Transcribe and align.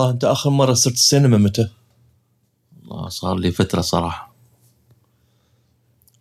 طه 0.00 0.10
أنت 0.10 0.24
آخر 0.24 0.50
مرة 0.50 0.72
صرت 0.74 0.94
السينما 0.94 1.38
متى؟ 1.38 1.68
والله 2.88 3.08
صار 3.08 3.38
لي 3.38 3.50
فترة 3.50 3.80
صراحة. 3.80 4.34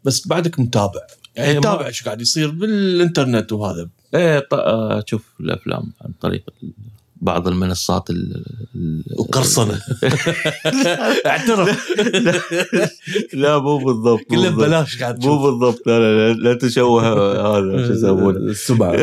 بس 0.05 0.27
بعدك 0.27 0.59
متابع. 0.59 0.99
يعني 1.35 1.51
إيه، 1.51 1.57
متابع 1.57 1.85
إيش 1.87 2.03
قاعد 2.03 2.21
يصير 2.21 2.51
بالإنترنت 2.51 3.51
وهذا؟ 3.51 3.89
إيه 4.15 4.39
ط- 4.39 4.53
آه، 4.53 5.03
أشوف 5.07 5.23
الأفلام 5.39 5.91
عن 6.01 6.11
طريق 6.21 6.43
بعض 7.21 7.47
المنصات 7.47 8.09
ال 8.09 8.43
وقرصنة. 9.17 9.81
اعترف. 11.25 11.89
لا 13.33 13.57
مو 13.59 13.77
بالضبط 13.77 14.19
كله. 14.29 14.49
ببلاش 14.49 15.01
قاعد 15.03 15.25
مو 15.25 15.37
بالضبط 15.37 15.87
لا 15.87 15.99
لا 15.99 16.33
لا, 16.33 16.39
لا 16.39 16.53
تشوه 16.53 17.03
هذا 17.57 17.87
شو 17.87 17.93
يسمونه؟ 17.93 18.37
السمعه 18.37 18.91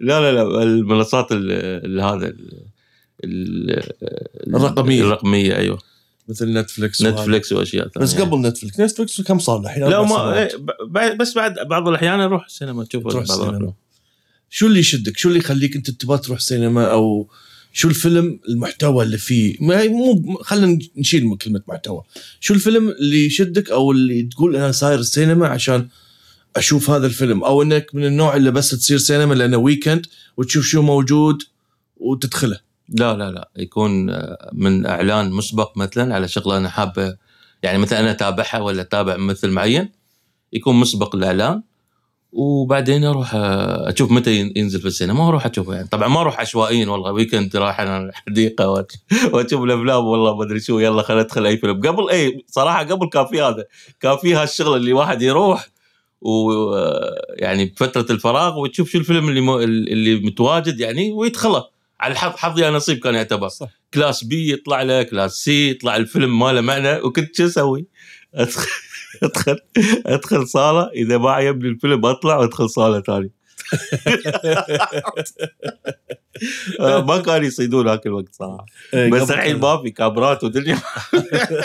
لا 0.00 0.20
لا 0.20 0.32
لا 0.32 0.62
المنصات 0.62 1.32
ال- 1.32 1.52
ال- 1.84 2.00
هذا 2.00 2.34
ال- 3.24 3.70
ال- 3.70 4.56
الرقمية. 4.56 5.00
الرقمية 5.00 5.56
أيوه 5.56 5.78
مثل 6.28 6.52
Netflix. 6.52 7.02
Netflix 7.02 7.52
وأشياء 7.52 7.88
ثانية 7.88 8.06
بس 8.06 8.14
قبل 8.14 8.40
Netflix 8.40 8.80
Netflix 8.80 9.20
كم 9.20 9.38
صار 9.38 9.60
الحين؟ 9.60 9.84
لا 9.84 10.02
ما. 10.02 10.38
إيه، 10.38 11.14
بس 11.14 11.34
بعد 11.34 11.54
بعض 11.68 11.88
الأحيان 11.88 12.20
أروح 12.20 12.46
السينما 12.46 12.84
تشوف 12.84 13.02
تروح 13.02 13.22
السينما. 13.22 13.72
شو 14.50 14.66
اللي 14.66 14.78
يشدك؟ 14.78 15.16
شو 15.16 15.28
اللي 15.28 15.38
يخليك 15.38 15.76
أنت 15.76 15.90
تبغى 15.90 16.18
تروح 16.18 16.40
سينما 16.40 16.84
أو 16.92 17.28
شو 17.72 17.88
الفيلم 17.88 18.40
المحتوى 18.48 19.04
اللي 19.04 19.18
فيه؟ 19.18 19.56
ما 19.60 19.80
هي 19.80 19.88
مو 19.88 20.38
خلينا 20.42 20.78
نشيل 20.96 21.26
من 21.26 21.36
كلمة 21.36 21.62
محتوى، 21.68 22.02
شو 22.40 22.54
الفيلم 22.54 22.88
اللي 22.88 23.26
يشدك 23.26 23.70
أو 23.70 23.92
اللي 23.92 24.22
تقول 24.22 24.56
أنا 24.56 24.72
ساير 24.72 24.98
السينما 24.98 25.46
عشان 25.46 25.88
أشوف 26.56 26.90
هذا 26.90 27.06
الفيلم 27.06 27.44
أو 27.44 27.62
إنك 27.62 27.94
من 27.94 28.04
النوع 28.04 28.36
اللي 28.36 28.50
بس 28.50 28.70
تصير 28.70 28.98
سينما 28.98 29.34
لأنه 29.34 29.56
weekend 29.56 30.06
وتشوف 30.36 30.64
شو 30.64 30.82
موجود 30.82 31.42
وتدخله. 31.96 32.67
لا 32.88 33.14
لا 33.16 33.30
لا 33.30 33.48
يكون 33.56 34.10
آه، 34.10 34.50
من 34.52 34.86
إعلان 34.86 35.30
مسبق 35.30 35.76
مثلا 35.76 36.14
على 36.14 36.28
شغلة 36.28 36.56
أنا 36.56 36.68
حابة 36.68 37.16
يعني 37.62 37.78
مثلا 37.78 38.00
أنا 38.00 38.10
أتابعها 38.10 38.60
ولا 38.60 38.82
أتابع 38.82 39.16
ممثل 39.16 39.50
معين 39.50 39.88
يكون 40.52 40.76
مسبق 40.76 41.14
الإعلان 41.16 41.62
وبعدين 42.32 43.04
أروح 43.04 43.34
آه، 43.34 43.90
أشوف 43.92 44.10
متى 44.10 44.36
ين- 44.40 44.52
ينزل 44.56 44.80
في 44.80 44.86
السينما 44.86 45.26
وأروح 45.26 45.46
أشوفه 45.46 45.74
يعني. 45.74 45.88
طبعا 45.88 46.08
ما 46.08 46.20
أروح 46.20 46.40
عشوائيا 46.40 46.88
والله 46.88 47.12
weekend 47.12 47.56
رايح 47.56 47.80
أنا 47.80 47.98
الحديقة 47.98 48.70
وأشوف 49.32 49.62
الأفلام 49.62 50.04
والله 50.04 50.36
ما 50.36 50.44
أدري 50.44 50.60
شو 50.60 50.78
يلا 50.78 51.02
خلينا 51.02 51.22
ندخل 51.22 51.46
أي 51.46 51.56
فيلم. 51.56 51.80
قبل 51.80 52.10
اي 52.10 52.44
صراحة 52.46 52.84
قبل 52.84 53.08
كان 53.08 53.26
في 53.26 53.42
هذا 53.42 53.64
كان 54.00 54.16
في 54.16 54.34
هالشغلة 54.34 54.76
اللي 54.76 54.92
واحد 54.92 55.22
يروح 55.22 55.68
ويعني 56.20 57.64
بفترة 57.64 58.12
الفراغ 58.12 58.58
وتشوف 58.58 58.90
شو 58.90 58.98
الفيلم 58.98 59.28
اللي 59.28 59.64
اللي 59.64 60.20
متواجد 60.26 60.80
يعني 60.80 61.12
ويدخله. 61.12 61.77
على 62.00 62.14
حظ 62.14 62.32
حظي 62.36 62.68
أنا 62.68 62.76
نصيب 62.76 62.98
كان 62.98 63.14
يعتبر. 63.14 63.48
صح. 63.48 63.68
class 63.94 64.24
B 64.24 64.52
يطلع 64.52 64.82
له 64.82 65.02
class 65.02 65.32
C 65.32 65.70
يطلع 65.70 65.96
الفيلم 65.96 66.38
ما 66.38 66.52
له 66.52 66.60
معنى؟ 66.60 67.00
وكنت 67.00 67.36
شو 67.36 67.46
أسوي؟ 67.46 67.86
ادخل 68.34 68.66
ادخل 69.22 69.58
أدخل 70.06 70.48
صالة 70.48 70.90
إذا 70.94 71.18
ما 71.18 71.30
عجبني 71.30 71.68
الفيلم 71.68 72.06
أطلع 72.06 72.36
وأدخل 72.36 72.70
صالة 72.70 73.00
ثانية. 73.00 73.38
آه، 76.80 77.04
ما 77.04 77.18
كانوا 77.18 77.46
يصيدون 77.46 77.88
هاك 77.88 78.06
الوقت 78.06 78.34
صراحة. 78.34 78.66
بس 78.94 79.22
قبل 79.22 79.32
الحين 79.34 79.58
ما 79.58 79.82
في 79.82 79.90
كاميرات 79.90 80.44
ودنيا. 80.44 80.78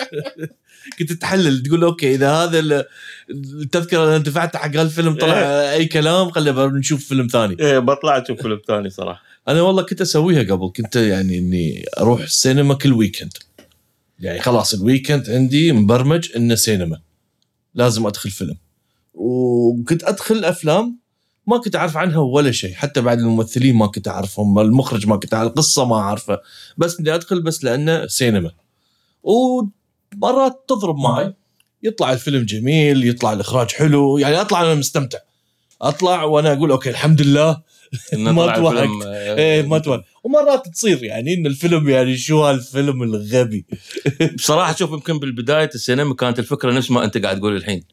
كنت 1.00 1.14
تحلل 1.14 1.64
تقول 1.64 1.84
okay 1.83 2.16
إذا 2.16 2.31
هذا 2.31 2.59
ال- 2.59 2.86
التذكرة 3.30 4.03
اللي 4.03 4.20
دفعتها 4.20 4.59
حق 4.59 4.75
هالفيلم 4.75 5.16
طلع 5.16 5.36
أي 5.73 5.86
كلام 5.86 6.31
خلينا 6.31 6.66
نشوف 6.66 7.06
فيلم 7.06 7.28
ثاني. 7.28 7.58
إيه، 7.59 7.80
بطلع 7.80 8.18
أشوف 8.18 8.42
فيلم 8.42 8.62
ثاني 8.68 8.90
صراحة. 8.90 9.33
أنا 9.47 9.61
والله 9.61 9.83
كنت 9.83 10.02
أسويها 10.02 10.44
قبل 10.44 10.72
كنت 10.75 10.95
يعني 10.95 11.38
إني 11.38 11.86
أروح 11.99 12.22
السينما 12.22 12.73
كل 12.73 12.94
weekend 12.94 13.38
يعني 14.19 14.39
خلاص 14.41 14.73
ال 14.73 14.81
weekend 14.81 15.30
عندي 15.30 15.72
مبرمج 15.72 16.30
إنه 16.35 16.55
سينما 16.55 17.02
لازم 17.75 18.07
أدخل 18.07 18.29
فيلم. 18.29 18.57
وكنت 19.13 20.03
أدخل 20.03 20.45
أفلام 20.45 21.00
ما 21.47 21.57
كنت 21.57 21.75
أعرف 21.75 21.97
عنها 21.97 22.18
ولا 22.18 22.51
شيء 22.51 22.73
حتى 22.73 23.01
بعد 23.01 23.19
الممثلين 23.19 23.75
ما 23.75 23.88
كنت 23.88 24.07
أعرفهم 24.07 24.59
المخرج 24.59 25.07
ما 25.07 25.16
كنت 25.18 25.34
أعرف 25.34 25.50
القصة 25.50 25.85
ما 25.85 25.95
اعرفه 25.95 26.39
بس 26.78 27.00
إني 27.00 27.16
أدخل 27.16 27.41
بس 27.41 27.63
لأنه 27.63 28.07
سينما 28.07 28.51
ومرات 29.23 30.66
تضرب 30.68 30.97
معي. 30.97 31.34
يطلع 31.84 32.13
الفيلم 32.13 32.45
جميل 32.45 33.07
يطلع 33.07 33.34
الإخراج 33.34 33.72
حلو 33.72 34.18
يعني 34.18 34.41
أطلع 34.41 34.62
أنا 34.62 34.75
مستمتع. 34.75 35.18
أطلع 35.81 36.23
وأنا 36.23 36.53
أقول 36.53 36.72
أوكي 36.72 36.89
الحمد 36.89 37.22
لله 37.22 37.62
ما 38.14 38.31
طلع 38.46 38.56
توهق. 38.56 38.72
الفيلم، 38.72 39.02
آه، 39.04 39.36
إيه 39.36 39.62
ما 39.62 40.04
ومرات 40.24 40.68
تصير 40.68 41.04
يعني 41.04 41.34
إن 41.34 41.46
الفيلم 41.46 41.90
يعني 41.90 42.18
شو 42.18 42.44
هالفيلم 42.44 43.04
الغبي 43.04 43.66
بصراحة 44.36 44.76
شوف 44.76 44.92
يمكن 44.92 45.20
بالبداية 45.20 45.70
السينما 45.76 46.14
كانت 46.16 46.40
الفكرة 46.40 46.72
نفس 46.72 46.92
ما 46.92 47.04
أنت 47.04 47.18
قاعد 47.18 47.40
تقول 47.40 47.56
الحين 47.56 47.84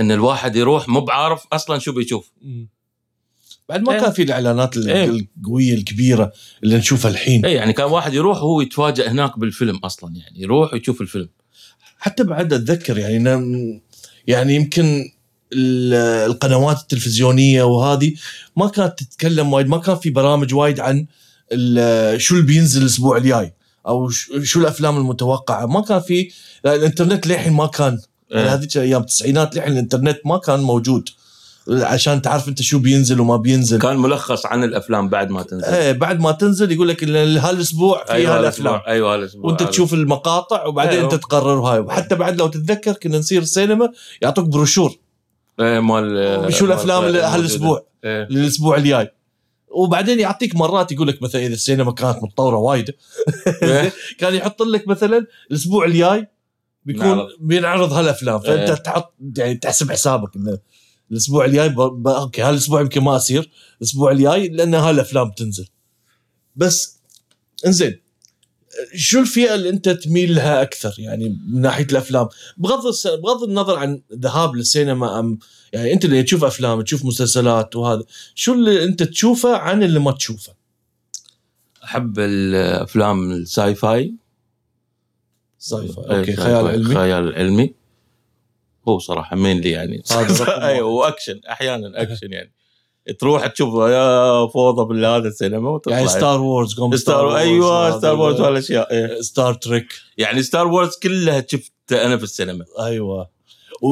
إن 0.00 0.12
الواحد 0.12 0.56
يروح 0.56 0.88
مو 0.88 1.00
بعارف 1.00 1.42
أصلا 1.52 1.78
شو 1.78 1.92
بيشوف 1.92 2.30
بعد 3.68 3.82
ما 3.82 3.92
إيه. 3.94 4.00
كان 4.00 4.12
في 4.12 4.22
الإعلانات 4.22 4.76
ال- 4.76 4.90
إيه. 4.90 5.04
القوية 5.38 5.74
الكبيرة 5.74 6.32
اللي 6.62 6.76
نشوفها 6.76 7.10
الحين 7.10 7.44
اي 7.46 7.54
يعني 7.54 7.72
كان 7.72 7.86
واحد 7.86 8.14
يروح 8.14 8.36
وهو 8.42 8.60
يتفاجئ 8.60 9.08
هناك 9.08 9.38
بالفيلم 9.38 9.76
أصلا 9.76 10.16
يعني 10.16 10.40
يروح 10.42 10.72
ويشوف 10.72 11.00
الفيلم 11.00 11.28
حتى 11.98 12.24
بعد 12.24 12.52
أتذكر 12.52 12.98
يعني 12.98 13.82
يعني 14.26 14.54
يمكن 14.54 15.10
القنوات 15.52 16.80
التلفزيونية 16.80 17.62
وهذه 17.62 18.14
ما 18.56 18.68
كانت 18.68 18.98
تتكلم 18.98 19.52
وايد 19.52 19.66
ما 19.68 19.78
كان 19.78 19.96
في 19.96 20.10
برامج 20.10 20.54
وايد 20.54 20.80
عن 20.80 21.06
شو 22.18 22.34
اللي 22.34 22.46
بينزل 22.46 22.82
الأسبوع 22.82 23.16
الجاي 23.16 23.54
أو 23.86 24.08
شو 24.42 24.60
الأفلام 24.60 24.96
المتوقعة. 24.96 25.66
ما 25.66 25.80
كان 25.80 26.00
في 26.00 26.30
الإنترنت 26.66 27.26
للحين 27.26 27.52
ما 27.52 27.66
كان. 27.66 27.98
يعني 28.30 28.48
إيه. 28.48 28.54
هذيك 28.54 28.76
أيام 28.76 29.00
التسعينات 29.00 29.54
للحين 29.56 29.72
الإنترنت 29.72 30.18
ما 30.24 30.38
كان 30.38 30.60
موجود. 30.60 31.08
عشان 31.70 32.22
تعرف 32.22 32.48
أنت 32.48 32.62
شو 32.62 32.78
بينزل 32.78 33.20
وما 33.20 33.36
بينزل. 33.36 33.78
كان 33.78 33.96
ملخص 33.96 34.46
عن 34.46 34.64
الأفلام 34.64 35.08
بعد 35.08 35.30
ما 35.30 35.42
تنزل. 35.42 35.64
إيه 35.64 35.92
بعد 35.92 36.20
ما 36.20 36.32
تنزل 36.32 36.72
يقول 36.72 36.88
لك 36.88 37.02
ال- 37.02 37.38
هالأسبوع 37.38 38.04
في 38.04 38.12
أيوه 38.12 38.38
هالأفلام. 38.38 38.80
أيوه 38.86 39.14
هالأسبوع 39.14 39.46
وأنت 39.46 39.62
هذا. 39.62 39.70
تشوف 39.70 39.94
المقاطع 39.94 40.66
وبعدين 40.66 40.98
أيوه. 40.98 41.04
أنت 41.14 41.22
تقرر 41.22 41.60
هاي. 41.60 41.78
وحتى 41.78 42.14
بعد 42.14 42.38
لو 42.38 42.46
تتذكر 42.46 42.92
كنا 42.92 43.18
نصير 43.18 43.42
السينما 43.42 43.92
يعطوك 44.22 44.44
بروشور. 44.44 44.96
إيه 45.60 45.80
مال 45.80 46.54
شو 46.54 46.64
الأفلام. 46.64 47.04
هالاسبوع 47.04 47.86
إيه. 48.04 48.28
للاسبوع 48.30 48.76
الجاي 48.76 49.10
وبعدين 49.70 50.20
يعطيك 50.20 50.56
مرات 50.56 50.92
يقول 50.92 51.08
لك 51.08 51.22
مثلا 51.22 51.46
إذا 51.46 51.54
السينما 51.54 51.92
كانت 51.92 52.22
متطورة 52.22 52.56
وايد 52.56 52.94
إيه. 53.62 53.92
كان 54.20 54.34
يحط 54.34 54.62
لك 54.62 54.88
مثلا 54.88 55.26
الأسبوع 55.50 55.84
الجاي 55.84 56.28
بيكون 56.84 57.06
نعرض. 57.06 57.28
بينعرض 57.40 57.92
هالأفلام 57.92 58.40
فأنت 58.40 58.70
إيه. 58.70 58.74
تحط 58.74 59.14
يعني 59.36 59.54
تحسب 59.54 59.92
حسابك 59.92 60.36
إنه 60.36 60.58
الأسبوع 61.10 61.44
الجاي. 61.44 61.74
okay 62.06 62.42
هالأسبوع 62.42 62.80
يمكن 62.80 63.00
ما 63.00 63.16
أصير 63.16 63.50
الأسبوع 63.80 64.12
الجاي 64.12 64.48
لأن 64.48 64.74
هالأفلام 64.74 65.30
تنزل 65.30 65.68
بس 66.56 67.00
إنزين 67.66 68.00
شو 68.94 69.20
الفئة 69.20 69.54
اللي 69.54 69.68
أنت 69.68 69.88
تميل 69.88 70.34
لها 70.34 70.62
أكثر؟ 70.62 70.94
يعني 70.98 71.28
من 71.48 71.60
ناحية 71.60 71.86
الأفلام. 71.92 72.28
بغض. 72.56 72.94
بغض 73.22 73.42
النظر 73.42 73.76
عن 73.76 74.02
ذهاب 74.12 74.54
للسينما 74.56 75.18
أم 75.18 75.38
يعني 75.72 75.92
أنت 75.92 76.04
اللي 76.04 76.22
تشوف 76.22 76.44
أفلام 76.44 76.82
تشوف 76.82 77.04
مسلسلات 77.04 77.76
وهذا 77.76 78.02
شو 78.34 78.54
اللي 78.54 78.84
أنت 78.84 79.02
تشوفه 79.02 79.56
عن 79.56 79.82
اللي 79.82 80.00
ما 80.00 80.12
تشوفه؟ 80.12 80.52
أحب 81.84 82.18
الأفلام 82.18 83.32
ال 83.32 83.74
sci-fi 83.74 84.14
sci-fi 85.58 86.04
إيه، 86.10 86.18
okay 86.18 86.36
خيال. 86.36 86.66
علمي. 86.66 86.94
خيال 86.94 87.34
علمي. 87.34 87.74
هو 88.88 88.98
صراحة 88.98 89.36
مين 89.36 89.60
لي 89.60 89.70
يعني 89.70 90.02
أيوه 90.48 90.88
وأكشن 90.88 91.40
أحيانا 91.50 92.02
أكشن 92.02 92.32
يعني. 92.32 92.52
تروح 93.12 93.46
تشوف 93.46 93.74
يا 93.74 94.46
فوضى 94.46 94.94
في 94.94 95.06
هذا 95.06 95.28
السينما 95.28 95.70
وتطلع 95.70 95.96
يعني 95.96 96.08
Star 96.08 96.40
Wars 96.40 96.74
قوم 96.74 96.96
Star 96.96 97.36
أيوه 97.36 97.98
Star 97.98 98.16
Wars 98.16 98.40
والاشياء 98.40 98.92
إيه. 98.92 99.20
Star 99.20 99.54
Trek 99.54 99.92
يعني 100.18 100.42
Star 100.42 100.66
Wars 100.66 100.96
كلها 101.02 101.46
شفتها 101.48 102.06
أنا 102.06 102.16
في 102.16 102.24
السينما 102.24 102.64
أيوه 102.80 103.30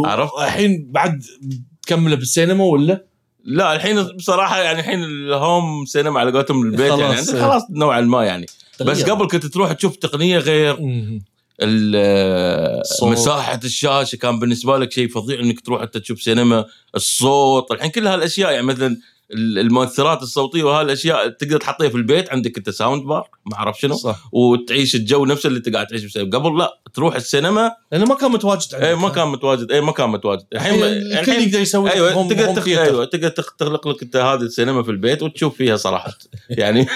عرفت؟ 0.04 0.32
الحين 0.38 0.88
بعد 0.90 1.22
تكمله 1.82 2.16
بالسينما 2.16 2.64
ولا؟ 2.64 3.06
لا 3.44 3.76
الحين 3.76 4.02
بصراحة 4.02 4.58
يعني 4.58 4.80
الحين 4.80 5.04
ال 5.04 5.20
home 5.20 5.84
cinema 5.84 6.20
على 6.20 6.32
قولتهم 6.32 6.62
البيت 6.62 6.92
خلاص، 6.92 7.00
يعني 7.00 7.12
إيه. 7.12 7.20
أنت 7.20 7.30
خلاص 7.30 7.62
نوعا 7.70 8.00
ما 8.00 8.24
يعني 8.24 8.46
بس. 8.80 9.04
قبل 9.04 9.28
كنت 9.28 9.46
تروح 9.46 9.72
تشوف 9.72 9.96
تقنية 9.96 10.38
غير. 10.38 10.78
مساحة 13.02 13.60
الشاشة 13.64 14.16
كان 14.16 14.38
بالنسبة 14.38 14.78
لك 14.78 14.92
شيء 14.92 15.08
فظيع 15.08 15.40
إنك 15.40 15.60
تروح 15.60 15.82
انت 15.82 15.96
تشوف 15.96 16.22
سينما. 16.22 16.64
الصوت 16.94 17.72
الحين 17.72 17.90
كل 17.90 18.06
هالأشياء 18.06 18.52
يعني 18.52 18.66
مثلا 18.66 18.96
المؤثرات 19.34 20.22
الصوتية 20.22 20.62
وهالأشياء 20.62 21.28
تقدر 21.28 21.56
تحطيها 21.60 21.88
في 21.88 21.94
البيت. 21.96 22.30
عندك 22.30 22.56
أنت 22.58 22.70
sound 22.70 23.02
bar 23.02 23.28
ما 23.46 23.56
أعرف 23.56 23.80
شنو. 23.80 23.94
صح. 23.94 24.28
وتعيش 24.32 24.94
الجو 24.94 25.24
نفسه 25.24 25.46
اللي 25.46 25.58
أنت 25.58 25.68
قاعد 25.68 25.86
تعيش 25.86 26.02
بالسينما 26.02 26.38
قبل 26.38 26.58
لا 26.58 26.80
تروح 26.94 27.14
السينما. 27.14 27.72
لأنه 27.92 28.04
ما 28.04 28.14
كان 28.14 28.30
متواجد 28.30 28.74
عندك. 28.74 28.86
اي 28.86 28.94
ما 28.94 29.08
كان 29.08 29.28
متواجد. 29.28 29.72
اي 29.72 29.80
ما 29.80 29.92
كان 29.92 30.10
متواجد. 30.10 30.44
الحين 30.52 30.84
الكل 30.84 31.32
يقدر 31.32 31.60
يسوي 31.60 31.92
أيوه 31.92 32.12
home- 32.12 32.28
تقدر 32.28 32.54
تخ... 32.54 32.68
أيوه 32.68 33.04
تقدر 33.04 33.28
تخ- 33.28 33.56
تخلق 33.58 33.88
لك 33.88 34.02
أنت 34.02 34.16
هذه 34.16 34.40
السينما 34.40 34.82
في 34.82 34.90
البيت 34.90 35.22
وتشوف 35.22 35.56
فيها 35.56 35.76
صراحة. 35.76 36.18
يعني 36.50 36.86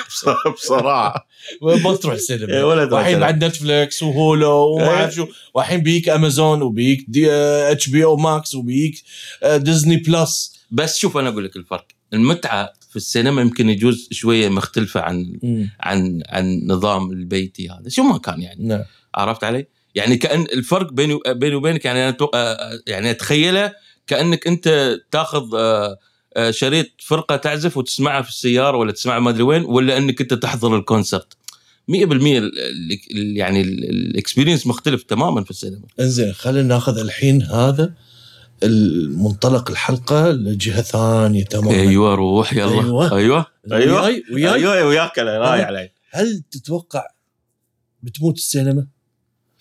بصراحه. 0.55 1.27
ما 1.63 1.95
تروح 1.97 2.05
إيه، 2.13 2.21
السينما 2.21 2.65
ولا 2.65 2.85
تروح 2.85 2.93
والحين 2.93 3.15
السينما. 3.15 3.19
بعد 3.31 3.45
نتفلكس 3.45 4.03
وهولو 4.03 4.75
وما 4.75 4.85
إيه. 4.85 4.91
أعرف 4.91 5.15
شو. 5.15 5.27
والحين 5.55 5.81
بيك 5.81 6.09
امازون 6.09 6.63
وبيك 6.63 7.07
اتش 7.17 7.89
بي 7.89 8.05
أو 8.05 8.17
ماكس 8.17 8.55
وبيك 8.55 9.03
آه، 9.43 9.57
ديزني 9.57 9.97
Plus 9.97 10.61
بس 10.71 10.99
شوف 10.99 11.17
أنا 11.17 11.29
أقول 11.29 11.45
لك 11.45 11.57
الفرق. 11.57 11.85
المتعة 12.13 12.73
في 12.91 12.97
السينما 12.97 13.41
يمكن 13.43 13.69
يجوز 13.71 14.09
شوية 14.11 14.49
مختلفة 14.49 15.01
عن 15.01 15.39
عن 15.81 16.23
عن 16.29 16.63
نظام 16.67 17.11
البيتي 17.11 17.69
هذا. 17.69 17.89
شو 17.89 18.03
ما 18.03 18.19
كان 18.19 18.43
يعني. 18.43 18.65
نعم. 18.67 18.83
عرفت 19.15 19.45
علي؟ 19.45 19.67
يعني 19.95 20.17
كأن 20.17 20.43
الفرق 20.43 20.93
بيني 20.93 21.19
بيني 21.29 21.55
وبينك 21.55 21.85
يعني 21.85 22.09
أنا 22.09 22.17
أتوقع- 22.17 22.31
آه، 22.35 22.81
يعني 22.87 23.11
أتخيله 23.11 23.73
كأنك 24.07 24.47
أنت 24.47 24.99
تاخذ 25.11 25.55
آه، 25.55 25.99
آه، 26.37 26.51
شريط 26.51 26.87
فرقة 26.99 27.37
تعزف 27.37 27.77
وتسمعها 27.77 28.23
في 28.23 28.29
السيارة 28.29 28.77
ولا 28.77 28.93
تسمعها 28.93 29.19
ما 29.21 29.31
أدري 29.31 29.43
وين 29.43 29.63
ولا 29.65 29.97
أنك 29.99 30.21
أنت 30.21 30.35
تحضر 30.35 30.77
ال 30.77 30.83
concert. 30.83 31.37
100% 31.89 32.39
ال- 32.39 32.59
ال- 32.59 32.99
ال- 33.17 33.37
يعني 33.37 33.61
ال 33.63 33.72
experience 33.72 34.67
مختلف 34.67 35.03
تماما 35.03 35.45
في 35.45 35.51
السينما. 35.51 35.83
إنزين 36.01 36.33
خلينا 36.33 36.69
ناخذ 36.69 36.99
الحين 36.99 37.43
هذا 37.43 37.93
المنطلق 38.63 39.71
الحلقة 39.71 40.31
لجهة 40.31 40.83
ثانية 40.83 41.45
تماما. 41.45 41.71
أيوه 41.71 42.15
روح 42.15 42.53
يلا. 42.53 42.83
أيوة. 42.83 43.17
أيوه. 43.17 43.47
أيوه. 43.73 44.03
وياي 44.03 44.25
وياي؟ 44.33 44.55
أيوه 44.55 44.87
وياك 44.87 45.19
أنا 45.19 45.39
وراي 45.39 45.53
أيوة. 45.53 45.67
علي. 45.67 45.91
هل 46.11 46.43
تتوقع 46.51 47.07
بتموت 48.03 48.37
السينما؟ 48.37 48.87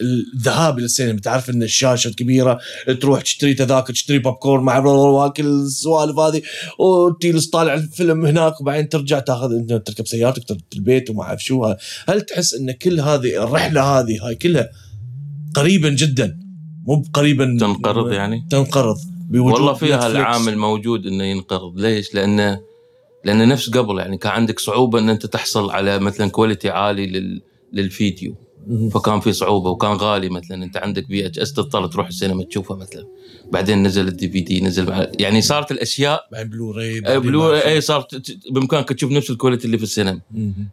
الذهاب 0.01 0.77
إلى 0.77 0.85
السينما 0.85 1.19
تعرف 1.19 1.49
إن 1.49 1.63
الشاشة 1.63 2.07
الكبيرة 2.07 2.59
تروح 3.01 3.21
تشتري 3.21 3.53
تذاكر 3.53 3.93
تشتري 3.93 4.19
بوب 4.19 4.33
كورن 4.33 4.63
مع 4.63 5.27
كل 5.27 5.45
السوالف 5.45 6.19
هذه 6.19 6.41
وتجلس 6.79 7.49
طالع 7.49 7.73
الفيلم 7.73 8.25
هناك 8.25 8.61
وبعدين 8.61 8.89
ترجع 8.89 9.19
تاخذ 9.19 9.51
أنت 9.53 9.73
تركب 9.73 10.07
سيارتك 10.07 10.43
ترد 10.43 10.61
البيت 10.75 11.09
وما 11.09 11.23
أعرف 11.23 11.43
شو. 11.43 11.73
هل 12.07 12.21
تحس 12.21 12.53
إن 12.53 12.71
كل 12.71 12.99
هذه 12.99 13.43
الرحلة 13.43 13.81
هذه 13.81 14.27
هاي 14.27 14.35
كلها 14.35 14.69
قريبا 15.55 15.89
جدا؟ 15.89 16.48
مو 16.89 17.03
قريبا 17.13 17.57
تنقرض 17.59 18.11
يعني 18.11 18.45
تنقرض 18.49 18.97
بوجود 19.29 19.53
والله 19.53 19.73
فيها. 19.73 20.07
العامل 20.07 20.57
موجود 20.57 21.05
إنه 21.07 21.23
ينقرض 21.23 21.79
ليش؟ 21.79 22.15
لأنه 22.15 22.59
لأن 23.25 23.47
نفس 23.47 23.69
قبل 23.69 23.99
يعني 23.99 24.17
كان 24.17 24.31
عندك 24.31 24.59
صعوبة 24.59 24.99
إن 24.99 25.09
أنت 25.09 25.25
تحصل 25.25 25.69
على 25.71 25.99
مثلا 25.99 26.27
quality 26.29 26.69
عالي 26.69 27.05
لل 27.07 27.41
للفيديو. 27.73 28.35
فكان 28.93 29.19
في 29.19 29.33
صعوبة 29.33 29.69
وكان 29.69 29.91
غالي 29.91 30.29
مثلا 30.29 30.63
أنت 30.63 30.77
عندك 30.77 31.07
VHS 31.07 31.53
تضطر 31.53 31.87
تروح 31.87 32.07
السينما 32.07 32.43
تشوفها 32.43 32.77
مثلا 32.77 33.05
بعدين 33.51 33.83
نزل 33.83 34.07
ال 34.07 34.29
DVD 34.29 34.61
نزل 34.61 35.07
يعني 35.19 35.41
صارت 35.41 35.71
الاشياء 35.71 36.27
بعدين 36.31 36.49
بلوراي 36.49 37.01
بعدين 37.01 37.19
Blu 37.19 37.39
ما 37.39 37.45
أعرف 37.47 37.65
اي 37.65 37.81
صارت 37.81 38.37
بإمكانك 38.51 38.89
تشوف 38.89 39.11
نفس 39.11 39.29
ال 39.29 39.34
quality 39.34 39.65
اللي 39.65 39.77
في 39.77 39.83
السينما. 39.83 40.21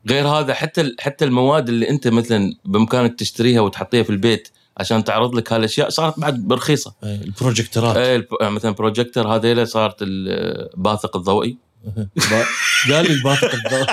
غير 0.08 0.28
هذا 0.28 0.54
حتى 0.54 0.94
حتى 0.98 1.24
المواد 1.24 1.68
اللي 1.68 1.90
أنت 1.90 2.08
مثلا 2.08 2.54
بإمكانك 2.64 3.18
تشتريها 3.18 3.60
وتحطيها 3.60 4.02
في 4.02 4.10
البيت 4.10 4.48
عشان 4.76 5.04
تعرض 5.04 5.34
لك 5.34 5.52
هالاشياء 5.52 5.88
صارت 5.88 6.20
بعد 6.20 6.34
برخيصة. 6.34 6.94
إيه، 7.04 7.22
البروجكترات. 7.22 7.96
الب- 7.96 8.26
مثلا 8.42 8.70
بروجيكتور 8.70 9.28
هذيلا 9.36 9.64
صارت 9.64 9.96
الباثق 10.00 11.16
الضوئي. 11.16 11.58
قال 12.90 13.04
لي 13.06 13.12
الباثق 13.12 13.54
الضوء 13.54 13.86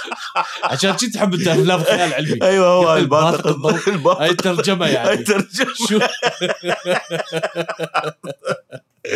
عشان 0.72 0.98
شي 0.98 1.10
تحب 1.10 1.34
انت 1.34 1.48
افلام 1.48 1.82
خيال 1.82 2.14
علمي 2.14 2.38
أيوه 2.42 2.66
هو 2.66 2.96
الباثق 2.96 3.46
الضوئي. 3.46 4.00
هاي 4.20 4.30
الترجمة 4.30 4.86
يعني. 4.86 5.24
شو؟ 5.88 5.98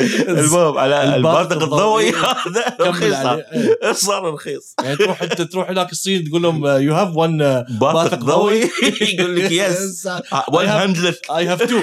المهم 0.28 0.78
على 0.78 1.16
الباثق 1.16 1.62
الضوئي. 1.62 2.12
هذا 2.46 2.76
رخيص. 2.80 3.14
صار. 3.14 3.42
إيه. 3.52 3.92
صار 4.06 4.34
رخيص. 4.34 4.74
يعني 4.82 4.96
تروح 4.96 5.22
انت 5.22 5.42
تروح 5.42 5.70
هناك 5.70 5.92
الصين 5.92 6.28
تقول 6.28 6.42
لهم 6.42 6.66
you 6.66 6.94
have 6.94 7.16
one 7.16 7.38
باثق 7.62 8.18
ضوئي. 8.18 8.70
يقول 9.00 9.36
لك 9.36 9.52
yes 9.52 10.08
100 10.52 11.14
I 11.30 11.46
have 11.46 11.62
two 11.62 11.82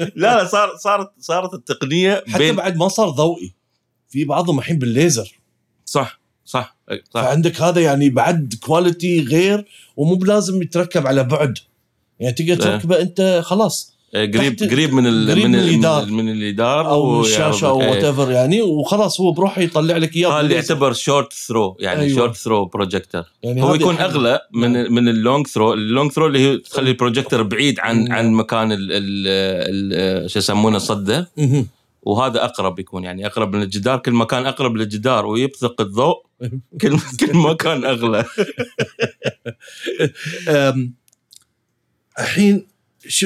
لا 0.00 0.36
لا 0.36 0.44
صار 0.44 0.76
صارت 0.76 1.10
صارت 1.20 1.54
التقنية 1.54 2.24
حتى 2.28 2.38
بين 2.38 2.56
بعد 2.56 2.76
ما 2.76 2.88
صار 2.88 3.08
ضوئي 3.10 3.54
في 4.08 4.24
بعضهم 4.24 4.58
الحين 4.58 4.78
بالليزر. 4.78 5.40
صح 5.84 6.20
صح 6.44 6.76
صح. 6.88 7.22
فعندك 7.22 7.60
هذا 7.60 7.80
يعني 7.80 8.10
بعد 8.10 8.54
quality 8.60 9.24
غير 9.24 9.66
ومو 9.96 10.14
بلازم 10.14 10.62
يتركب 10.62 11.06
على 11.06 11.24
بعد. 11.24 11.58
يعني 12.20 12.34
تقدر. 12.34 12.56
تركبه 12.56 13.00
أنت 13.00 13.40
خلاص. 13.44 13.94
قريب 14.14 14.56
تحت- 14.56 14.70
قريب 14.70 14.92
من 14.92 15.06
ال 15.06 15.30
قريب 15.30 15.44
من, 15.44 15.50
من 15.52 15.58
ال- 15.58 15.68
الإدار. 15.68 16.06
من, 16.06 16.28
الادار 16.28 16.90
أو 16.90 17.20
الشاشة 17.20 17.68
أو 17.68 17.78
وات. 17.78 18.04
ايفر 18.04 18.30
يعني 18.30 18.62
وخلاص 18.62 19.20
هو 19.20 19.32
بروحه 19.32 19.62
يطلع 19.62 19.96
لك 19.96 20.16
إياه 20.16 20.28
هذا 20.28 20.40
اللي. 20.40 20.54
يعتبر 20.54 20.92
short 20.92 21.32
throw 21.32 21.76
يعني 21.80 22.00
أيوة. 22.00 22.16
short 22.18 22.36
throw 22.36 22.64
projector 22.64 23.22
يعني 23.42 23.62
هو 23.62 23.74
يكون 23.74 23.94
أغلى 23.96 24.40
من 24.52 24.72
نعم. 24.72 24.92
من 24.94 25.08
ال 25.08 25.16
long 25.16 25.46
throw 25.46 25.72
ال 25.72 25.80
long 25.80 26.12
throw 26.12 26.26
اللي 26.26 26.38
هي 26.38 26.56
تخلي 26.58 26.90
البروجيكتور 26.90 27.42
بعيد 27.42 27.80
عن 27.80 28.04
نعم. 28.04 28.12
عن 28.18 28.32
مكان 28.32 28.72
ال 28.72 28.78
ال 28.92 29.26
ال 30.24 30.30
شو 30.30 30.38
يسمونه 30.38 30.78
صده. 30.78 31.30
وهذا 32.02 32.44
أقرب 32.44 32.78
يكون 32.78 33.04
يعني 33.04 33.26
أقرب 33.26 33.56
من 33.56 33.62
الجدار 33.62 33.98
كل 33.98 34.12
ما 34.12 34.24
كان 34.24 34.46
أقرب 34.46 34.76
للجدار 34.76 35.26
ويبثق 35.26 35.80
الضوء 35.80 36.22
كل 36.80 36.98
كل 37.20 37.36
ما 37.36 37.52
كان 37.52 37.84
أغلى 37.84 38.24
الحين 42.18 42.66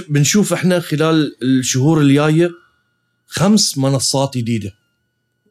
بنشوف 0.09 0.53
إحنا 0.53 0.81
خلال 0.81 1.37
الشهور 1.43 2.01
الجاية 2.01 2.51
خمس 3.27 3.79
منصات 3.79 4.37
جديدة. 4.39 4.75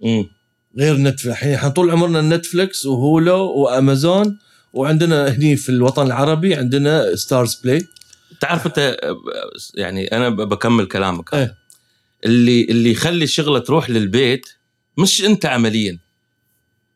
مم. 0.01 0.29
غير 0.77 0.97
نتفلكس 0.97 1.27
الحين 1.27 1.53
إحنا 1.53 1.69
طول 1.69 1.91
عمرنا 1.91 2.21
نتفلكس 2.21 2.85
وهولو 2.85 3.45
وأمازون 3.45 4.39
وعندنا 4.73 5.27
هني 5.27 5.55
في 5.55 5.69
الوطن 5.69 6.05
العربي 6.05 6.55
عندنا 6.55 7.15
ستارز 7.15 7.55
بلاي 7.55 7.87
تعرف 8.41 8.65
أنت 8.67 8.97
يعني 9.75 10.07
أنا 10.07 10.29
بكمل 10.29 10.85
كلامك. 10.85 11.33
إيه. 11.33 11.55
اللي 12.25 12.63
اللي 12.63 12.91
يخلي 12.91 13.23
الشغلة 13.23 13.59
تروح 13.59 13.89
للبيت 13.89 14.45
مش 14.97 15.23
أنت 15.25 15.45
عمليا. 15.45 15.99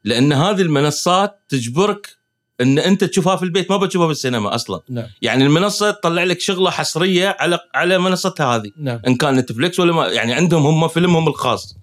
لأن 0.03 0.33
هذه 0.33 0.61
المنصات 0.61 1.39
تجبرك 1.49 2.16
إن 2.61 2.79
أنت 2.79 3.03
تشوفها 3.03 3.35
في 3.35 3.43
البيت 3.43 3.71
ما 3.71 3.77
بتشوفها 3.77 4.07
في 4.07 4.11
السينما 4.11 4.55
أصلا. 4.55 4.81
نعم. 4.89 5.05
يعني 5.21 5.43
المنصة 5.43 5.91
تطلع 5.91 6.23
لك 6.23 6.39
شغلة 6.39 6.69
حصرية 6.69 7.37
على 7.39 7.59
على 7.75 7.97
منصتها 7.97 8.55
هذه. 8.55 8.71
نعم. 8.77 8.99
إن 9.07 9.15
كان 9.15 9.35
نتفليكس 9.35 9.79
ولا 9.79 9.93
ما 9.93 10.07
يعني 10.07 10.33
عندهم 10.33 10.65
هم 10.65 10.87
فيلمهم 10.87 11.27
الخاص. 11.27 11.77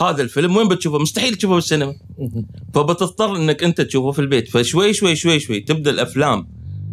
هذا 0.00 0.22
الفيلم 0.22 0.56
وين 0.56 0.68
بتشوفه؟ 0.68 0.98
مستحيل 0.98 1.34
تشوفه 1.34 1.52
في 1.52 1.58
السينما 1.58 1.94
مهم. 2.18 2.46
فبتضطر 2.74 3.36
إنك 3.36 3.64
أنت 3.64 3.80
تشوفه 3.80 4.10
في 4.10 4.18
البيت. 4.18 4.48
فشوي 4.48 4.92
شوي 4.92 5.16
شوي 5.16 5.40
شوي 5.40 5.60
تبدأ 5.60 5.90
الأفلام 5.90 6.48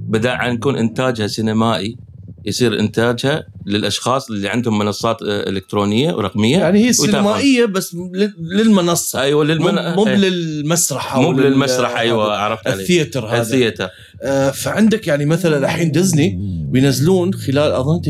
بدل 0.07 0.29
عن 0.29 0.53
يكون 0.53 0.77
إنتاجها 0.77 1.27
سينمائي. 1.27 1.97
يصير 2.45 2.79
إنتاجها 2.79 3.43
للأشخاص 3.65 4.29
اللي 4.31 4.49
عندهم 4.49 4.77
منصات 4.77 5.21
آه، 5.21 5.49
إلكترونية 5.49 6.13
ورقمية 6.13 6.57
يعني 6.57 6.85
هي. 6.87 6.93
سينمائية 6.93 7.65
بس 7.65 7.95
لل- 7.95 8.33
للمنصة 8.39 9.21
أيوه 9.21 9.45
للمن... 9.45 9.95
مو. 9.95 10.05
للمسرح 10.05 11.17
مو 11.17 11.31
للمسرح 11.31 11.97
أيوه 11.99 12.25
هذا. 12.25 12.31
عرفت 12.33 12.67
علي 12.67 12.81
ال 12.81 12.87
theater 12.87 13.25
هذا 13.27 13.41
ال 13.41 13.47
theater 13.47 13.89
آه، 14.23 14.51
فعندك 14.51 15.07
يعني 15.07 15.25
مثلا 15.25 15.57
الحين 15.57 15.91
ديزني 15.91 16.37
بينزلون 16.71 17.33
خلال 17.33 17.71
اظن 17.71 18.01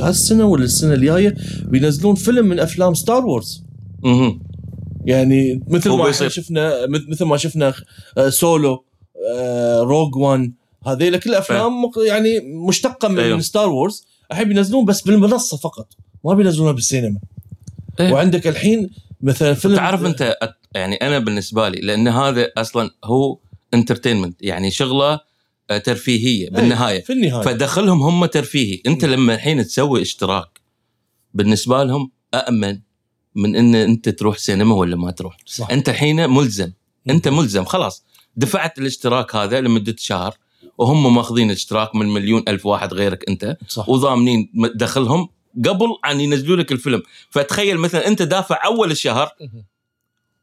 هالسنة 0.00 0.44
ولا 0.44 0.64
السنة 0.64 0.94
الجاية 0.94 1.34
بينزلون 1.64 2.14
فيلم 2.14 2.46
من 2.46 2.60
أفلام 2.60 2.94
ستار 2.94 3.26
وورز 3.26 3.64
مهم. 4.04 4.42
يعني 5.04 5.62
مثل 5.68 5.90
ما 5.90 6.12
شفنا 6.12 6.86
مث- 6.86 7.08
مثل 7.08 7.24
ما 7.24 7.36
شفنا 7.36 7.74
سولو 8.28 8.84
آه، 9.36 9.80
روج 9.80 10.16
وان 10.16 10.52
هذيلا 10.86 11.18
كل 11.18 11.34
أفلام 11.34 11.72
يعني 12.06 12.40
مشتقة 12.68 13.08
من 13.08 13.14
أيوه. 13.18 13.28
أيوه. 13.28 13.40
ستار 13.40 13.68
وورز 13.68 14.06
الحين 14.32 14.48
بينزلون 14.48 14.84
بس 14.84 15.02
بالمنصة 15.02 15.56
فقط. 15.56 15.88
ما 16.24 16.34
بينزلونها 16.34 16.72
بالسينما. 16.72 17.18
إيه. 18.00 18.12
وعندك 18.12 18.46
الحين 18.46 18.90
مثلا 19.20 19.54
فيلم 19.54 19.76
تعرف 19.76 20.04
أنت 20.04 20.36
أت- 20.44 20.66
يعني 20.74 20.96
أنا 20.96 21.18
بالنسبة 21.18 21.68
لي 21.68 21.80
لأن 21.80 22.08
هذا 22.08 22.50
أصلا 22.56 22.90
هو 23.04 23.38
entertainment 23.74 24.36
يعني 24.42 24.70
شغلة 24.70 25.20
آه، 25.70 25.78
ترفيهية 25.78 26.50
بالنهاية. 26.50 27.02
في 27.02 27.12
النهاية. 27.12 27.42
فدخلهم 27.44 28.02
هم 28.02 28.26
ترفيهي. 28.26 28.80
أنت 28.86 29.04
لما 29.04 29.34
الحين 29.34 29.64
تسوي 29.66 30.02
اشتراك 30.02 30.60
بالنسبة 31.34 31.84
لهم 31.84 32.10
امن 32.48 32.80
من 33.34 33.56
إن 33.56 33.74
أنت 33.74 34.08
تروح 34.08 34.38
سينما 34.38 34.74
ولا 34.74 34.96
ما 34.96 35.10
تروح. 35.10 35.36
صح. 35.46 35.70
أنت 35.70 35.88
الحين 35.88 36.30
ملزم. 36.30 36.72
أنت 37.10 37.28
ملزم. 37.28 37.64
خلاص. 37.64 38.04
دفعت 38.36 38.78
الاشتراك 38.78 39.36
هذا 39.36 39.60
لمدة 39.60 39.96
شهر. 39.98 40.36
وهم 40.78 41.14
ماخذين 41.14 41.50
اشتراك 41.50 41.94
من 41.94 42.08
مليون 42.08 42.42
ألف 42.48 42.66
واحد 42.66 42.94
غيرك 42.94 43.24
أنت 43.28 43.56
صح 43.68 43.88
وضامنين 43.88 44.50
دخلهم 44.74 45.28
قبل 45.68 45.86
أن 46.10 46.20
ينزلوا 46.20 46.56
لك 46.56 46.72
الفيلم 46.72 47.02
فتخيل 47.30 47.78
مثلا 47.78 48.06
أنت 48.08 48.22
دافع 48.22 48.60
أول 48.64 48.90
الشهر 48.90 49.30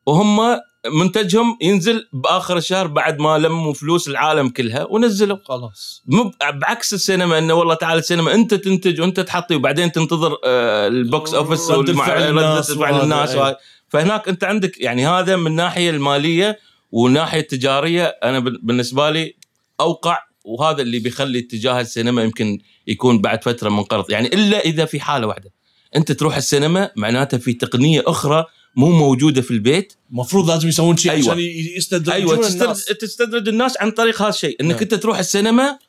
وهم 0.05 0.59
منتجهم 0.99 1.57
ينزل 1.61 2.07
بآخر 2.13 2.57
الشهر 2.57 2.87
بعد 2.87 3.19
ما 3.19 3.37
لموا 3.37 3.73
فلوس 3.73 4.07
العالم 4.07 4.49
كلها 4.49 4.87
ونزلوا 4.89 5.37
خلاص 5.43 6.03
مو 6.05 6.31
بعكس 6.53 6.93
السينما 6.93 7.37
إنه 7.37 7.53
والله 7.53 7.73
تعال 7.73 7.97
السينما 7.97 8.33
أنت 8.33 8.53
تنتج 8.53 9.01
وأنت 9.01 9.19
تحطي 9.19 9.55
وبعدين 9.55 9.91
تنتظر 9.91 10.37
آه، 10.45 10.87
ال 10.87 10.99
box 10.99 11.33
office 11.33 11.71
رد 11.71 11.89
الناس 11.89 12.71
فعل 12.71 12.93
وهذا، 12.93 13.03
الناس 13.03 13.31
أي. 13.31 13.37
وهاي. 13.37 13.55
فهناك 13.87 14.27
أنت 14.27 14.43
عندك 14.43 14.81
يعني 14.81 15.07
هذا 15.07 15.35
من 15.35 15.47
الناحيه 15.47 15.89
المالية 15.89 16.59
والناحيه 16.91 17.39
التجارية 17.39 18.05
أنا 18.05 18.39
بال- 18.39 18.59
بالنسبة 18.63 19.09
لي 19.09 19.35
أوقع 19.79 20.17
وهذا 20.45 20.81
اللي 20.81 20.99
بيخلي 20.99 21.39
اتجاه 21.39 21.81
السينما 21.81 22.23
يمكن 22.23 22.59
يكون 22.87 23.21
بعد 23.21 23.43
فترة 23.43 23.69
منقرض. 23.69 24.11
يعني 24.11 24.27
إلا 24.27 24.59
إذا 24.59 24.85
في 24.85 24.99
حالة 24.99 25.27
واحدة. 25.27 25.51
أنت 25.95 26.11
تروح 26.11 26.37
السينما 26.37 26.91
معناته 26.95 27.37
في 27.37 27.53
تقنية 27.53 28.03
أخرى 28.07 28.45
مو 28.75 28.91
موجودة 28.91 29.41
في 29.41 29.51
البيت. 29.51 29.93
المفروض 30.11 30.51
لازم 30.51 30.67
يسوون 30.67 30.97
شيء 30.97 31.11
أيوة. 31.11 31.31
عشان 31.31 31.39
يستدرجون 31.77 32.13
أيوه 32.13 32.33
الناس. 32.33 32.85
تسترد, 32.85 32.97
تستدرج 32.97 33.47
الناس 33.47 33.77
عن 33.79 33.91
طريق 33.91 34.21
هذا 34.21 34.29
الشيء. 34.29 34.61
إنك 34.61 34.71
نعم. 34.71 34.81
أنت 34.81 34.93
تروح 34.93 35.19
السينما 35.19 35.79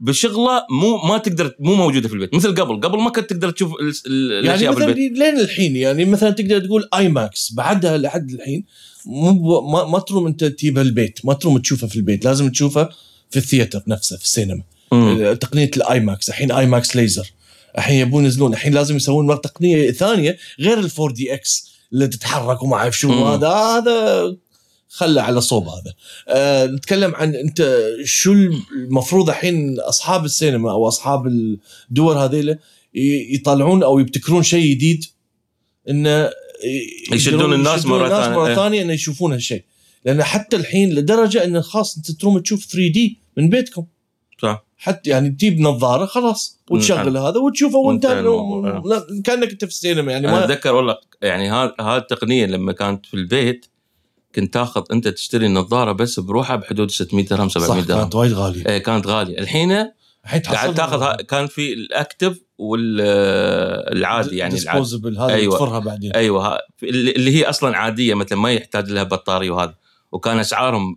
بشغلة 0.00 0.66
مو 0.70 0.96
ما 0.96 1.18
تقدر 1.18 1.54
مو 1.60 1.74
موجودة 1.74 2.08
في 2.08 2.14
البيت. 2.14 2.34
مثل 2.34 2.54
قبل. 2.54 2.80
قبل 2.80 2.98
ما 2.98 3.10
كنت 3.10 3.30
تقدر 3.30 3.50
تشوف 3.50 3.70
يعني 3.70 3.90
الأشياء 4.40 4.72
في 4.72 4.78
مثلا 4.78 4.88
البيت. 4.88 5.18
لين 5.18 5.40
الحين 5.40 5.76
يعني 5.76 6.04
مثلا 6.04 6.30
تقدر 6.30 6.58
تقول 6.58 6.88
IMAX 6.94 7.52
بعدها 7.52 7.98
لحد 7.98 8.30
الحين 8.30 8.64
مو 9.06 9.60
ما, 9.60 9.84
ما 9.84 9.98
تروم 9.98 10.26
أنت 10.26 10.44
تجيبها 10.44 10.82
البيت. 10.82 11.20
ما 11.24 11.34
تروم 11.34 11.58
تشوفها 11.58 11.88
في 11.88 11.96
البيت. 11.96 12.24
لازم 12.24 12.50
تشوفها 12.50 12.88
في 13.34 13.40
ال 13.40 13.45
theater 13.45 13.82
نفسه 13.86 14.16
في 14.16 14.24
السينما 14.24 14.62
مم. 14.92 15.32
تقنية 15.40 15.70
ال 15.76 16.00
IMAX 16.00 16.28
الحين 16.28 16.52
IMAX 16.52 16.96
laser 16.96 17.32
الحين 17.78 17.96
يبون 18.00 18.24
ينزلون 18.24 18.52
الحين 18.52 18.74
لازم 18.74 18.96
يسوون 18.96 19.40
تقنية 19.40 19.90
ثانية 19.90 20.38
غير 20.60 20.78
ال 20.78 21.10
4DX 21.10 21.70
اللي 21.92 22.08
تتحرك 22.08 22.62
وما 22.62 22.76
أعرف 22.76 22.98
شو. 22.98 23.24
هذا 23.24 23.48
هذا 23.48 24.36
خله 24.88 25.22
على 25.22 25.40
صوب 25.40 25.68
هذا 25.68 25.94
أه 26.28 26.66
نتكلم 26.66 27.14
عن 27.14 27.34
أنت 27.34 27.82
شو 28.04 28.32
المفروض 28.72 29.28
الحين 29.28 29.80
أصحاب 29.80 30.24
السينما 30.24 30.70
أو 30.70 30.88
أصحاب 30.88 31.26
الدول 31.90 32.16
هذيلا 32.16 32.58
ي- 32.94 33.34
يطلعون 33.34 33.82
أو 33.82 33.98
يبتكرون 33.98 34.42
شيء 34.42 34.70
جديد 34.74 35.04
إنه 35.88 36.30
يشدون 37.12 37.52
الناس 37.52 37.84
الناس 37.84 38.10
ثانية. 38.10 38.36
مرة 38.36 38.48
إيه. 38.48 38.54
ثانية 38.54 38.82
إنه 38.82 38.92
يشوفون 38.92 39.32
هالشيء 39.32 39.64
لأن 40.04 40.22
حتى 40.22 40.56
الحين 40.56 40.92
لدرجة 40.94 41.44
إنه 41.44 41.60
خلاص 41.60 41.96
أنت 41.96 42.10
تروم 42.10 42.38
تشوف 42.38 42.64
3 42.64 42.88
دي 42.92 43.23
من 43.36 43.48
بيتكم. 43.48 43.86
صح. 44.42 44.64
حتى 44.76 45.10
يعني 45.10 45.28
تجيب 45.28 45.60
نظارة 45.60 46.06
خلاص 46.06 46.60
وتشغل 46.70 47.16
هذا 47.16 47.38
وتشوفه 47.38 47.78
وانت 47.78 48.06
كأنك 49.24 49.50
أنت 49.50 49.64
في 49.64 49.70
السينما 49.70 50.12
يعني 50.12 50.26
ما 50.26 50.44
أتذكر 50.44 50.74
والله 50.74 50.96
يعني 51.22 51.50
هذه 51.50 51.96
التقنية 51.96 52.46
لما 52.46 52.72
كانت 52.72 53.06
في 53.06 53.14
البيت 53.14 53.66
كنت 54.34 54.54
تاخذ 54.54 54.82
أنت 54.92 55.08
تشتري 55.08 55.46
النظارة 55.46 55.92
بس 55.92 56.20
بروحها 56.20 56.56
بحدود 56.56 56.90
600 56.90 57.26
درهم 57.26 57.48
700 57.48 57.80
صح 57.82 57.86
درهم. 57.86 58.00
كانت 58.00 58.14
وايد 58.14 58.32
غالية. 58.32 58.66
إيه 58.66 58.78
كانت 58.78 59.06
غالية. 59.06 59.38
الحين 59.38 59.72
قاعد 60.52 60.74
تاخذ 60.74 61.14
كان 61.14 61.46
في 61.46 61.72
الأكتف 61.72 62.40
والعادي 62.58 64.36
يعني 64.36 64.58
العادي 64.58 65.18
هذا 65.18 65.34
أيوة. 65.34 65.56
تفرها 65.56 65.78
بعدين. 65.78 66.12
أيوه 66.12 66.58
اللي 66.82 67.36
هي 67.36 67.44
أصلا 67.44 67.76
عادية 67.76 68.14
مثلا 68.14 68.38
ما 68.38 68.52
يحتاج 68.52 68.90
لها 68.90 69.02
بطارية 69.02 69.50
وهذا. 69.50 69.74
وكان 70.14 70.38
أسعارهم 70.38 70.96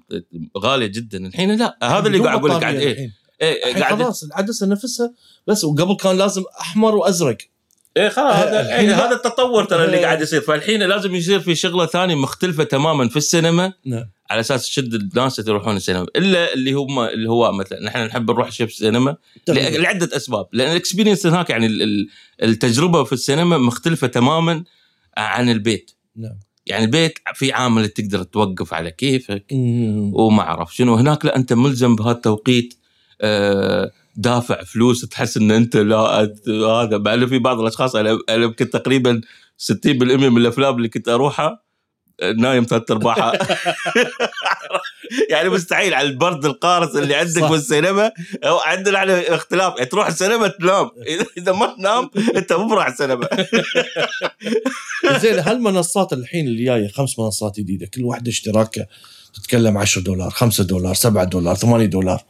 غالية 0.58 0.88
جدا. 0.88 1.28
الحين 1.28 1.56
لا 1.58 1.78
هذا 1.84 2.08
اللي 2.08 2.20
قاعد 2.20 2.38
أقول 2.40 2.52
لك 2.52 2.62
قاعد 2.62 2.76
إيه. 2.76 3.12
إيه 3.42 3.74
قاعد 3.74 4.04
خلاص 4.04 4.24
العدسة 4.24 4.68
نفسها 4.68 5.14
بس 5.48 5.64
وقبل 5.64 5.96
كان 5.96 6.18
لازم 6.18 6.44
أحمر 6.62 6.96
وأزرق. 6.96 7.38
إيه 7.98 8.10
خلاص 8.10 8.36
هذا 8.36 8.62
الحين. 8.62 8.90
هذا 8.90 9.16
التطور 9.16 9.64
ترى 9.64 9.86
اللي. 9.86 9.98
قاعد 9.98 10.22
يصير. 10.22 10.42
فالحين 10.42 10.84
لازم 10.84 11.16
يصير 11.16 11.40
في 11.40 11.56
شغلة 11.56 11.86
ثانية 11.86 12.16
مختلفة 12.16 12.64
تماما 12.64 13.10
في 13.10 13.18
السينما 13.18 13.74
نعم. 13.86 14.10
على 14.30 14.40
أساس 14.40 14.66
تشد 14.70 14.94
الناس 14.94 15.40
يروحون 15.40 15.76
السينما. 15.76 16.08
إلا 16.16 16.54
اللي 16.54 16.74
هم 16.74 17.00
اللي 17.00 17.30
هو 17.30 17.52
مثلا 17.52 17.84
نحن 17.84 18.00
نحب 18.06 18.32
نروح 18.32 18.48
نشوف 18.48 18.70
السينما 18.70 19.16
لعدة 19.50 20.16
أسباب. 20.16 20.48
لأن 20.54 20.72
الإكسبيرينس 20.72 21.26
هناك 21.26 21.50
يعني 21.50 21.66
ال- 21.66 21.82
ال- 21.82 22.10
التجربة 22.44 23.04
في 23.04 23.14
السينما 23.14 23.58
مختلفة 23.58 24.08
تماما 24.08 24.64
عن 25.18 25.50
البيت. 25.50 25.92
نعم. 26.16 26.40
يعني 26.70 26.86
البيت 26.86 27.20
في 27.34 27.52
عامل 27.52 27.90
تقدر 27.90 28.24
توقف 28.24 28.74
على 28.74 28.92
كيفك. 28.92 29.46
وما 30.14 30.42
أعرف 30.42 30.76
شنو. 30.76 30.96
هناك 30.96 31.26
لا 31.26 31.36
أنت 31.36 31.54
ملزم 31.54 31.96
بهذا 31.96 32.12
التوقيت 32.12 32.74
آه، 33.22 33.92
دافع 34.16 34.64
فلوس 34.64 35.02
تحس 35.02 35.38
إن 35.38 35.52
أنت 35.52 35.78
لا 35.78 35.98
هذا 36.48 36.98
مع 36.98 37.26
في 37.26 37.40
بعض 37.40 37.60
الأشخاص 37.60 37.96
أنا 37.96 38.20
أنا 38.30 38.44
يمكن 38.44 38.70
تقريبا 38.70 39.22
60% 39.58 39.76
من 39.96 40.38
الأفلام 40.38 40.76
اللي 40.78 40.90
كنت 40.90 41.10
أروحها 41.10 41.64
آه، 42.22 42.32
نايم 42.32 42.64
ثلاث 42.64 42.92
أرباعها. 42.92 43.32
يعني 45.32 45.50
مستحيل 45.50 45.94
على 45.94 46.08
البرد 46.08 46.46
القارس 46.46 46.96
اللي 46.96 47.16
عندك 47.22 47.42
صح. 47.42 47.48
في 47.50 47.56
السينما 47.56 48.12
أو 48.44 48.58
عندنا 48.58 49.00
على 49.00 49.22
اختلاف. 49.36 49.74
يعني 49.78 49.86
تروح 49.90 50.08
السينما 50.08 50.48
تنام. 50.48 50.88
إذا- 50.90 51.26
إذا 51.38 51.52
ما 51.52 51.76
تنام 51.78 52.10
أنت 52.36 52.54
مو 52.54 52.68
براح 52.68 52.88
السينما. 52.88 53.28
زين 55.22 55.40
هالمنصات 55.40 56.14
الحين 56.14 56.48
اللي 56.48 56.64
جاية 56.66 56.88
خمس 56.88 57.20
منصات 57.20 57.60
جديدة 57.60 57.86
كل 57.94 58.04
واحدة 58.04 58.30
اشتراكها 58.32 58.88
تتكلم 59.34 59.78
10 59.78 60.02
دولار 60.02 60.30
5 60.30 60.64
دولار 60.64 60.94
7 60.94 61.24
دولار 61.24 61.56
8 61.56 61.86
دولار. 61.86 62.24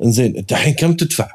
زين 0.00 0.36
أنت 0.36 0.52
الحين 0.52 0.74
كم 0.74 0.92
تدفع؟ 0.92 1.28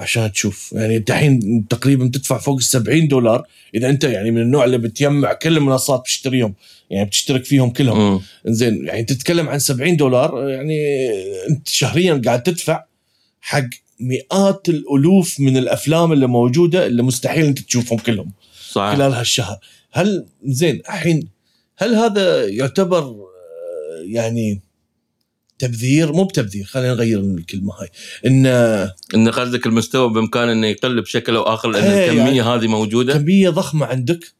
عشان 0.00 0.32
تشوف. 0.32 0.72
يعني 0.72 0.96
انت 0.96 1.10
الحين 1.10 1.66
تقريبا 1.70 2.10
تدفع 2.14 2.38
فوق 2.38 2.56
ال 2.56 2.62
70 2.62 3.08
دولار 3.08 3.46
إذا 3.74 3.88
أنت 3.90 4.04
يعني 4.04 4.30
من 4.30 4.40
النوع 4.42 4.64
اللي 4.64 4.78
بتجمع 4.78 5.32
كل 5.32 5.56
المنصات 5.56 6.00
بتشتريهم. 6.00 6.54
يعني 6.90 7.04
بتشترك 7.06 7.44
فيهم 7.44 7.70
كلهم. 7.70 8.22
زين 8.46 8.86
يعني 8.86 9.04
تتكلم 9.04 9.48
عن 9.48 9.58
70 9.58 9.96
دولار 9.96 10.48
يعني 10.48 10.78
أنت 11.50 11.68
شهريا 11.68 12.22
قاعد 12.24 12.42
تدفع 12.42 12.84
حق 13.40 13.68
مئات 14.00 14.68
الألوف 14.68 15.40
من 15.40 15.56
الأفلام 15.56 16.12
اللي 16.12 16.26
موجودة 16.26 16.86
اللي 16.86 17.02
مستحيل 17.02 17.44
أنت 17.44 17.58
تشوفهم 17.58 17.98
كلهم. 17.98 18.32
صح 18.70 18.92
خلال 18.94 19.12
هالشهر. 19.12 19.58
هل 19.92 20.26
زين 20.44 20.82
الحين 20.88 21.28
هل 21.76 21.94
هذا 21.94 22.48
يعتبر 22.48 23.02
آه، 23.02 23.26
يعني 24.04 24.60
تبذير 25.60 26.12
مو 26.12 26.24
بتبذير 26.24 26.64
خلينا 26.64 26.94
نغير 26.94 27.20
الكلمة 27.20 27.74
هاي. 27.80 27.88
ان 28.26 28.46
إن 29.14 29.28
قصدك 29.28 29.66
المستوى 29.66 30.12
بامكانه 30.12 30.52
إنه 30.52 30.66
يقل 30.66 31.00
بشكل 31.00 31.36
أو 31.36 31.42
آخر 31.42 31.68
لأن 31.68 31.84
الكميه 31.84 32.20
يعني 32.20 32.42
هذه 32.42 32.66
موجودة. 32.66 33.12
كميه 33.12 33.50
ضخمة 33.50 33.86
عندك. 33.86 34.32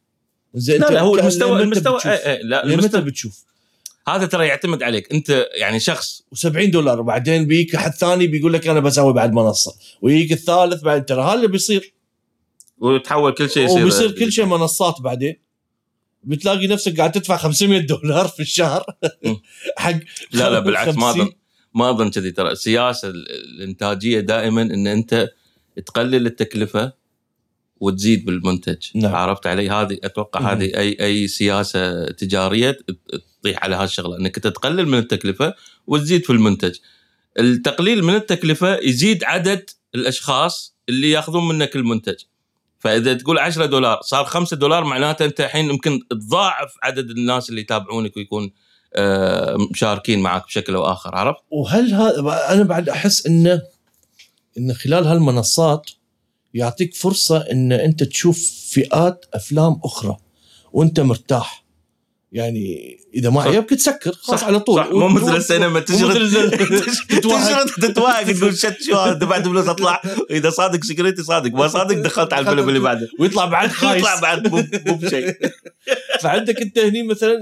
زين 0.53 0.81
لا 0.81 0.89
لا 0.89 1.01
هو 1.01 1.15
المستوى 1.19 1.61
المستوى 1.63 1.95
بتشوف؟ 1.95 2.11
إيه 2.11 2.33
إيه 2.33 2.43
لا 2.43 2.65
المستوى 2.65 3.01
بتشوف. 3.01 3.43
هذا 4.07 4.25
ترى 4.25 4.47
يعتمد 4.47 4.83
عليك. 4.83 5.13
أنت 5.13 5.45
يعني 5.59 5.79
شخص. 5.79 6.23
و70 6.35 6.69
دولار 6.69 6.99
وبعدين 6.99 7.45
بيك 7.47 7.75
أحد 7.75 7.91
ثاني 7.91 8.27
بيقول 8.27 8.53
لك 8.53 8.67
أنا 8.67 8.79
بسوي 8.79 9.13
بعد 9.13 9.33
منصة. 9.33 9.75
ويجيك 10.01 10.31
الثالث 10.31 10.81
بعد 10.83 11.05
ترى 11.05 11.23
هذا 11.23 11.33
اللي 11.33 11.47
بيصير. 11.47 11.93
وتحول 12.77 13.33
كل 13.33 13.49
شيء 13.49 13.65
يصير. 13.65 13.81
وبيصير 13.81 14.11
كل 14.11 14.31
شيء 14.31 14.45
منصات 14.45 15.01
بعدين. 15.01 15.35
بتلاقي 16.23 16.67
نفسك 16.67 16.97
قاعد 16.97 17.11
تدفع 17.11 17.37
500 17.37 17.79
دولار 17.79 18.27
في 18.27 18.39
الشهر. 18.39 18.83
حق 19.77 19.99
لا 20.31 20.49
لا 20.49 20.59
بالعكس 20.59 20.95
ما 20.97 21.11
50. 21.11 21.21
اظن 21.21 21.31
ما 21.75 21.89
أظن 21.89 22.09
كذي 22.09 22.31
ترى 22.31 22.51
السياسة 22.51 23.07
ال- 23.07 23.31
الإنتاجية 23.31 24.19
دائما 24.19 24.61
إن 24.61 24.87
أنت 24.87 25.29
تقلل 25.85 26.25
التكلفة 26.25 26.93
وتزيد 27.79 28.25
بالمنتج 28.25 28.77
نعم. 28.95 29.15
عرفت 29.15 29.47
علي 29.47 29.69
هذه 29.69 29.97
أتوقع 30.03 30.39
مم. 30.39 30.47
هذه 30.47 30.77
أي 30.77 30.97
أي 30.99 31.27
سياسة 31.27 32.05
تجارية 32.05 32.77
تطيح 33.41 33.63
على 33.63 33.75
هالشغلة 33.75 34.17
إنك 34.17 34.35
تقلل 34.35 34.85
من 34.87 34.97
التكلفة 34.97 35.53
وتزيد 35.87 36.25
في 36.25 36.29
المنتج 36.29 36.75
التقليل 37.39 38.03
من 38.03 38.15
التكلفة 38.15 38.75
يزيد 38.77 39.23
عدد 39.23 39.69
الأشخاص 39.95 40.75
اللي 40.89 41.09
ياخذون 41.11 41.47
منك 41.47 41.75
المنتج 41.75 42.15
فإذا 42.81 43.13
تقول 43.13 43.39
10 43.39 43.65
دولار 43.65 43.99
صار 44.01 44.25
5 44.25 44.57
دولار 44.57 44.83
معناته 44.83 45.25
أنت 45.25 45.41
الحين 45.41 45.69
يمكن 45.69 45.99
تضاعف 46.09 46.73
عدد 46.83 47.09
الناس 47.09 47.49
اللي 47.49 47.61
يتابعونك 47.61 48.17
ويكون 48.17 48.51
آه، 48.95 49.57
مشاركين 49.71 50.19
معك 50.19 50.45
بشكل 50.45 50.75
أو 50.75 50.91
آخر 50.91 51.15
عرفت؟ 51.15 51.41
وهل 51.51 51.93
هذا 51.93 52.45
أنا 52.49 52.63
بعد 52.63 52.89
أحس 52.89 53.27
انه 53.27 53.61
إن 54.57 54.73
خلال 54.73 55.07
هالمنصات 55.07 55.89
يعطيك 56.53 56.95
فرصة 56.95 57.37
إن 57.51 57.71
أنت 57.71 58.03
تشوف 58.03 58.51
فئات 58.69 59.25
أفلام 59.33 59.79
أخرى 59.83 60.17
وأنت 60.73 60.99
مرتاح 60.99 61.65
يعني 62.31 62.97
إذا 63.13 63.29
ما. 63.29 63.41
عجبك 63.41 63.69
تسكر 63.69 64.11
خلاص 64.11 64.39
صح. 64.41 64.47
على 64.47 64.59
طول. 64.59 64.83
صح. 64.83 64.89
مو 64.91 65.07
مثل 65.07 65.35
السينما 65.35 65.79
تشرد 65.79 66.51
تتوهق. 67.81 68.31
تقول 68.31 68.57
شت 68.57 68.77
شو 68.81 68.95
هذا؟ 68.95 69.13
دفعت 69.13 69.43
فلوس 69.47 69.67
أطلع. 69.67 70.01
إذا 70.31 70.49
صادق 70.49 70.83
سكرتي 70.83 71.23
صادق 71.23 71.51
ما 71.53 71.67
صادق 71.67 71.95
دخلت 72.01 72.33
على 72.33 72.49
الفيلم 72.49 72.69
اللي 72.69 72.79
بعده. 72.79 73.09
ويطلع 73.19 73.45
بعد 73.45 73.69
خايس. 73.81 74.01
يطلع 74.01 74.19
بعد 74.19 74.47
مو 74.87 74.95
بشيء. 74.95 75.37
فعندك 76.23 76.61
أنت 76.61 76.79
هني 76.79 77.03
مثلا 77.03 77.39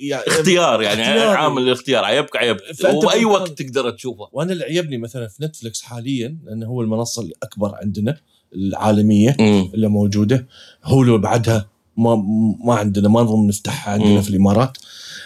يعني 0.00 0.22
اختيار 0.26 0.82
يعني. 0.82 1.02
عامل 1.20 1.62
الاختيار. 1.62 2.04
عيبك 2.04 2.36
عيبك 2.36 2.60
أي 2.84 3.24
وقت 3.24 3.62
تقدر 3.62 3.90
تشوفه. 3.90 4.28
وأنا 4.32 4.52
اللي 4.52 4.64
عجبني 4.64 4.98
مثلا 4.98 5.28
في 5.28 5.44
نتفلكس 5.44 5.82
حاليا 5.82 6.36
لأنه 6.44 6.66
هو 6.66 6.80
المنصة 6.82 7.22
الأكبر 7.22 7.74
عندنا 7.74 8.20
العالمية. 8.54 9.36
اللي 9.74 9.88
موجودة 9.88 10.46
هولو 10.84 11.18
بعدها 11.18 11.68
ما 11.96 12.16
ما 12.64 12.74
عندنا 12.74 13.08
ما 13.08 13.22
نظن 13.22 13.46
نفتحها 13.46 13.92
عندنا. 13.92 14.20
في 14.20 14.30
الإمارات. 14.30 14.78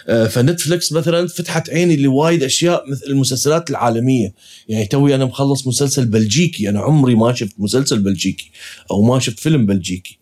آه، 0.07 0.27
فنتفلكس 0.27 0.91
مثلا 0.91 1.27
فتحت 1.27 1.69
عيني 1.69 1.95
لوايد 1.95 2.43
أشياء 2.43 2.89
مثل 2.89 3.05
المسلسلات 3.07 3.69
العالمية. 3.69 4.33
يعني 4.69 4.85
توي 4.85 5.15
أنا 5.15 5.25
مخلص 5.25 5.67
مسلسل 5.67 6.05
بلجيكي. 6.05 6.69
أنا 6.69 6.79
عمري 6.79 7.15
ما 7.15 7.33
شفت 7.33 7.53
مسلسل 7.57 7.99
بلجيكي 7.99 8.51
أو 8.91 9.01
ما 9.01 9.19
شفت 9.19 9.39
فيلم 9.39 9.65
بلجيكي. 9.65 10.19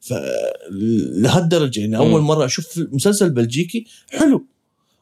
فلهالدرجه 0.00 1.80
يعني 1.80 1.96
أول. 1.96 2.20
مرة 2.20 2.44
أشوف 2.44 2.80
مسلسل 2.92 3.30
بلجيكي 3.30 3.86
حلو. 4.10 4.46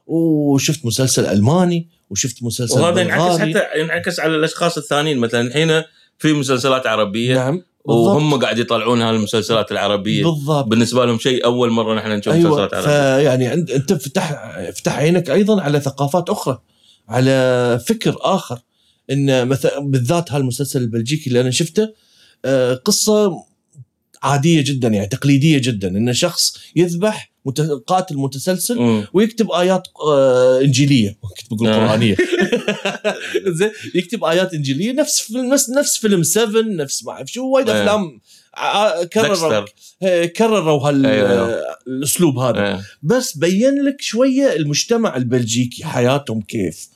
وشفت 0.06 0.86
مسلسل 0.86 1.26
ألماني 1.26 1.88
وشفت 2.10 2.42
مسلسل 2.42 2.80
وهذا 2.80 3.00
ينعكس. 3.00 3.38
حتى 3.40 3.80
ينعكس 3.80 4.20
على 4.20 4.36
الأشخاص 4.36 4.78
الثانيين. 4.78 5.18
مثلا 5.18 5.40
الحين 5.40 5.82
في 6.18 6.32
مسلسلات 6.32 6.86
عربية 6.86 7.34
نعم. 7.34 7.62
بالضبط. 7.86 8.16
وهم 8.16 8.40
قاعد 8.40 8.58
يطلعون 8.58 9.02
هالمسلسلات 9.02 9.72
العربية. 9.72 10.24
بالضبط. 10.24 10.64
بالنسبة 10.64 11.06
لهم 11.06 11.18
شيء 11.18 11.44
أول 11.44 11.70
مرة 11.70 11.94
نحن 11.94 12.10
نشوف 12.10 12.34
أيوه 12.34 12.50
مسلسلات 12.50 12.74
عربية. 12.74 12.90
فيعني 12.90 13.46
عند 13.46 13.70
أنت 13.70 13.92
فتح 13.92 14.58
فتح 14.70 14.98
عينك 14.98 15.30
أيضا 15.30 15.62
على 15.62 15.80
ثقافات 15.80 16.30
أخرى 16.30 16.58
على 17.08 17.80
فكر 17.86 18.16
آخر. 18.20 18.58
إن 19.10 19.48
مثلا 19.48 19.78
بالذات 19.78 20.32
هالمسلسل 20.32 20.82
البلجيكي 20.82 21.28
اللي 21.28 21.40
أنا 21.40 21.50
شفته 21.50 21.88
آه، 22.44 22.74
قصة 22.74 23.44
عادية 24.22 24.64
جدا 24.66 24.88
يعني 24.88 25.06
تقليدية 25.06 25.58
جدا. 25.58 25.88
إن 25.88 26.12
شخص 26.12 26.56
يذبح 26.76 27.33
قاتل 27.86 28.16
متسلسل. 28.16 29.04
ويكتب 29.12 29.50
آيات 29.50 29.88
آه، 30.06 30.60
إنجيلية 30.60 31.16
كنت 31.40 31.54
بقول 31.54 31.68
آه. 31.68 31.88
قرآنية 31.88 32.16
زين 33.58 33.70
يكتب 33.94 34.24
آيات 34.24 34.54
إنجيلية 34.54 34.92
نفس 34.92 35.20
فيلم 35.20 35.52
نفس 35.52 35.70
نفس 35.70 35.96
فيلم 35.96 36.22
7 36.22 36.62
نفس 36.62 37.04
ما 37.04 37.12
أعرف 37.12 37.28
شو 37.30 37.46
وايد 37.46 37.68
آه. 37.68 37.82
أفلام 37.82 38.20
كرروا 39.12 39.64
كرروا 40.26 40.88
هال 40.88 41.06
أيوة. 41.06 41.60
الأسلوب 41.86 42.38
هذا. 42.38 42.84
بس 43.02 43.36
بين 43.36 43.84
لك 43.84 44.00
شوية 44.00 44.56
المجتمع 44.56 45.16
البلجيكي 45.16 45.84
حياتهم 45.84 46.40
كيف 46.40 46.93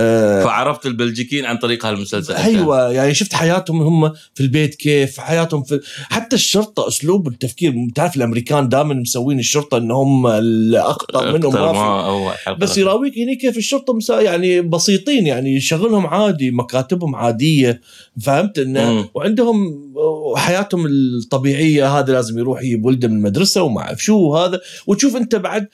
آه، 0.00 0.44
فعرفت 0.44 0.86
البلجيكيين 0.86 1.44
عن 1.44 1.56
طريق 1.56 1.86
هالمسلسل 1.86 2.34
أيوه 2.34 2.92
يعني 2.92 3.14
شفت 3.14 3.34
حياتهم 3.34 3.82
هم 3.82 4.12
في 4.34 4.40
البيت 4.40 4.74
كيف 4.74 5.20
حياتهم 5.20 5.62
في 5.62 5.80
حتى 6.10 6.36
الشرطة 6.36 6.88
أسلوب 6.88 7.28
التفكير 7.28 7.74
تعرف 7.94 8.16
الأمريكان 8.16 8.68
دائما 8.68 8.94
مسوين 8.94 9.38
الشرطة 9.38 9.76
ان 9.78 9.90
هم 9.90 10.26
الاخطر 10.26 11.32
منهم 11.32 11.52
ما 11.54 12.32
في. 12.32 12.54
بس 12.54 12.78
يراويك 12.78 13.18
هنا 13.18 13.34
كيف 13.34 13.56
الشرطة 13.56 13.94
مسا 13.94 14.20
يعني 14.20 14.60
بسيطين 14.60 15.26
يعني 15.26 15.60
شغلهم 15.60 16.06
عادي 16.06 16.50
مكاتبهم 16.50 17.16
عادية 17.16 17.80
فهمت 18.22 18.58
إنه. 18.58 19.08
وعندهم 19.14 19.89
حياتهم 20.36 20.86
الطبيعية 20.86 21.98
هذا 21.98 22.12
لازم 22.12 22.38
يروح 22.38 22.62
يجيب 22.62 22.84
ولده 22.84 23.08
من 23.08 23.16
المدرسة 23.16 23.62
وما 23.62 23.80
أعرف 23.80 24.02
شو 24.02 24.18
وهذا 24.18 24.60
وتشوف 24.86 25.16
أنت 25.16 25.36
بعد 25.36 25.68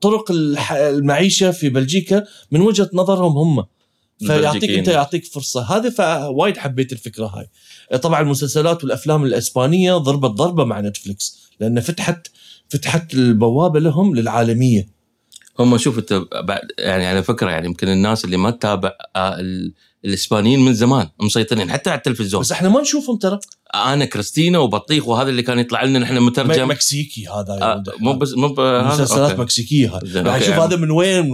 طرق 0.00 0.32
المعيشة 0.72 1.50
في 1.50 1.68
بلجيكا 1.68 2.24
من 2.50 2.60
وجهة 2.60 2.90
نظرهم 2.92 3.38
هم. 3.38 3.64
فيعطيك. 4.26 4.70
أنت 4.70 4.88
يعطيك 4.88 5.24
فرصة. 5.24 5.76
هذا 5.76 5.90
فوايد 5.90 6.56
حبيت 6.56 6.92
الفكرة 6.92 7.26
هاي. 7.26 7.98
طبعا 7.98 8.20
المسلسلات 8.20 8.84
والأفلام 8.84 9.24
الإسبانية 9.24 9.94
ضربت 9.94 10.30
ضربة 10.30 10.64
مع 10.64 10.80
نتفلكس 10.80 11.38
لأن 11.60 11.80
فتحت 11.80 12.26
فتحت 12.68 13.14
البوابة 13.14 13.80
لهم 13.80 14.14
للعالمية. 14.14 14.88
هم 15.58 15.78
شوف 15.78 15.98
أنت 15.98 16.12
بعد 16.44 16.60
يعني 16.78 17.06
على 17.06 17.22
فكرة 17.22 17.50
يعني 17.50 17.66
يمكن 17.66 17.88
الناس 17.88 18.24
اللي 18.24 18.36
ما 18.36 18.50
تتابع 18.50 18.92
آه، 19.16 19.40
ال- 19.40 19.74
الإسبانيين 20.04 20.60
من 20.60 20.74
زمان 20.74 21.08
مسيطرين 21.20 21.70
حتى 21.70 21.90
على 21.90 21.98
التلفزيون 21.98 22.42
بس 22.42 22.52
إحنا 22.52 22.68
ما 22.68 22.80
نشوفهم 22.80 23.16
ترى 23.16 23.38
أنا 23.74 24.04
كريستينا 24.04 24.58
وبطيخ 24.58 25.08
وهذا 25.08 25.30
اللي 25.30 25.42
كان 25.42 25.58
يطلع 25.58 25.84
لنا 25.84 25.98
نحن 25.98 26.18
مترجم 26.18 26.70
مكسيكي 26.70 27.26
هذا 27.28 27.52
آه، 27.62 27.82
مو. 28.00 28.12
بس 28.12 28.34
مو 28.36 28.46
هذا 28.46 28.88
مسلسلات 28.88 29.30
أوكي. 29.30 29.42
مكسيكية 29.42 29.88
هاي 29.88 30.00
زين، 30.04 30.16
يعني 30.16 30.28
أوكي، 30.28 30.44
شوف 30.44 30.54
يعني. 30.54 30.64
هذا 30.64 30.76
من 30.76 30.90
وين 30.90 31.30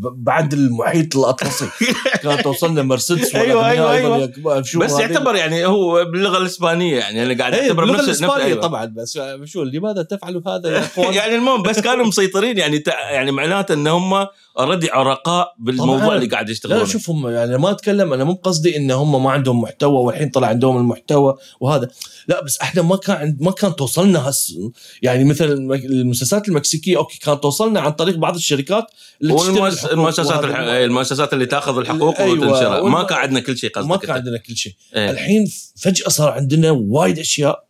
بعد 0.00 0.52
المحيط 0.52 1.16
الأطلسي 1.16 1.66
كانت 2.22 2.40
توصلنا 2.40 2.82
مرسيدس 2.82 3.34
أيوة، 3.34 3.68
أيوة، 3.70 3.92
أيوة. 3.92 4.16
أيوة. 4.16 4.62
بس 4.76 4.98
يعتبر 4.98 5.34
يعني 5.36 5.66
هو 5.66 6.04
باللغة 6.04 6.38
الإسبانية 6.38 6.98
يعني 6.98 7.22
أنا 7.22 7.38
قاعد 7.38 7.54
اعتبر 7.54 7.84
باللغة 7.84 7.96
نفس 7.96 8.08
نفس 8.08 8.20
الإسبانية 8.22 8.44
أيوة. 8.44 8.60
طبعا 8.60 8.84
بس 8.84 9.18
شو 9.44 9.62
لماذا 9.62 10.02
تفعلوا 10.02 10.42
هذا 10.46 10.70
يا 10.70 10.78
إخوان 10.86 11.14
يعني 11.14 11.34
المهم 11.34 11.62
بس 11.62 11.80
كانوا 11.80 12.06
مسيطرين 12.06 12.58
يعني 12.58 12.78
تع- 12.78 13.10
يعني 13.10 13.32
معناته 13.32 13.74
إن 13.74 13.86
هم 13.86 14.26
اوريدي 14.58 14.90
عرقاء 14.90 15.54
بالموضوع 15.58 15.98
طبعاً. 16.04 16.16
اللي 16.16 16.26
قاعد 16.26 16.46
لا 16.46 16.52
يشتغلون 16.52 16.86
شوف 16.86 17.10
هم 17.10 17.28
يعني 17.28 17.58
ما 17.58 17.70
أتكلم 17.70 18.12
أنا 18.12 18.24
مو 18.24 18.32
قصدي 18.34 18.76
إن 18.76 18.90
هم 18.90 19.22
ما 19.24 19.30
عندهم 19.30 19.60
محتوى 19.60 19.96
والحين 20.04 20.28
طلع 20.28 20.46
عندهم 20.48 20.76
المحتوى 20.76 21.34
وهذا 21.60 21.88
لا 22.28 22.44
بس 22.44 22.58
إحنا 22.60 22.82
ما 22.82 22.96
كان 22.96 23.16
عند 23.16 23.42
ما 23.42 23.50
كان 23.50 23.76
توصلنا 23.76 24.28
هس 24.28 24.54
يعني 25.02 25.24
مثل 25.24 25.44
الم- 25.52 25.72
المسلسلات 25.72 26.48
المكسيكية 26.48 26.96
أوكي 26.96 27.18
كانت 27.18 27.42
توصلنا 27.42 27.80
عن 27.80 27.92
طريق 27.92 28.16
بعض 28.16 28.34
الشركات 28.34 28.86
اللي 29.22 29.32
المؤسسات. 29.92 30.44
الح... 30.44 30.58
المؤسسات 30.58 31.32
اللي 31.32 31.46
تأخذ 31.46 31.78
الحقوق 31.78 32.20
أيوة، 32.20 32.32
وتنشرها 32.32 32.88
ما 32.88 33.02
كان 33.02 33.18
عندنا 33.18 33.40
كل 33.40 33.58
شيء 33.58 33.70
قصدك 33.70 33.88
ما 33.88 33.96
كان. 33.96 34.10
عندنا 34.10 34.38
كل 34.38 34.56
شيء 34.56 34.72
إيه. 34.96 35.10
الحين 35.10 35.50
فجأة 35.76 36.08
صار 36.08 36.30
عندنا 36.30 36.70
وايد 36.70 37.18
أشياء 37.18 37.64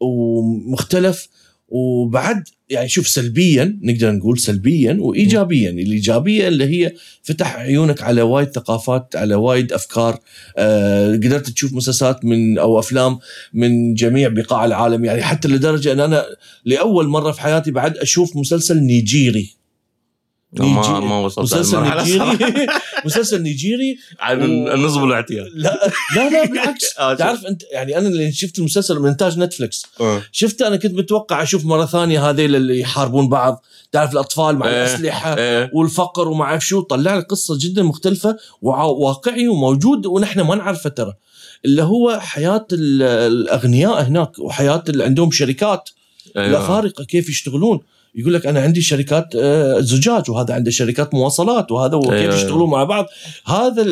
ومختلف 0.00 1.28
وبعد 1.68 2.48
يعني 2.72 2.88
شوف 2.88 3.08
سلبيا 3.08 3.78
نقدر 3.82 4.12
نقول 4.12 4.38
سلبيا 4.38 4.96
وايجابيا. 5.00 5.70
الإيجابية 5.70 6.48
اللي 6.48 6.64
هي 6.64 6.92
فتح 7.22 7.56
عيونك 7.56 8.02
على 8.02 8.22
وايد 8.22 8.48
ثقافات 8.48 9.16
على 9.16 9.34
وايد 9.34 9.72
أفكار. 9.72 10.18
آه 10.56 11.12
قدرت 11.12 11.50
تشوف 11.50 11.72
مسلسلات 11.72 12.24
من 12.24 12.58
أو 12.58 12.78
أفلام 12.78 13.18
من 13.54 13.94
جميع 13.94 14.28
بقاع 14.28 14.64
العالم. 14.64 15.04
يعني 15.04 15.22
حتى 15.22 15.48
لدرجة 15.48 15.92
إن 15.92 16.00
أنا 16.00 16.24
لأول 16.64 17.08
مرة 17.08 17.32
في 17.32 17.40
حياتي 17.40 17.70
بعد 17.70 17.96
أشوف 17.96 18.36
مسلسل 18.36 18.80
نيجيري. 18.80 19.61
ما 20.52 20.64
نيجي- 20.64 21.06
ما 21.06 21.18
وصلت 21.18 21.44
مسلسل. 21.54 21.82
نيجيري 21.82 22.66
مسلسل 23.04 23.42
نيجيري 23.42 23.98
عن 24.20 24.40
و- 24.42 24.74
النصب 24.74 25.00
والاعتياد 25.02 25.46
لا 25.54 25.90
لا 26.16 26.30
لا 26.30 26.46
بالعكس 26.46 26.84
آه،. 26.98 27.14
تعرف 27.14 27.44
انت 27.46 27.62
يعني 27.72 27.98
أنا 27.98 28.08
اللي 28.08 28.32
شفت 28.32 28.58
المسلسل 28.58 28.98
من 28.98 29.08
إنتاج 29.08 29.38
نتفلكس 29.38 29.86
آه. 30.00 30.22
شفته 30.32 30.66
أنا 30.66 30.76
كنت 30.76 30.94
متوقع 30.94 31.42
أشوف 31.42 31.64
مرة 31.64 31.86
ثانية 31.86 32.30
هذيل 32.30 32.56
اللي 32.56 32.80
يحاربون 32.80 33.28
بعض 33.28 33.64
تعرف 33.92 34.12
الأطفال 34.12 34.56
مع 34.56 34.66
إيه. 34.68 34.72
الأسلحة 34.84 35.34
إيه. 35.38 35.70
والفقر 35.74 36.28
وما 36.28 36.44
أعرف 36.44 36.66
شو 36.66 36.80
طلع 36.80 37.16
لك 37.16 37.26
قصة 37.26 37.58
جدا 37.60 37.82
مختلفة 37.82 38.36
وواقعي 38.62 39.48
وموجود 39.48 40.06
ونحن 40.06 40.40
ما 40.40 40.54
نعرفه 40.54 40.90
ترى 40.90 41.12
اللي 41.64 41.82
هو 41.82 42.18
حياة 42.20 42.66
ال- 42.72 43.02
الأغنياء 43.02 44.02
هناك 44.02 44.38
وحياة 44.38 44.84
اللي 44.88 45.04
عندهم 45.04 45.30
شركات 45.30 45.90
أيوة. 46.36 46.48
الأفارقة 46.48 47.04
كيف 47.04 47.28
يشتغلون 47.28 47.80
يقول 48.14 48.34
لك 48.34 48.46
أنا 48.46 48.60
عندي 48.60 48.80
شركات 48.82 49.36
آه، 49.36 49.80
زجاج 49.80 50.30
وهذا 50.30 50.54
عنده 50.54 50.70
شركات 50.70 51.14
مواصلات 51.14 51.72
وهذا 51.72 51.96
وكيف 51.96 52.12
أيوة. 52.12 52.34
يشتغلون 52.34 52.70
مع 52.70 52.84
بعض 52.84 53.06
هذا 53.46 53.86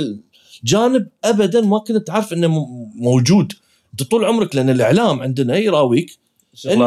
الجانب 0.64 1.08
ابدا 1.24 1.60
ما 1.60 1.78
كنت 1.78 2.06
تعرف 2.06 2.32
إنه 2.32 2.66
موجود 2.94 3.52
أنت 3.92 4.02
طول 4.02 4.24
عمرك 4.24 4.56
لأن 4.56 4.70
الإعلام 4.70 5.20
عندنا 5.22 5.56
يراويك 5.56 6.18
إن 6.66 6.82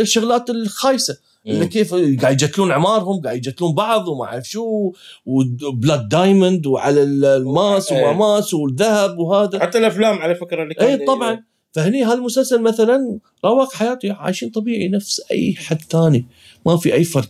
الشغلات 0.00 0.50
الخايسة 0.50 1.18
اللي. 1.46 1.66
كيف 1.66 1.94
قاعد 2.22 2.42
يجتلون 2.42 2.72
عمارهم 2.72 3.20
قاعد 3.20 3.36
يجتلون 3.36 3.74
بعض 3.74 4.08
وما 4.08 4.24
أعرف 4.24 4.48
شو 4.48 4.92
وبلاد 5.26 6.08
دايموند 6.08 6.66
وعلى 6.66 7.02
ال- 7.02 7.24
الماس 7.24 7.92
إيه. 7.92 8.04
وما 8.08 8.12
ماس 8.34 8.54
والذهب 8.54 9.18
وهذا 9.18 9.60
حتى 9.60 9.78
الأفلام 9.78 10.18
على 10.18 10.34
فكرة 10.34 10.62
اللي 10.62 10.74
اي 10.80 11.06
طبعا 11.06 11.44
فهني 11.78 12.04
هالمسلسل 12.04 12.62
مثلا 12.62 13.18
رواق 13.44 13.74
حياته 13.74 14.12
عايشين 14.12 14.50
طبيعي 14.50 14.88
نفس 14.88 15.22
أي 15.30 15.54
حد 15.56 15.82
ثاني 15.82 16.26
ما 16.66 16.76
في 16.76 16.94
أي 16.94 17.04
فرق. 17.04 17.28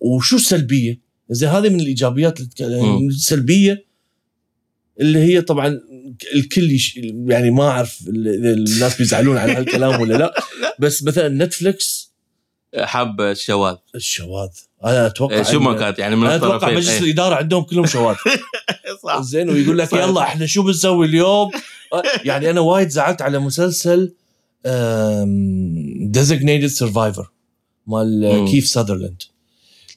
وشو 0.00 0.36
السلبية؟ 0.36 1.00
زي 1.30 1.46
هذه 1.46 1.68
من 1.68 1.80
الإيجابيات. 1.80 2.38
السلبية 2.60 3.84
اللي 5.00 5.18
هي 5.18 5.40
طبعا 5.40 5.80
الكل 6.34 6.72
يش 6.72 6.96
يعني 7.26 7.50
ما 7.50 7.68
أعرف 7.68 8.00
الناس 8.08 8.98
بيزعلون 8.98 9.36
على 9.36 9.52
هالكلام 9.52 10.00
ولا 10.00 10.14
لا. 10.14 10.34
بس 10.80 11.02
مثلا 11.02 11.28
نتفلكس 11.28 12.12
حاب 12.78 13.20
الشواذ. 13.20 13.76
الشواذ. 13.94 14.48
أنا 14.84 15.06
أتوقع 15.06 15.36
إيه، 15.36 15.42
شو 15.42 15.60
ما 15.60 15.74
كانت 15.74 15.98
يعني 15.98 16.16
من 16.16 16.26
أتوقع 16.26 16.70
مجلس 16.70 16.88
إيه. 16.88 16.98
الإدارة 16.98 17.34
عندهم 17.34 17.62
كلهم 17.62 17.86
شواذ. 17.86 18.16
صح. 19.04 19.20
زين 19.20 19.50
ويقول 19.50 19.78
لك. 19.78 19.92
يلا 19.92 20.22
إحنا 20.22 20.46
شو 20.46 20.62
بنسوي 20.62 21.06
اليوم؟ 21.06 21.50
يعني 22.24 22.50
أنا 22.50 22.60
وايد 22.60 22.88
زعلت 22.88 23.22
على 23.22 23.38
مسلسل 23.38 24.14
Designated 26.10 26.66
Survivor 26.66 27.30
مال. 27.86 28.44
كيفر 28.50 28.66
ساذرلاند 28.66 29.22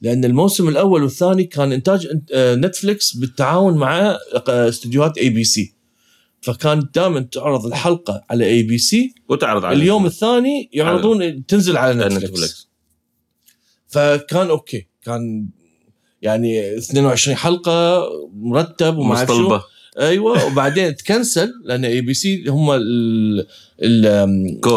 لأن 0.01 0.25
الموسم 0.25 0.69
الأول 0.69 1.03
والثاني 1.03 1.43
كان 1.43 1.71
إنتاج 1.71 2.07
آه، 2.33 2.55
نتفليكس 2.55 3.15
بالتعاون 3.15 3.77
مع 3.77 4.17
آه، 4.49 4.69
استديوهات 4.69 5.17
ABC 5.17 5.73
فكان 6.41 6.89
دائما 6.95 7.19
تعرض 7.19 7.65
الحلقة 7.65 8.23
على 8.29 8.45
ABC 8.45 9.15
وتعرض 9.29 9.65
على 9.65 9.75
اليوم 9.75 10.05
الثاني 10.05 10.69
يعرضون 10.73 11.45
تنزل 11.45 11.77
على 11.77 12.03
على 12.03 12.15
نتفليكس 12.15 12.31
نتفلكس 12.31 12.67
فكان 13.87 14.49
أوكي. 14.49 14.87
كان 15.03 15.47
يعني 16.21 16.77
22 16.77 17.37
حلقة 17.37 18.03
مرتب 18.33 18.97
وما 18.97 19.15
أعرف 19.15 19.29
شو. 19.29 19.33
مصطلبة. 19.33 19.63
أيوه 19.99 20.45
وبعدين 20.45 20.95
تكنسل 20.95 21.53
لأن 21.63 21.85
ABC 21.85 22.47
هم 22.47 22.71
ال 22.71 23.47
ال 23.83 24.59
co 24.61 24.69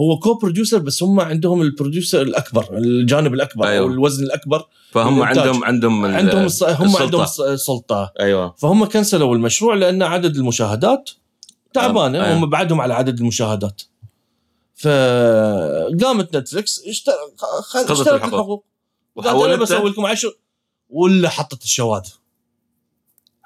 هو 0.00 0.18
co-producer 0.22 0.78
بس 0.78 1.02
هم 1.02 1.20
عندهم 1.20 1.62
ال 1.62 1.69
producer 1.69 2.22
الأكبر 2.22 2.78
الجانب 2.78 3.34
الأكبر 3.34 3.66
أيوة. 3.66 3.84
أو 3.84 3.92
الوزن 3.92 4.24
الأكبر 4.24 4.66
فهم. 4.92 5.22
عندهم 5.22 5.64
عندهم 5.64 6.04
عندهم 6.04 6.44
الص... 6.44 6.62
هم 6.62 6.86
السلطة. 6.86 7.02
عندهم 7.02 7.24
السلطه 7.40 8.12
أيوه 8.20 8.54
فهم 8.58 8.84
كنسلوا 8.84 9.34
المشروع 9.34 9.74
لأن 9.74 10.02
عدد 10.02 10.36
المشاهدات 10.36 11.10
تعبانة 11.72 12.24
أيوة. 12.24 12.38
هم 12.38 12.50
بعدهم 12.50 12.80
على 12.80 12.94
عدد 12.94 13.18
المشاهدات 13.20 13.82
فقامت 14.74 16.36
نتفلكس 16.36 16.82
اشترت 16.88 17.14
الحقوق. 18.08 18.34
الحقوق 18.34 18.64
قالت 19.16 19.44
أنا 19.44 19.56
بسوي 19.56 19.90
لكم 19.90 20.06
عشر 20.06 20.36
ولا 20.90 21.28
حطت 21.28 21.62
الشواذ 21.62 22.02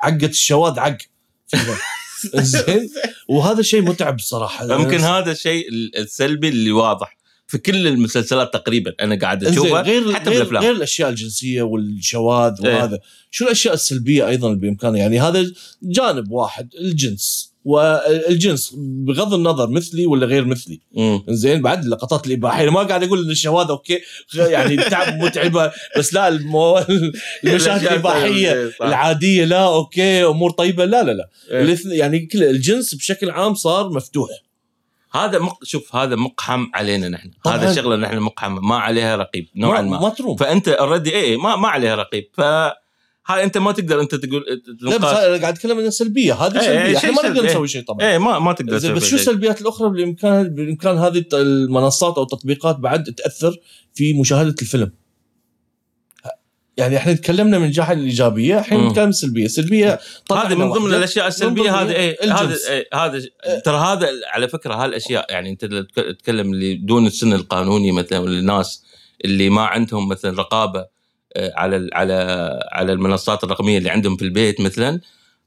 عقت 0.05 0.31
الشواذ 0.31 0.79
عق 0.79 0.99
زين. 2.35 2.90
وهذا 3.29 3.62
شيء 3.62 3.83
متعب 3.83 4.21
صراحة. 4.21 4.75
يمكن 4.75 4.99
هذا 4.99 5.33
الشيء 5.33 5.69
السلبي 5.97 6.49
اللي 6.49 6.73
واضح 6.73 7.17
في 7.47 7.59
كل 7.59 7.87
المسلسلات 7.87 8.53
تقريبا 8.53 8.95
أنا 9.01 9.19
قاعد 9.19 9.45
أشوفها 9.45 9.83
غير 9.83 10.12
حتى 10.12 10.31
غير, 10.31 10.38
بالافلام 10.38 10.62
غير 10.62 10.73
الأشياء 10.73 11.11
الجنسية 11.11 11.62
والشواذ 11.62 12.67
إيه. 12.67 12.75
وهذا. 12.75 12.99
شو 13.31 13.45
الأشياء 13.45 13.75
السلبية 13.75 14.29
أيضا 14.29 14.49
اللي 14.49 14.61
بامكانه 14.61 14.99
يعني 14.99 15.21
هذا 15.21 15.53
جانب 15.83 16.31
واحد 16.31 16.75
الجنس. 16.81 17.54
والجنس 17.64 18.74
بغض 18.79 19.35
النظر 19.35 19.70
مثلي 19.70 20.07
ولا 20.07 20.27
غير 20.27 20.44
مثلي. 20.44 20.81
زين 21.29 21.62
بعد 21.62 21.85
اللقطات 21.85 22.27
الاباحيه 22.27 22.70
ما 22.70 22.83
قاعد 22.83 23.03
أقول 23.03 23.24
إن 23.24 23.31
الشواذ 23.31 23.68
أوكي 23.68 24.00
يعني 24.35 24.77
تعب 24.90 25.22
متعبة 25.22 25.72
بس 25.98 26.14
لا 26.14 26.29
المو... 26.29 26.79
المشاهد 27.44 27.83
الاباحيه. 27.83 28.70
العادية 28.83 29.44
لا 29.44 29.66
أوكي 29.66 30.24
أمور 30.24 30.50
طيبة 30.50 30.85
لا 30.85 31.03
لا 31.03 31.12
لا 31.12 31.29
إيه. 31.50 31.77
يعني 31.85 32.27
كل 32.27 32.44
الجنس 32.44 32.94
بشكل 32.94 33.31
عام 33.31 33.55
صار 33.55 33.90
مفتوح 33.90 34.31
هذا 35.14 35.38
مق... 35.38 35.64
شوف 35.64 35.96
هذا 35.96 36.16
مقحم 36.16 36.66
علينا 36.74 37.09
نحن 37.09 37.31
طبعاً. 37.44 37.57
هذا 37.57 37.74
شغلة 37.74 37.96
نحن 37.96 38.18
مقحم 38.18 38.68
ما 38.68 38.77
عليها 38.77 39.16
رقيب 39.16 39.46
نوعا 39.57 39.83
ما, 39.83 39.90
ما, 39.90 40.00
ما 40.00 40.09
تروم 40.09 40.37
فأنت 40.37 40.68
already 40.69 41.17
اي 41.16 41.37
ما 41.37 41.57
ما 41.57 41.68
عليها 41.68 41.94
رقيب 41.94 42.31
ف 42.33 42.40
هاي 43.27 43.45
أنت 43.45 43.59
ما 43.59 43.73
تقدر 43.73 44.01
أنت 44.01 44.15
تقول 44.15 44.45
لا 44.81 44.97
بس 44.97 45.05
قاعد 45.05 45.45
أتكلم 45.45 45.79
انها 45.79 45.91
سلبية 45.91 46.35
هذه 46.35 46.55
إيه، 46.55 46.61
سلبية 46.61 46.83
إيه، 46.83 46.97
إحنا 46.97 47.11
ما 47.11 47.29
نقدر. 47.29 47.47
نسوي 47.47 47.69
شيء 47.69 47.85
طبعا 47.85 48.11
إيه 48.11 48.19
ما 48.19 48.39
ما 48.39 48.53
تقدر 48.53 48.79
تسوي 48.79 48.93
بس 48.93 49.05
شو. 49.05 49.17
السلبيات 49.17 49.61
الأخرى 49.61 49.89
اللي 49.89 50.05
بامكان 50.05 50.49
بامكان 50.49 50.99
هذه 50.99 51.25
المنصات 51.33 52.17
أو 52.17 52.23
التطبيقات 52.23 52.77
بعد 52.77 53.05
تأثر 53.05 53.57
في 53.95 54.15
مشاهدة 54.15 54.55
الفيلم 54.63 54.93
يعني 56.77 56.97
إحنا 56.97 57.13
تكلمنا 57.13 57.59
من 57.59 57.67
الجهة 57.67 57.93
الإيجابية 57.93 58.59
الحين. 58.59 58.87
نتكلم 58.87 59.09
السلبيه 59.09 59.45
السلبيه 59.45 60.01
طبعا 60.29 60.49
هذه 60.49 60.55
من 60.55 60.71
ضمن 60.71 60.95
الأشياء 60.95 61.29
السلبية 61.29 61.83
هذه 61.83 61.93
إيه 61.93 62.33
هذا. 62.33 62.57
إيه 62.69 62.89
هذا 62.95 63.23
ترى 63.65 63.77
هذا 63.77 64.09
على 64.33 64.49
فكرة 64.49 64.75
هالأشياء 64.75 65.27
يعني 65.31 65.51
أنت 65.51 65.65
تتكلم 65.97 66.53
اللي 66.53 66.75
دون 66.75 67.07
السن 67.07 67.33
القانوني 67.33 67.93
مثلا 67.93 68.25
الناس 68.25 68.85
اللي 69.25 69.51
ما 69.51 69.63
عندهم 69.63 70.09
مثلا 70.09 70.39
رقابة 70.39 70.94
على 71.37 71.77
ال- 71.77 71.94
على 71.94 72.14
على 72.73 72.92
المنصات 72.92 73.44
الرقمية 73.44 73.79
اللي 73.79 73.90
عندهم 73.90 74.16
في 74.16 74.23
البيت 74.25 74.61
مثلا. 74.61 75.01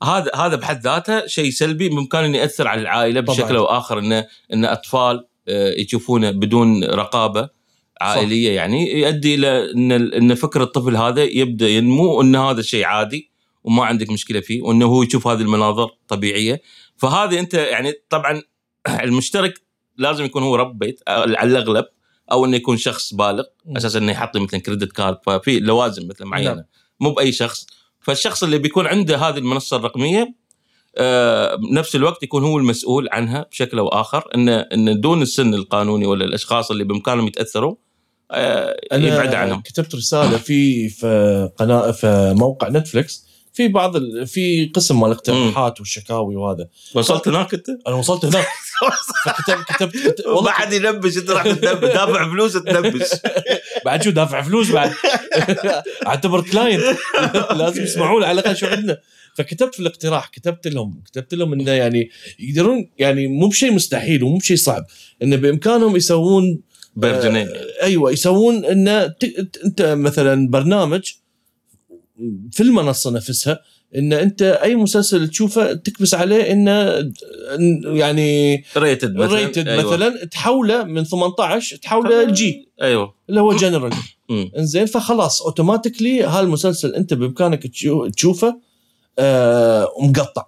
هذا 0.04 0.32
هذا 0.36 0.56
بحد 0.56 0.82
ذاته 0.82 1.28
شيء 1.28 1.50
سلبي 1.50 1.89
بإمكانه 1.89 2.26
انه 2.26 2.38
يأثر 2.38 2.67
على 2.67 2.82
العائلة 2.82 3.21
طبعاً. 3.21 3.36
بشكل 3.36 3.56
أو 3.56 3.65
آخر 3.65 4.00
انه 4.00 4.26
إن 4.54 4.65
أطفال 4.65 5.28
آه، 5.47 5.73
يشوفونه 5.73 6.32
بدون 6.32 6.84
رقابة 6.84 7.50
عائلية 8.02 8.56
يعني 8.56 9.00
يؤدي 9.00 9.36
إلى 9.36 9.71
إن 9.71 9.91
إن 9.91 10.36
فكر 10.36 10.63
الطفل 10.63 10.95
هذا 10.95 11.23
يبدأ 11.23 11.67
ينمو 11.67 12.13
وإن 12.17 12.36
هذا 12.36 12.60
الشيء 12.60 12.86
عادي 12.86 13.32
وما 13.63 13.86
عندك 13.86 14.10
مشكلة 14.10 14.39
فيه 14.39 14.62
وإنه 14.62 14.86
هو 14.86 15.04
يشوف 15.04 15.28
هذه 15.28 15.41
المناظر 15.41 15.89
طبيعية. 16.08 16.62
فهذه 16.97 17.39
أنت 17.39 17.54
يعني 17.54 17.93
طبعا 18.10 18.41
المشترك 19.04 19.54
لازم 19.97 20.26
يكون 20.26 20.43
هو 20.43 20.56
رب 20.56 20.78
بيت 20.80 21.00
على 21.08 21.52
الأغلب. 21.52 21.86
أو 22.32 22.46
إنه 22.46 22.56
يكون 22.56 22.78
شخص 22.78 23.13
بالغ. 23.13 23.44
أساس 23.78 23.96
إنه 23.96 24.12
يحط 24.12 24.38
مثلا 24.38 24.60
كريدت 24.60 24.92
كارد 24.92 25.18
ففي 25.26 25.60
لوازم 25.60 26.08
مثلا 26.08 26.28
معينة 26.28 26.54
نعم. 26.54 26.63
مو 27.00 27.12
بأي 27.12 27.32
شخص 27.32 27.68
فالشخص 28.00 28.44
اللي 28.44 28.58
بيكون 28.58 28.88
عنده 28.88 29.18
هذه 29.18 29.38
المنصة 29.38 29.78
الرقمية 29.78 30.36
آه، 30.98 31.56
بنفس 31.56 31.96
الوقت 31.96 32.24
يكون 32.24 32.44
هو 32.44 32.58
المسؤول 32.58 33.10
عنها 33.12 33.46
بشكل 33.52 33.80
أو 33.80 33.88
آخر 33.88 34.30
انه 34.36 34.60
انه 34.60 34.94
دون 34.94 35.22
السن 35.22 35.54
القانوني 35.54 36.06
ولا 36.06 36.26
الأشخاص 36.26 36.72
اللي 36.72 36.84
بإمكانهم 36.84 37.28
يتأثروا 37.28 37.76
آه، 38.32 38.78
يبعد 38.94 39.34
عنهم 39.34 39.62
كتبت 39.62 39.96
رسالة 39.96 40.38
في 40.38 40.90
في 40.90 41.50
قناة 41.58 41.92
في 41.92 42.36
موقع 42.38 42.70
نتفلكس 42.70 43.27
في 43.58 43.67
بعض 43.67 43.96
ال... 43.96 44.28
في 44.28 44.65
قسم 44.65 45.00
مال 45.00 45.12
الاقتراحات 45.12 45.80
والشكاوي 45.80 46.36
وهذا. 46.36 46.67
وصلت 46.93 47.28
هناك 47.28 47.54
أنت؟ 47.54 47.70
أنا 47.88 47.96
وصلت 47.96 48.26
هناك. 48.26 48.48
فكتبت 49.26 49.63
كتبت, 49.67 49.98
كتبت 49.98 50.28
ما 50.28 50.34
والله 50.34 50.52
حد 50.52 50.74
ينبش 50.74 51.17
أنت 51.17 51.30
راح 51.30 51.48
دافع 51.48 52.30
فلوس 52.30 52.54
تنبش. 52.54 53.10
بعد 53.86 54.04
شو 54.04 54.10
دافع 54.10 54.41
فلوس 54.41 54.72
بعد؟ 54.72 54.93
أعتبر 56.08 56.41
client 56.41 56.98
لازم 57.52 57.84
يسمعون 57.84 58.24
على 58.24 58.39
الأقل 58.39 58.58
شو 58.58 58.67
عندنا. 58.67 58.98
فكتبت 59.36 59.76
في 59.76 59.80
الاقتراح 59.80 60.28
كتبت 60.28 60.67
لهم. 60.67 61.02
كتبت 61.06 61.34
لهم 61.34 61.54
إنه 61.54 61.72
يعني 61.72 62.10
يقدرون 62.39 62.89
يعني 62.98 63.28
مو 63.28 63.48
بشيء 63.48 63.72
مستحيل 63.72 64.24
ومو 64.24 64.38
بشيء 64.38 64.58
صعب. 64.58 64.86
إنه 65.24 65.36
بإمكانهم 65.36 65.96
يسوون 65.96 66.62
فيرجنين. 66.96 67.48
آه، 67.48 67.84
أيوه 67.84 68.12
يسوون 68.12 68.65
إنه 68.65 69.13
أنت 69.65 69.82
مثلا 69.82 70.50
برنامج 70.50 71.12
في 72.51 72.63
المنصة 72.63 73.12
نفسها 73.12 73.60
إن 73.95 74.13
أنت 74.13 74.41
أي 74.41 74.75
مسلسل 74.75 75.27
تشوفه 75.27 75.73
تكبس 75.73 76.13
عليه 76.13 76.51
انه 76.51 77.12
يعني 77.86 78.63
rated 78.78 79.15
مثلا. 79.15 79.36
rated 79.36 79.67
أيوة. 79.67 79.84
مثلا 79.95 80.25
تحوله 80.25 80.84
من 80.84 81.03
18 81.03 81.77
تحوله 81.77 82.23
ل 82.24 82.47
G 82.47 82.70
أيوه. 82.82 83.13
اللي 83.30 83.41
هو 83.41 83.53
جنرال. 83.56 83.93
إنزين 84.58 84.86
فخلاص 84.86 85.41
automatically 85.41 86.24
هالمسلسل 86.23 86.95
أنت 86.95 87.13
بإمكانك 87.13 87.67
تشو- 87.67 88.08
تشوفه 88.15 88.60
آه 89.19 89.88
مقطع. 90.01 90.45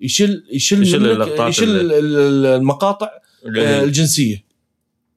يشيل 0.00 0.44
يشيل 0.52 0.82
يشيل 0.82 1.00
منك- 1.00 1.10
اللقطات 1.10 1.48
يشيل 1.48 1.68
اللي- 1.70 1.98
ال- 1.98 2.16
ال- 2.18 2.46
المقاطع 2.46 3.10
آه 3.58 3.84
الجنسية. 3.84 4.44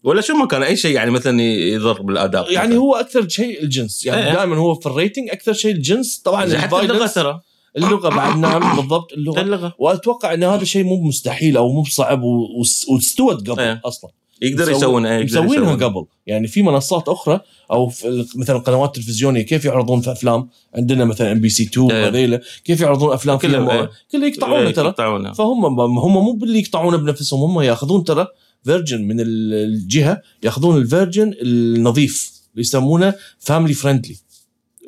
ولا 0.03 0.21
شو 0.21 0.33
ما 0.33 0.45
كان 0.45 0.63
أي 0.63 0.75
شيء 0.75 0.95
يعني 0.95 1.11
مثلا 1.11 1.41
يضر 1.41 2.01
بالاداء 2.01 2.51
يعني 2.51 2.67
مثلاً. 2.67 2.79
هو 2.79 2.95
أكثر 2.95 3.27
شيء 3.27 3.63
الجنس 3.63 4.05
يعني 4.05 4.27
إيه. 4.27 4.33
دائما 4.33 4.55
هو 4.55 4.75
في 4.75 4.85
ال 4.85 4.92
rating 4.92 5.29
أكثر 5.29 5.53
شيء 5.53 5.71
الجنس 5.71 6.21
طبعا 6.25 6.57
حتى 6.57 6.79
اللغة 6.79 7.07
ترى 7.07 7.41
اللغة 7.77 8.09
بعد 8.09 8.37
نعم 8.37 8.75
بالضبط 8.75 9.13
اللغة 9.13 9.41
اللغة 9.41 9.73
وأتوقع 9.77 10.33
إن 10.33 10.43
هذا 10.43 10.63
شيء 10.63 10.83
مو 10.83 11.01
مستحيل 11.01 11.57
أو 11.57 11.73
مو 11.73 11.81
بصعب 11.81 12.23
واستوى 12.23 13.49
قبل 13.49 13.59
إيه. 13.59 13.81
أصلا 13.85 14.11
يقدر 14.41 14.71
يسوون 14.71 15.05
إيه 15.05 15.23
مسوينها. 15.23 15.75
قبل 15.75 16.05
يعني 16.27 16.47
في 16.47 16.61
منصات 16.61 17.09
أخرى 17.09 17.39
أو 17.71 17.91
مثلا 18.35 18.57
قنوات 18.57 18.95
تلفزيونية 18.95 19.41
كيف 19.41 19.65
يعرضون 19.65 20.01
في 20.01 20.11
أفلام 20.11 20.49
عندنا 20.75 21.05
مثلا 21.05 21.31
MBC 21.31 21.63
2 21.63 21.91
إيه. 21.91 22.03
وهذيلا 22.03 22.41
كيف 22.65 22.81
يعرضون 22.81 23.13
أفلام 23.13 23.37
كلها، 23.37 23.65
فيها 23.65 23.81
إيه. 23.81 23.89
كله 24.11 24.27
يقطعونه 24.27 24.67
إيه، 24.67 24.73
ترى 24.73 24.93
فهم 25.33 25.65
هم 25.79 26.13
مو 26.13 26.31
باللي 26.33 26.59
يقطعونه 26.59 26.97
بنفسهم 26.97 27.41
هم 27.41 27.61
ياخذون 27.61 28.03
ترى 28.03 28.27
version 28.63 29.01
من 29.07 29.19
ال- 29.19 29.53
الجهة 29.53 30.21
ياخذون 30.43 30.77
ال 30.77 30.84
version 30.84 31.33
النظيف 31.41 32.31
يسمونه 32.55 33.13
family 33.39 33.73
friendly 33.73 34.15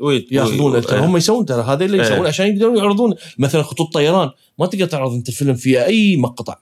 ويت- 0.02 0.32
ياخذونه 0.32 0.76
ويت- 0.76 0.86
ترى 0.86 1.00
هم 1.00 1.18
يسوون 1.18 1.46
ترى 1.46 1.64
هذا 1.64 1.86
اللي 1.86 1.98
إيه. 1.98 2.04
يسوون 2.12 2.28
عشان 2.28 2.48
يقدرون 2.48 2.78
يعرضون. 2.78 3.16
مثلا 3.38 3.64
خطوط 3.64 3.94
طيران 3.94 4.30
ما 4.60 4.66
تقدر 4.66 4.86
تعرض 4.86 5.14
أنت 5.14 5.32
فيلم 5.32 5.56
فيه 5.56 5.86
أي 5.86 6.18
مقطع 6.18 6.58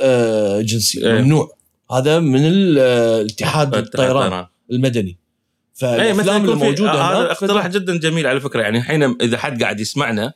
آه 0.00 0.60
جنسي 0.60 1.06
إيه. 1.06 1.20
ممنوع. 1.20 1.56
هذا 1.92 2.18
من 2.20 2.40
آه، 2.78 3.20
الاتحاد 3.20 3.74
الطيران 3.74 4.46
المدني. 4.72 5.18
فالأفلام 5.74 6.20
اللي 6.40 6.52
يكون 6.52 6.58
في- 6.58 6.64
موجوده 6.64 6.92
هذا 7.02 7.30
اقتراح 7.32 7.66
جدا 7.66 7.96
جميل 7.98 8.26
على 8.26 8.40
فكرة. 8.40 8.62
يعني 8.62 8.78
الحين 8.78 9.02
إذا 9.02 9.38
حد 9.38 9.62
قاعد 9.62 9.80
يسمعنا 9.80 10.32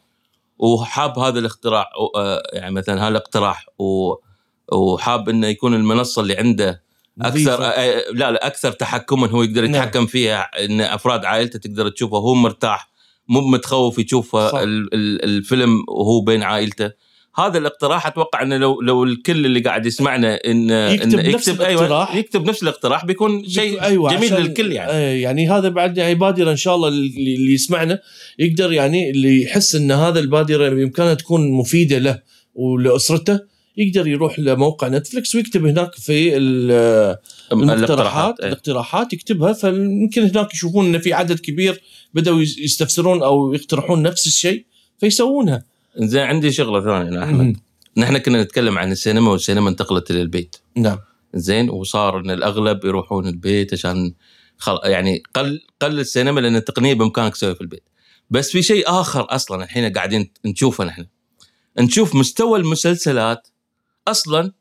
وحاب 0.59 1.19
هذا 1.19 1.39
الاختراع 1.39 1.87
آه، 2.17 2.43
يعني 2.53 2.75
مثلا 2.75 3.01
هذا 3.03 3.09
الاقتراح 3.09 3.67
و- 3.79 4.15
وحاب 4.73 5.29
إنه 5.29 5.47
يكون 5.47 5.75
المنصة 5.75 6.23
اللي 6.23 6.37
عنده. 6.37 6.91
أكثر 7.23 7.65
آه، 7.65 8.05
لا 8.13 8.31
لا 8.31 8.47
أكثر 8.47 8.73
تحكما 8.73 9.29
هو 9.29 9.43
يقدر 9.43 9.63
نعم. 9.63 9.75
يتحكم 9.75 10.07
فيها 10.07 10.51
إن 10.65 10.81
أفراد 10.81 11.25
عائلته 11.25 11.59
تقدر 11.59 11.89
تشوفه 11.89 12.17
هو 12.17 12.35
مرتاح 12.35 12.91
مو 13.29 13.41
متخوف 13.41 13.99
يشوف 13.99 14.37
الفيلم 14.37 15.85
وهو 15.89 16.21
بين 16.21 16.43
عائلته 16.43 16.93
هذا 17.37 17.59
الاقتراح 17.59 18.07
أتوقع 18.07 18.43
إنه 18.43 18.57
لو 18.57 18.81
لو 18.81 19.05
الكل 19.05 19.47
اللي 19.47 19.61
قاعد 19.61 19.87
يسمعنا 19.87 20.41
إن 20.47 20.71
يكتب 20.71 21.19
إن 21.19 21.33
نفس 21.33 21.49
يكتب 21.49 21.63
أيوه 21.63 21.81
الاقتراح. 21.81 22.15
يكتب 22.17 22.49
نفس 22.49 22.63
الاقتراح 22.63 23.05
بيكون 23.05 23.49
شيء 23.49 23.83
أيوة 23.83 24.17
جميل 24.17 24.35
للكل 24.35 24.73
يعني 24.73 25.21
يعني 25.21 25.51
هذا 25.51 25.69
بعد 25.69 25.99
يعني 25.99 26.15
بادرة 26.15 26.51
إن 26.51 26.57
شاء 26.57 26.75
الله 26.75 26.89
اللي 26.89 27.35
اللي 27.35 27.55
يسمعنا 27.55 28.01
يقدر 28.39 28.73
يعني 28.73 29.11
اللي 29.11 29.43
يحس 29.43 29.75
إن 29.75 29.93
هذا 29.93 30.21
البادرة 30.21 30.69
بامكانها 30.69 31.15
تكون 31.15 31.51
مفيدة 31.53 31.99
له 31.99 32.23
ولأسرته 32.55 33.50
يقدر 33.77 34.07
يروح 34.07 34.39
لموقع 34.39 34.89
نتفلكس 34.89 35.35
ويكتب 35.35 35.67
هناك 35.67 35.95
في 35.95 36.37
ال- 36.37 37.17
المقترحات 37.53 38.41
إيه. 38.41 38.47
الاقتراحات 38.49 39.13
يكتبها. 39.13 39.53
فيمكن 39.53 40.23
هناك 40.23 40.55
يشوفون 40.55 40.87
إن 40.95 40.99
في 41.01 41.13
عدد 41.13 41.41
كبير 41.41 41.83
بدأوا 42.15 42.41
يس- 42.43 42.59
يستفسرون 42.59 43.23
أو 43.23 43.55
يقترحون 43.55 44.03
نفس 44.03 44.27
الشيء 44.27 44.65
فيسوونها. 44.99 45.65
زين 45.97 46.23
عندي 46.23 46.53
شغلة 46.53 46.81
ثانية 46.85 47.09
أنا 47.09 47.25
أحمد. 47.25 47.57
نحن 47.97 48.19
كنا 48.19 48.43
نتكلم 48.43 48.79
عن 48.79 48.93
السينما 48.93 49.31
والسينما 49.31 49.69
انتقلت 49.71 50.11
إلى 50.11 50.23
البيت. 50.23 50.57
نعم. 50.77 50.99
زين 51.35 51.71
وصار 51.71 52.19
إن 52.21 52.31
الأغلب 52.31 52.85
يروحون 52.85 53.27
البيت 53.27 53.73
عشان 53.73 54.13
خل... 54.59 54.79
يعني 54.85 55.23
قل 55.35 55.61
قل 55.83 56.01
السينما 56.01 56.41
لأن 56.41 56.57
التقنية 56.57 56.95
بإمكانك 56.95 57.35
تسويها 57.35 57.55
في 57.55 57.61
البيت. 57.61 57.83
بس 58.31 58.51
في 58.51 58.63
شيء 58.63 58.85
آخر 58.89 59.27
أصلا 59.31 59.65
الحين 59.65 59.93
قاعدين 59.93 60.31
نشوفه 60.47 60.85
نحن. 60.85 61.07
نشوف 61.79 62.15
مستوى 62.15 62.59
المسلسلات 62.59 63.49
أصلا 64.09 64.53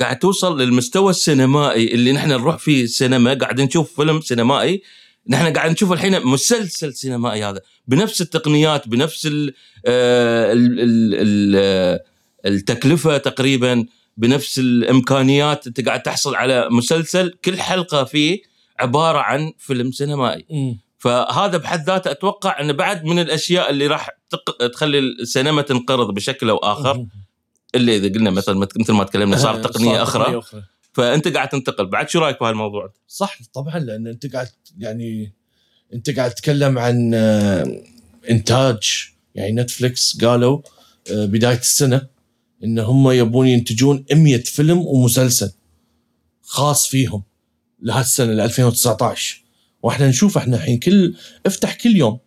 قاعد 0.00 0.18
توصل 0.18 0.60
للمستوى 0.60 1.10
السينمائي 1.10 1.94
اللي 1.94 2.12
نحن 2.12 2.28
نروح 2.28 2.58
فيه 2.58 2.84
السينما 2.84 3.34
قاعد 3.34 3.60
نشوف 3.60 3.96
فيلم 3.96 4.20
سينمائي. 4.20 4.82
نحن 5.28 5.52
قاعد 5.52 5.70
نشوف 5.70 5.92
الحين 5.92 6.26
مسلسل 6.26 6.94
سينمائي 6.94 7.44
هذا 7.44 7.60
بنفس 7.86 8.20
التقنيات 8.20 8.88
بنفس 8.88 9.26
ال 9.26 9.54
ال 9.86 10.80
ال 10.80 11.14
ال 11.14 12.00
التكلفة 12.46 13.18
تقريبا 13.18 13.86
بنفس 14.16 14.58
الإمكانيات 14.58 15.66
أنت 15.66 15.86
قاعد 15.86 16.02
تحصل 16.02 16.34
على 16.34 16.68
مسلسل. 16.70 17.30
كل 17.44 17.60
حلقة 17.60 18.04
فيه 18.04 18.42
عبارة 18.80 19.18
عن 19.18 19.52
فيلم 19.58 19.92
سينمائي. 19.92 20.46
فهذا 20.98 21.56
بحد 21.56 21.86
ذاته 21.86 22.10
أتوقع 22.10 22.60
إنه 22.60 22.72
بعد 22.72 23.04
من 23.04 23.18
الأشياء 23.18 23.70
اللي 23.70 23.86
راح 23.86 24.10
تق... 24.30 24.66
تخلي 24.66 24.98
السينما 24.98 25.62
تنقرض 25.62 26.14
بشكل 26.14 26.50
أو 26.50 26.56
آخر. 26.56 27.06
اللي 27.74 27.96
إذا 27.96 28.08
قلنا 28.08 28.30
مثلا 28.30 28.54
مثل 28.58 28.92
ما 28.92 29.04
تكلمنا 29.04 29.36
صار 29.36 29.62
تقنية 29.64 30.02
أخرى. 30.02 30.42
فأنت 30.92 31.28
قاعد 31.28 31.48
تنتقل. 31.48 31.86
بعد 31.86 32.08
شو 32.08 32.18
رأيك 32.18 32.40
بهالموضوع؟ 32.40 32.92
صح 33.08 33.38
طبعا 33.52 33.78
لأن 33.78 34.06
أنت 34.06 34.32
قاعد 34.32 34.48
يعني 34.78 35.32
أنت 35.94 36.10
قاعد 36.10 36.30
تتكلم 36.30 36.78
عن 36.78 37.14
آه، 37.14 37.82
إنتاج. 38.30 39.08
يعني 39.34 39.52
نتفلكس 39.52 40.24
قالوا 40.24 40.60
آه، 41.10 41.26
بداية 41.26 41.58
السنة 41.58 42.06
إن 42.64 42.78
هم 42.78 43.10
يبون 43.10 43.48
ينتجون 43.48 44.04
100 44.12 44.42
فيلم 44.42 44.78
ومسلسل 44.78 45.52
خاص 46.42 46.86
فيهم 46.86 47.22
لهالسنة 47.82 48.32
ل 48.32 48.40
2019 48.40 49.42
وإحنا 49.82 50.08
نشوف 50.08 50.38
إحنا 50.38 50.56
الحين 50.56 50.78
كل 50.78 51.14
افتح 51.46 51.74
كل 51.74 51.96
يوم 51.96 52.18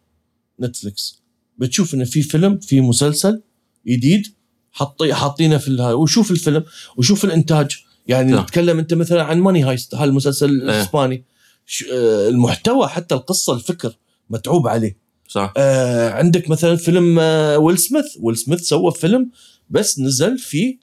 نتفلكس 0.62 1.21
بتشوف 1.58 1.93
انه 1.93 2.04
في 2.04 2.21
فيلم 2.21 2.60
في 2.60 2.82
مسلسل 2.82 3.41
جديد 3.88 4.27
حاطي 4.71 5.13
حاطينه 5.13 5.57
في 5.57 5.67
الهاي 5.67 5.93
وشوف 5.93 6.31
الفيلم 6.31 6.63
وشوف 6.97 7.25
الإنتاج. 7.25 7.71
يعني 8.07 8.36
صح. 8.36 8.43
نتكلم 8.43 8.79
أنت 8.79 8.93
مثلا 8.93 9.23
عن 9.23 9.39
Money 9.39 9.63
Heist 9.63 9.95
هالمسلسل 9.95 10.49
الإسباني. 10.49 11.23
ش- 11.65 11.84
آه، 11.93 12.29
المحتوى 12.29 12.88
حتى 12.88 13.15
القصة 13.15 13.53
الفكر 13.53 13.93
متعوب 14.29 14.67
عليه. 14.67 14.97
صح. 15.27 15.53
آه 15.57 16.10
عندك 16.10 16.49
مثلا 16.49 16.75
فيلم 16.75 17.19
آه 17.19 17.57
ويل 17.57 17.77
سميث. 17.77 18.05
ويل 18.19 18.38
سميث 18.38 18.62
سوى 18.62 18.91
فيلم 18.91 19.29
بس 19.69 19.99
نزل 19.99 20.38
في 20.38 20.77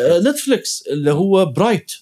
آه 0.00 0.18
نتفلكس 0.18 0.84
اللي 0.90 1.12
هو 1.12 1.46
Bright. 1.46 1.92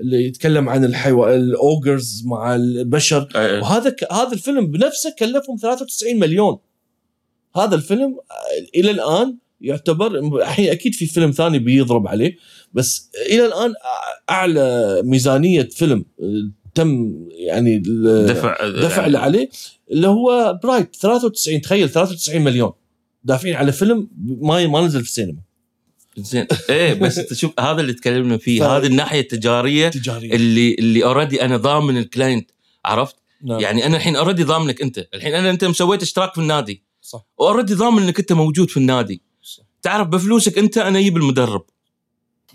اللي 0.00 0.24
يتكلم 0.26 0.68
عن 0.68 0.84
الحيوان 0.84 1.40
ال 1.40 1.54
ogres 1.54 2.22
مع 2.26 2.54
البشر. 2.54 3.28
آه، 3.36 3.60
وهذا 3.60 3.90
ك... 3.90 4.12
هذا 4.12 4.32
الفيلم 4.32 4.66
بنفسه 4.66 5.14
كلفهم 5.18 5.56
93 5.56 6.18
مليون. 6.18 6.58
هذا 7.56 7.74
الفيلم 7.74 8.18
آه، 8.30 8.78
إلى 8.80 8.90
الآن 8.90 9.36
يعتبر 9.60 10.18
الحين 10.18 10.70
أكيد 10.70 10.94
في 10.94 11.06
فيلم 11.06 11.30
ثاني 11.30 11.58
بيضرب 11.58 12.08
عليه 12.08 12.36
بس 12.72 13.10
إلى 13.30 13.46
الآن 13.46 13.72
أعلى 14.30 15.00
ميزانية 15.04 15.62
فيلم 15.72 16.04
تم 16.74 17.14
يعني 17.30 17.78
دفع 18.28 18.68
دفع 18.68 19.06
اللي 19.06 19.18
عليه 19.18 19.48
اللي 19.90 20.08
هو 20.08 20.60
Bright 20.62 20.96
93 20.96 21.60
تخيل 21.60 21.88
93 21.90 22.42
مليون. 22.42 22.72
دافعين 23.24 23.54
على 23.54 23.72
فيلم 23.72 24.08
ما 24.40 24.66
ما 24.66 24.80
نزل 24.80 25.00
في 25.02 25.08
السينما. 25.08 25.38
زين. 26.18 26.46
إيه 26.70 26.94
بس 26.94 27.14
تشوف 27.14 27.60
هذا 27.60 27.80
اللي 27.80 27.92
تكلمنا 27.92 28.36
فيه 28.36 28.60
ف- 28.60 28.62
هذه 28.62 28.86
الناحية 28.86 29.20
التجارية 29.20 29.88
تجاريه 29.88 30.34
اللي 30.34 30.74
اللي 30.74 31.04
already 31.04 31.42
أنا 31.42 31.56
ضامن 31.56 31.96
ال 31.96 32.04
client 32.04 32.50
عرفت؟ 32.84 33.16
نعم. 33.44 33.60
يعني 33.60 33.86
أنا 33.86 33.96
الحين 33.96 34.16
already 34.16 34.42
ضامنك 34.44 34.82
أنت، 34.82 35.06
الحين 35.14 35.34
أنا 35.34 35.50
أنت 35.50 35.64
مسوي 35.64 36.02
اشتراك 36.02 36.34
في 36.34 36.40
النادي. 36.40 36.82
صح. 37.02 37.26
already 37.40 37.74
ضامن 37.74 38.02
إنك 38.02 38.18
أنت 38.18 38.32
موجود 38.32 38.70
في 38.70 38.76
النادي. 38.76 39.22
تعرف 39.82 40.08
بفلوسك 40.08 40.58
انت 40.58 40.78
أنا 40.78 40.98
أجيب 40.98 41.16
المدرب. 41.16 41.64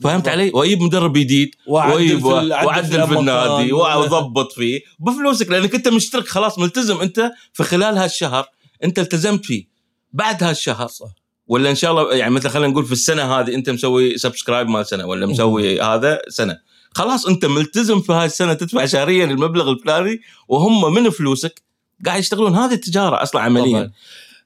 فهمت. 0.03 0.27
علي؟ 0.27 0.51
واجيب 0.53 0.81
مدرب 0.81 1.13
جديد 1.13 1.55
وأعدل 1.67 3.07
في. 3.07 3.19
النادي 3.19 3.73
واضبط 3.73 4.51
فيه 4.51 4.81
بفلوسك 4.99 5.49
لأنك 5.49 5.75
انت 5.75 5.87
مشترك 5.87 6.27
خلاص 6.27 6.59
ملتزم 6.59 7.01
انت 7.01 7.31
في 7.53 7.63
خلال 7.63 7.97
هالشهر 7.97 8.45
انت 8.83 8.99
التزمت 8.99 9.45
فيه. 9.45 9.67
بعد 10.13 10.43
هالشهر 10.43 10.87
صح. 10.87 11.07
ولا 11.47 11.69
إن 11.69 11.75
شاء 11.75 11.91
الله 11.91 12.13
يعني 12.13 12.33
مثلا 12.33 12.51
خلينا 12.51 12.67
نقول 12.67 12.85
في 12.85 12.91
السنة 12.91 13.39
هذه 13.39 13.55
انت 13.55 13.69
مسوي 13.69 14.17
subscribe 14.17 14.67
مال 14.67 14.87
سنة 14.87 15.05
ولا 15.05 15.25
مسوي 15.25 15.81
هذا 15.81 16.21
سنة. 16.29 16.57
خلاص 16.93 17.25
انت 17.25 17.45
ملتزم 17.45 18.01
في 18.01 18.13
هاي 18.13 18.25
السنة 18.25 18.53
تدفع 18.53 18.85
شهريا 18.85 19.25
المبلغ 19.25 19.69
الفلاني 19.69 20.21
وهم 20.47 20.93
من 20.93 21.09
فلوسك 21.09 21.61
قاعد 22.05 22.19
يشتغلون. 22.19 22.55
هذه 22.55 22.73
التجارة 22.73 23.23
أصلا 23.23 23.41
عمليا. 23.41 23.79
طبعا. 23.79 23.91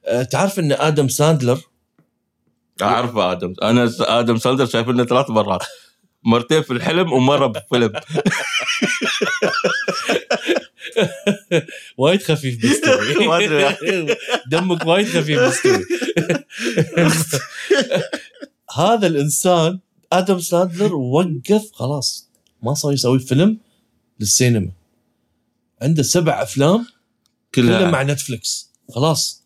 آه، 0.06 0.22
تعرف 0.22 0.58
إن 0.58 0.72
آدم 0.72 1.08
ساندلر 1.08 1.58
أعرف 2.82 3.16
آدم. 3.16 3.54
أنا 3.62 3.92
آدم 4.00 4.36
ساندلر 4.36 4.66
شايف 4.66 4.88
لنا 4.88 5.04
ثلاث 5.04 5.30
مرات. 5.30 5.62
مرتين 6.24 6.62
في 6.62 6.72
الحلم 6.72 7.12
ومرة 7.12 7.46
بفيلم 7.46 7.92
وايد 11.98 12.22
خفيف 12.22 12.62
بال 12.62 12.77
story 12.77 13.14
ما 13.28 13.36
أدري. 13.44 13.76
دمك 14.50 14.86
وايد 14.86 15.06
خفيف 15.08 15.40
بال 15.40 15.53
story 15.53 15.84
هذا 18.76 19.06
الإنسان 19.06 19.78
آدم 20.12 20.38
ساندلر 20.40 20.94
وقف 20.96 21.70
خلاص. 21.72 22.28
ما 22.62 22.74
صار 22.74 22.92
يسوي 22.92 23.18
فيلم 23.18 23.58
للسينما. 24.20 24.70
عنده 25.82 26.02
سبع 26.02 26.42
أفلام 26.42 26.86
كلها. 27.54 27.78
كلها 27.78 27.90
مع 27.90 28.02
نتفلكس 28.02 28.70
خلاص. 28.94 29.39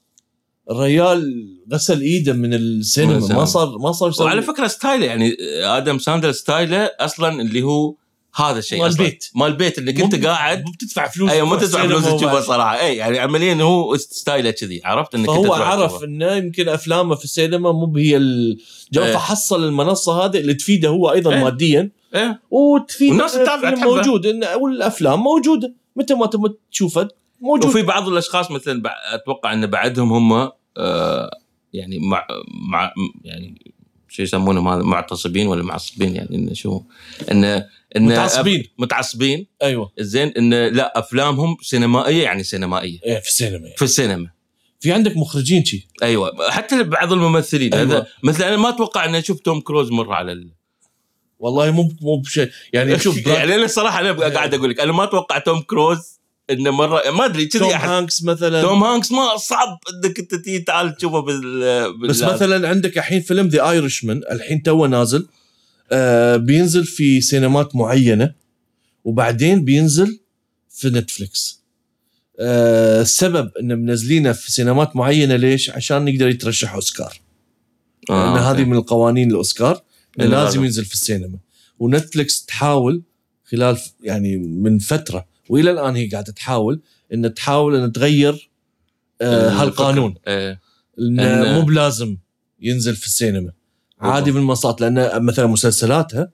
الريال 0.71 1.47
غسل 1.73 2.01
ايده 2.01 2.33
من 2.33 2.55
السينما. 2.55 3.29
ما 3.29 3.45
صار 3.45 3.79
ما 3.79 3.93
صار 3.93 4.13
وعلى 4.21 4.43
فكرة 4.43 4.67
ستايله 4.67 5.07
يعني 5.07 5.37
آدم 5.65 5.99
ساندر 5.99 6.33
ستايله 6.33 6.91
أصلا 7.01 7.41
اللي 7.41 7.63
هو 7.63 7.95
هذا 8.37 8.59
الشيء 8.59 8.81
مال 8.81 8.89
أصلاً. 8.89 9.05
بيت. 9.05 9.25
مال 9.35 9.53
بيت 9.57 9.79
انك 9.79 10.01
انت 10.01 10.15
مو- 10.15 10.27
قاعد 10.27 10.65
مو 10.65 10.71
بتدفع 10.73 11.09
فلوس 11.09 11.31
أيوه 11.31 11.47
ما 11.47 11.57
تدفع 11.57 11.87
فلوس 11.87 12.05
تشوفها 12.05 12.31
وبعد. 12.33 12.43
صراحة 12.43 12.81
اي 12.81 12.97
يعني 12.97 13.19
عمليا 13.19 13.55
هو 13.55 13.97
style 13.97 14.42
ه 14.42 14.51
كذي 14.51 14.81
عرفت 14.85 15.15
إنك 15.15 15.27
تروح 15.27 15.61
عرف. 15.61 16.05
إنه 16.05 16.33
يمكن 16.33 16.69
أفلامه 16.69 17.15
في 17.15 17.25
السينما 17.25 17.73
مو 17.73 17.97
هي 17.97 18.17
الجو 18.17 19.03
إيه. 19.03 19.13
فحصل 19.15 19.65
المنصة 19.65 20.25
هذه 20.25 20.37
اللي 20.39 20.55
تفيده 20.55 20.89
هو 20.89 21.13
أيضا 21.13 21.35
إيه. 21.35 21.45
ماديا 21.45 21.91
إيه 22.15 22.41
وتفيد 22.51 23.19
تحبه. 23.27 23.71
موجود 23.81 24.27
والأفلام 24.61 25.21
موجودة 25.21 25.75
متى 25.97 26.15
ما 26.15 26.27
تبغى 26.27 26.55
تشوفها 26.73 27.09
موجود 27.41 27.65
وفي 27.65 27.83
بعض 27.83 28.09
الأشخاص 28.09 28.51
مثلا 28.51 28.83
أتوقع 29.15 29.53
إن 29.53 29.67
بعدهم 29.67 30.13
هم 30.13 30.51
آه 30.77 31.31
يعني 31.73 31.99
مع 31.99 32.27
مع 32.71 32.93
يعني 33.25 33.75
شو 34.09 34.23
يسمونهم 34.23 34.69
هذا 34.69 34.83
معتصبين 34.83 35.47
ولا 35.47 35.63
معصبين 35.63 36.17
يعني 36.17 36.37
انه 36.37 36.55
شو 36.55 36.83
انه 37.31 37.67
انه 37.97 38.13
متعصبين. 38.13 38.65
متعصبين 38.79 39.47
أيوه 39.63 39.93
زين 39.99 40.29
انه 40.29 40.69
لا 40.69 40.99
أفلامهم 40.99 41.57
سينمائية 41.63 42.23
يعني 42.23 42.43
سينمائية 42.43 42.99
إيه 43.05 43.21
في 43.21 43.29
السينما 43.29 43.65
يعني. 43.65 43.77
في 43.77 43.83
السينما 43.83 44.31
في 44.81 44.93
عندك 44.93 45.17
مخرجين 45.17 45.65
شي 45.65 45.89
أيوه 46.03 46.51
حتى 46.51 46.83
بعض 46.83 47.13
الممثلين 47.13 47.75
أيوة. 47.75 47.87
هذا 47.87 48.07
مثلا 48.23 48.49
أنا 48.49 48.57
ما 48.57 48.69
أتوقع 48.69 49.05
إني 49.05 49.19
أشوف 49.19 49.41
توم 49.41 49.61
كروز 49.61 49.91
مرة 49.91 50.15
على 50.15 50.33
ال... 50.33 50.51
والله 51.39 51.71
مو 51.71 51.93
مو 52.03 52.17
بشيء 52.17 52.51
يعني 52.73 52.99
شوف 53.05 53.27
يعني 53.27 53.55
أنا 53.55 53.65
الصراحه 53.65 54.01
أنا. 54.01 54.13
قاعد 54.13 54.55
أقول 54.55 54.71
لك 54.71 54.81
أنا 54.81 54.93
ما 54.93 55.05
أتوقع 55.05 55.39
توم 55.39 55.61
كروز 55.61 56.21
إنه 56.51 56.71
مره 56.71 57.11
ما 57.11 57.25
أدري 57.25 57.47
توم 57.47 57.63
كذي 57.63 57.75
أحس 57.75 57.89
هانكس 57.89 58.23
مثلا. 58.23 58.63
توم 58.63 58.85
هانكس 58.85 59.13
ما 59.13 59.37
صعب 59.37 59.79
إنك 59.95 60.19
أنت 60.19 60.35
تيجي 60.35 60.59
تعال 60.59 60.97
تشوفه 60.97 61.21
بال, 61.21 61.61
بال... 61.99 62.09
بس 62.09 62.23
مثلا 62.23 62.69
عندك 62.69 62.99
الحين 62.99 63.21
فيلم 63.21 63.49
The 63.49 63.71
Irishman 63.71 64.21
الحين 64.31 64.63
توه 64.63 64.89
نازل. 64.89 65.29
آه 65.93 66.37
بينزل 66.37 66.85
في 66.85 67.21
سينمات 67.21 67.77
معينة 67.77 68.35
وبعدين 69.05 69.65
بينزل 69.65 70.21
في 70.71 70.91
نتفليكس. 70.91 71.63
آه 72.41 73.03
السبب 73.03 73.51
إن 73.61 73.79
منزلينه 73.79 74.33
في 74.33 74.53
سينمات 74.53 74.97
معينة 74.97 75.37
ليش؟ 75.37 75.71
عشان 75.71 76.09
يقدر 76.09 76.29
يترشح 76.29 76.75
أوسكار. 76.75 77.21
آه 78.11 78.35
لأن 78.35 78.45
هذه. 78.45 78.65
من 78.65 78.77
القوانين 78.77 79.31
الأوسكار 79.31 79.83
لازم. 80.19 80.65
ينزل 80.65 80.85
في 80.85 80.95
السينما. 80.95 81.39
ونتفلكس 81.79 82.45
تحاول 82.45 83.03
خلال 83.45 83.79
يعني 84.01 84.37
من 84.37 84.79
فترة 84.79 85.34
وإلى 85.49 85.71
الآن 85.71 85.97
هي 85.97 86.09
قاعدة 86.09 86.33
تحاول 86.33 86.81
إن 87.13 87.35
تحاول 87.35 87.77
إن 87.77 87.93
تغير 87.93 88.51
آه. 89.21 89.49
هالقانون 89.49 90.15
إيه. 90.27 90.61
انه 90.99 91.53
مو 91.53 91.63
بلازم 91.63 92.17
ينزل 92.61 92.97
في 92.97 93.07
السينما 93.07 93.53
عادي. 94.01 94.33
بالمنصات 94.33 94.81
لأن 94.81 95.25
مثلا 95.25 95.47
مسلسلاتها 95.47 96.31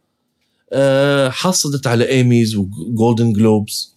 آه، 0.73 1.29
حصلت 1.29 1.87
على 1.87 2.09
إيميز 2.09 2.57
وجولدن 2.57 3.33
جلوبز 3.33 3.97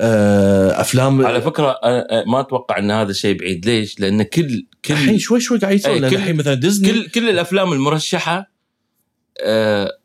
آه، 0.00 0.80
أفلام 0.80 1.26
على 1.26 1.40
فكرة 1.42 1.70
أنا 1.70 2.24
ما 2.26 2.40
أتوقع 2.40 2.78
إن 2.78 2.90
هذا 2.90 3.10
الشيء 3.10 3.38
بعيد 3.38 3.66
ليش؟ 3.66 4.00
لأن 4.00 4.22
كل 4.22 4.66
الحين 4.90 5.14
كل 5.14 5.20
شوي 5.20 5.40
شوي 5.40 5.58
قاعد 5.58 5.74
يسوي 5.74 5.92
إيه، 5.92 6.08
الحين 6.08 6.36
مثلا 6.36 6.54
ديزني 6.54 6.88
كل 6.88 7.08
كل 7.08 7.28
الأفلام 7.28 7.72
المرشحة 7.72 8.50
آه، 9.40 9.98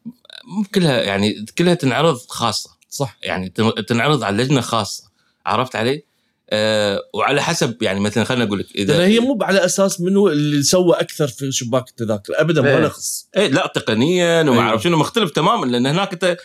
كلها 0.75 1.01
يعني 1.01 1.45
كلها 1.57 1.73
تنعرض 1.73 2.17
خاصة 2.17 2.78
صح 2.89 3.17
يعني 3.23 3.49
تن- 3.49 3.85
تنعرض 3.87 4.23
على 4.23 4.43
لجنة 4.43 4.61
خاصة 4.61 5.03
عرفت 5.45 5.75
علي؟ 5.75 6.03
آه 6.51 6.99
وعلى 7.13 7.41
حسب 7.41 7.83
يعني 7.83 7.99
مثلا 7.99 8.23
خليني 8.23 8.43
أقول 8.43 8.59
لك 8.59 8.75
إذا 8.75 9.05
هي 9.05 9.19
مو 9.19 9.37
على 9.41 9.65
أساس 9.65 10.01
منو 10.01 10.27
اللي 10.27 10.63
سوى 10.63 10.95
أكثر 10.95 11.27
في 11.27 11.51
شباك 11.51 11.89
التذاكر 11.89 12.33
ابدا 12.37 12.67
إيه. 12.67 12.75
ولا 12.75 12.89
خص 12.89 13.27
إيه 13.37 13.47
لا 13.47 13.71
تقنيا 13.75 14.41
وما 14.41 14.51
أيوة. 14.51 14.63
أعرف 14.63 14.83
شنو 14.83 14.97
مختلف 14.97 15.31
تماما 15.31 15.65
لأن 15.65 15.85
هناك 15.85 16.11
انت 16.13 16.37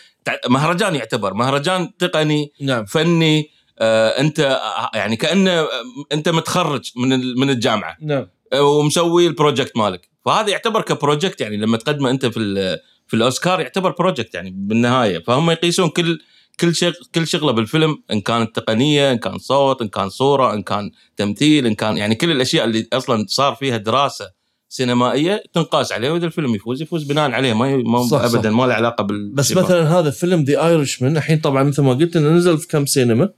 مهرجان 0.49 0.95
يعتبر 0.95 1.33
مهرجان 1.33 1.97
تقني 1.97 2.51
نعم 2.61 2.85
فني 2.85 3.49
آه 3.79 4.09
أنت 4.09 4.59
يعني 4.93 5.15
كأنه 5.15 5.67
أنت 6.11 6.29
متخرج 6.29 6.91
من 6.95 7.09
من 7.39 7.49
الجامعة 7.49 7.97
نعم 8.01 8.27
آه، 8.53 8.61
ومسوي 8.61 9.27
ال 9.27 9.33
project 9.33 9.77
مالك 9.77 10.09
فهذا 10.25 10.49
يعتبر 10.49 10.81
ك 10.81 10.88
project 10.88 11.41
يعني 11.41 11.57
لما 11.57 11.77
تقدمه 11.77 12.09
أنت 12.09 12.25
في 12.25 12.77
في 13.07 13.13
الأوسكار 13.13 13.59
يعتبر 13.61 13.91
project 13.91 14.35
يعني 14.35 14.53
بالنهاية 14.57 15.19
فهم 15.23 15.51
يقيسون 15.51 15.89
كل 15.89 16.19
كل 16.59 16.75
شغل 16.75 16.93
كل 17.15 17.27
شغلة 17.27 17.51
بالفيلم 17.51 17.97
إن 18.11 18.21
كانت 18.21 18.55
تقنية 18.55 19.11
إن 19.11 19.17
كان 19.17 19.37
صوت 19.37 19.81
إن 19.81 19.87
كان 19.87 20.09
صورة 20.09 20.53
إن 20.53 20.63
كان 20.63 20.91
تمثيل 21.17 21.65
إن 21.65 21.75
كان 21.75 21.97
يعني 21.97 22.15
كل 22.15 22.31
الأشياء 22.31 22.65
اللي 22.65 22.87
أصلا 22.93 23.25
صار 23.29 23.55
فيها 23.55 23.77
دراسة 23.77 24.31
سينمائية 24.69 25.43
تنقاس 25.53 25.91
عليه 25.91 26.11
وإذا 26.11 26.25
الفيلم 26.25 26.55
يفوز 26.55 26.81
يفوز 26.81 27.03
بناء 27.03 27.31
عليه. 27.31 27.53
ما 27.53 27.75
ما 27.75 28.07
صح، 28.07 28.27
صح. 28.27 28.35
ابدا 28.35 28.49
ما 28.49 28.63
له 28.63 28.73
علاقة 28.73 29.03
بال 29.03 29.31
بس 29.33 29.51
مثلا 29.51 29.99
هذا 29.99 30.09
فيلم 30.09 30.43
The 30.43 30.67
Irishman 30.67 31.17
الحين 31.17 31.39
طبعا 31.39 31.63
مثل 31.63 31.81
ما 31.81 31.93
قلت 31.93 32.15
إنه 32.15 32.29
نزل 32.29 32.57
في 32.57 32.67
كم 32.67 32.85
سينما؟ 32.85 33.29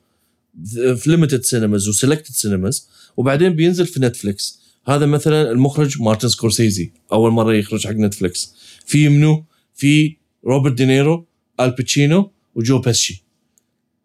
في 0.73 1.03
limited 1.05 1.41
cinemas 1.41 1.89
و 1.89 1.94
selected 1.94 2.31
cinemas 2.31 2.89
وبعدين 3.17 3.53
بينزل 3.53 3.85
في 3.85 3.99
نتفلكس 3.99 4.59
هذا 4.87 5.05
مثلا 5.05 5.51
المخرج 5.51 6.01
مارتن 6.01 6.27
سكورسيزي 6.27 6.91
أول 7.11 7.31
مرة 7.31 7.53
يخرج 7.53 7.87
حق 7.87 7.93
نتفلكس 7.93 8.53
في 8.85 9.09
منو؟ 9.09 9.45
في 9.75 10.17
روبرت 10.45 10.73
دينيرو 10.73 11.27
آل 11.59 11.75
باتشينو 11.75 12.31
وجو 12.57 12.79
بيسشي 12.79 13.23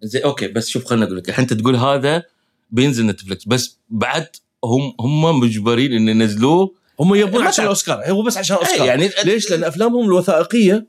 زين 0.02 0.18
okay 0.18 0.48
بس 0.48 0.68
شوف 0.68 0.84
خليني 0.84 1.04
أقول 1.04 1.16
لك 1.16 1.28
الحين 1.28 1.42
أنت 1.42 1.52
تقول 1.52 1.76
هذا 1.76 2.22
بينزل 2.70 3.06
نتفلكس 3.06 3.44
بس 3.44 3.78
بعد 3.90 4.26
هم 4.64 4.94
هم 5.00 5.40
مجبرين 5.40 5.92
إن 5.92 6.08
ينزلوه 6.08 6.74
هم 7.00 7.14
يبون؟ 7.14 7.42
عشان 7.46 7.64
الأوسكار 7.64 8.10
هو 8.10 8.22
بس 8.22 8.36
عشان 8.36 8.56
إيه، 8.56 8.62
اوسكار 8.66 8.86
يعني 8.86 9.10
ليش؟ 9.24 9.50
لأن 9.50 9.64
أفلامهم 9.64 10.04
الوثائقية 10.04 10.86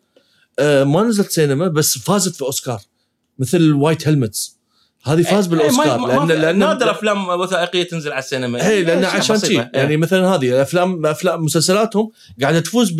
آه، 0.59 0.83
ما 0.83 1.03
نزلت 1.03 1.31
سينما 1.31 1.67
بس 1.67 1.97
فازت 1.97 2.35
في 2.35 2.41
اوسكار 2.41 2.81
مثل 3.39 3.71
White 3.73 4.07
Helmets 4.07 4.57
هذه 5.03 5.21
فاز 5.21 5.47
بالأوسكار 5.47 5.85
إيه، 5.85 5.97
ما- 5.97 6.19
ما- 6.25 6.33
لأن 6.33 6.41
لأن 6.41 6.59
نادر 6.59 6.91
أفلام 6.91 7.27
وثائقية 7.29 7.83
تنزل 7.83 8.11
على 8.11 8.19
السينما 8.19 8.67
اي 8.69 8.83
لأن 8.83 9.03
أشياء 9.03 9.17
عشان. 9.21 9.39
شيء 9.39 9.59
إيه. 9.59 9.69
يعني 9.73 9.97
مثلا 9.97 10.27
هذه 10.35 10.49
الافلام 10.49 11.05
أفلام 11.05 11.43
مسلسلاتهم 11.43 12.11
قاعدة 12.41 12.59
تفوز 12.59 12.91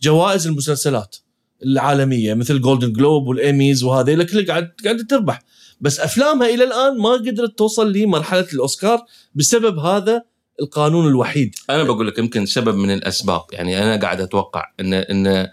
بجوائز 0.00 0.46
المسلسلات 0.46 1.16
العالمية 1.62 2.34
مثل 2.34 2.60
Golden 2.60 2.92
Globe 2.92 3.26
وال 3.26 3.43
Emmys 3.43 3.84
وهذه 3.84 4.14
لك 4.14 4.30
كلها 4.30 4.46
قاعد 4.46 4.72
قاعدة 4.84 5.04
تربح. 5.04 5.42
بس 5.80 6.00
أفلامها 6.00 6.48
إلى 6.48 6.64
الآن 6.64 6.98
ما 6.98 7.12
قدرت 7.12 7.58
توصل 7.58 7.92
لمرحلة 7.92 8.46
الأوسكار 8.52 9.04
بسبب 9.34 9.78
هذا 9.78 10.22
القانون 10.60 11.08
الوحيد. 11.08 11.54
أنا 11.70 11.82
بقول 11.82 12.06
لك 12.06 12.18
يمكن 12.18 12.46
سبب 12.46 12.74
من 12.74 12.90
الأسباب. 12.90 13.42
يعني 13.52 13.82
أنا 13.82 13.96
قاعد 13.96 14.20
أتوقع 14.20 14.64
ان 14.80 14.94
إن 14.94 15.48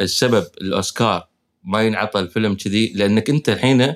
السبب 0.00 0.46
الأوسكار 0.60 1.28
ما 1.64 1.82
ينعطى 1.82 2.20
الفيلم 2.20 2.54
كذي 2.54 2.92
لأنك 2.92 3.30
أنت 3.30 3.48
الحين 3.48 3.94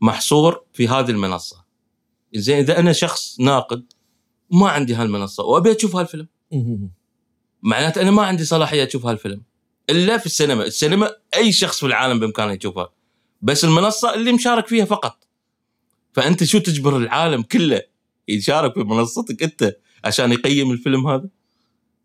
محصور 0.00 0.64
في 0.72 0.88
هذه 0.88 1.10
المنصة. 1.10 1.64
زين 2.34 2.58
إذا 2.58 2.78
أنا 2.78 2.92
شخص 2.92 3.40
ناقد 3.40 3.84
ما 4.50 4.68
عندي 4.68 4.94
هالمنصة 4.94 5.44
وأبي 5.44 5.72
أشوف 5.72 5.96
هالفيلم. 5.96 6.28
معناته 7.62 8.02
أنا 8.02 8.10
ما 8.10 8.22
عندي 8.22 8.44
صلاحية 8.44 8.86
أشوف 8.86 9.06
هالفيلم. 9.06 9.42
إلا 9.90 10.18
في 10.18 10.26
السينما، 10.26 10.64
السينما 10.64 11.14
أي 11.36 11.52
شخص 11.52 11.80
في 11.80 11.86
العالم 11.86 12.20
بإمكانه 12.20 12.52
يشوفها. 12.52 12.92
بس 13.42 13.64
المنصة 13.64 14.14
اللي 14.14 14.32
مشارك 14.32 14.66
فيها 14.66 14.84
فقط. 14.84 15.28
فأنت 16.12 16.44
شو 16.44 16.58
تجبر 16.58 16.96
العالم 16.96 17.42
كله 17.42 17.82
يشارك 18.28 18.74
في 18.74 18.80
منصتك 18.80 19.42
أنت 19.42 19.76
عشان 20.04 20.32
يقيم 20.32 20.70
الفيلم 20.70 21.06
هذا؟ 21.06 21.28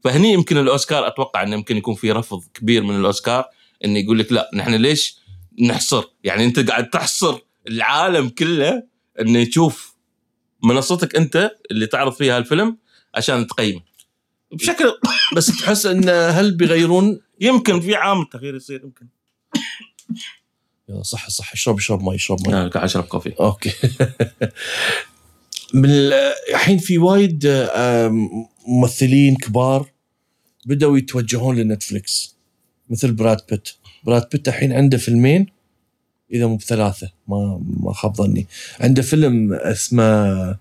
فهني 0.04 0.34
يمكن 0.34 0.58
الأوسكار 0.58 1.08
أتوقع 1.08 1.44
إنه 1.44 1.54
يمكن 1.54 1.78
يكون 1.78 1.96
في 1.96 2.12
رفض 2.12 2.44
كبير 2.54 2.84
من 2.84 3.00
الأوسكار 3.00 3.46
إنه 3.86 4.00
يقول 4.00 4.20
لك 4.20 4.32
لا 4.32 4.52
نحن 4.54 4.74
ليش 4.74 5.18
نحصر؟ 5.62 6.04
يعني 6.24 6.46
أنت 6.46 6.70
قاعد 6.70 6.90
تحصر 6.90 7.40
العالم 7.68 8.30
كله 8.30 8.84
إنه 9.22 9.40
يشوف 9.40 9.96
منصتك 10.64 11.16
أنت 11.16 11.52
اللي 11.72 11.88
تعرض 11.88 12.14
فيها 12.14 12.38
الفيلم 12.38 12.78
عشان 13.16 13.48
تقيمه. 13.48 13.82
بشكل 14.52 14.94
بس 15.36 15.46
تحس 15.46 15.86
إن 15.86 16.10
هل 16.10 16.52
بيغيرون 16.52 17.22
يمكن 17.44 17.82
في 17.82 17.96
عامل 17.96 18.26
تغيير 18.32 18.56
يصير 18.56 18.82
يمكن. 18.84 19.08
يلا 20.90 21.04
صح 21.04 21.30
صح. 21.30 21.54
اشرب 21.54 21.78
اشرب 21.78 22.04
مي 22.04 22.16
اشرب 22.16 22.48
مي 22.48 22.54
لا 22.54 22.68
قاعد 22.68 22.84
أشرب 22.86 23.04
coffee. 23.04 23.34
Okay. 23.40 23.72
من 25.74 25.90
ال- 25.90 26.14
الحين 26.50 26.78
في 26.78 26.98
وايد 26.98 27.48
ممثلين 28.68 29.36
كبار 29.36 29.90
بدأوا 30.66 30.98
يتوجهون 30.98 31.56
لنتفليكس 31.56 32.36
مثل 32.90 33.12
براد 33.12 33.42
بيت. 33.50 33.70
براد 34.04 34.30
بيت 34.32 34.48
الحين 34.48 34.74
عنده 34.74 34.98
فيلمين 34.98 35.48
إذا 36.34 36.48
مو 36.48 36.56
بثلاثة 36.56 37.12
ما 37.28 37.62
ما 37.80 37.94
خاب 37.94 38.16
ظني. 38.16 38.48
عنده 38.80 39.02
فيلم 39.02 39.54
اسمه 39.54 40.58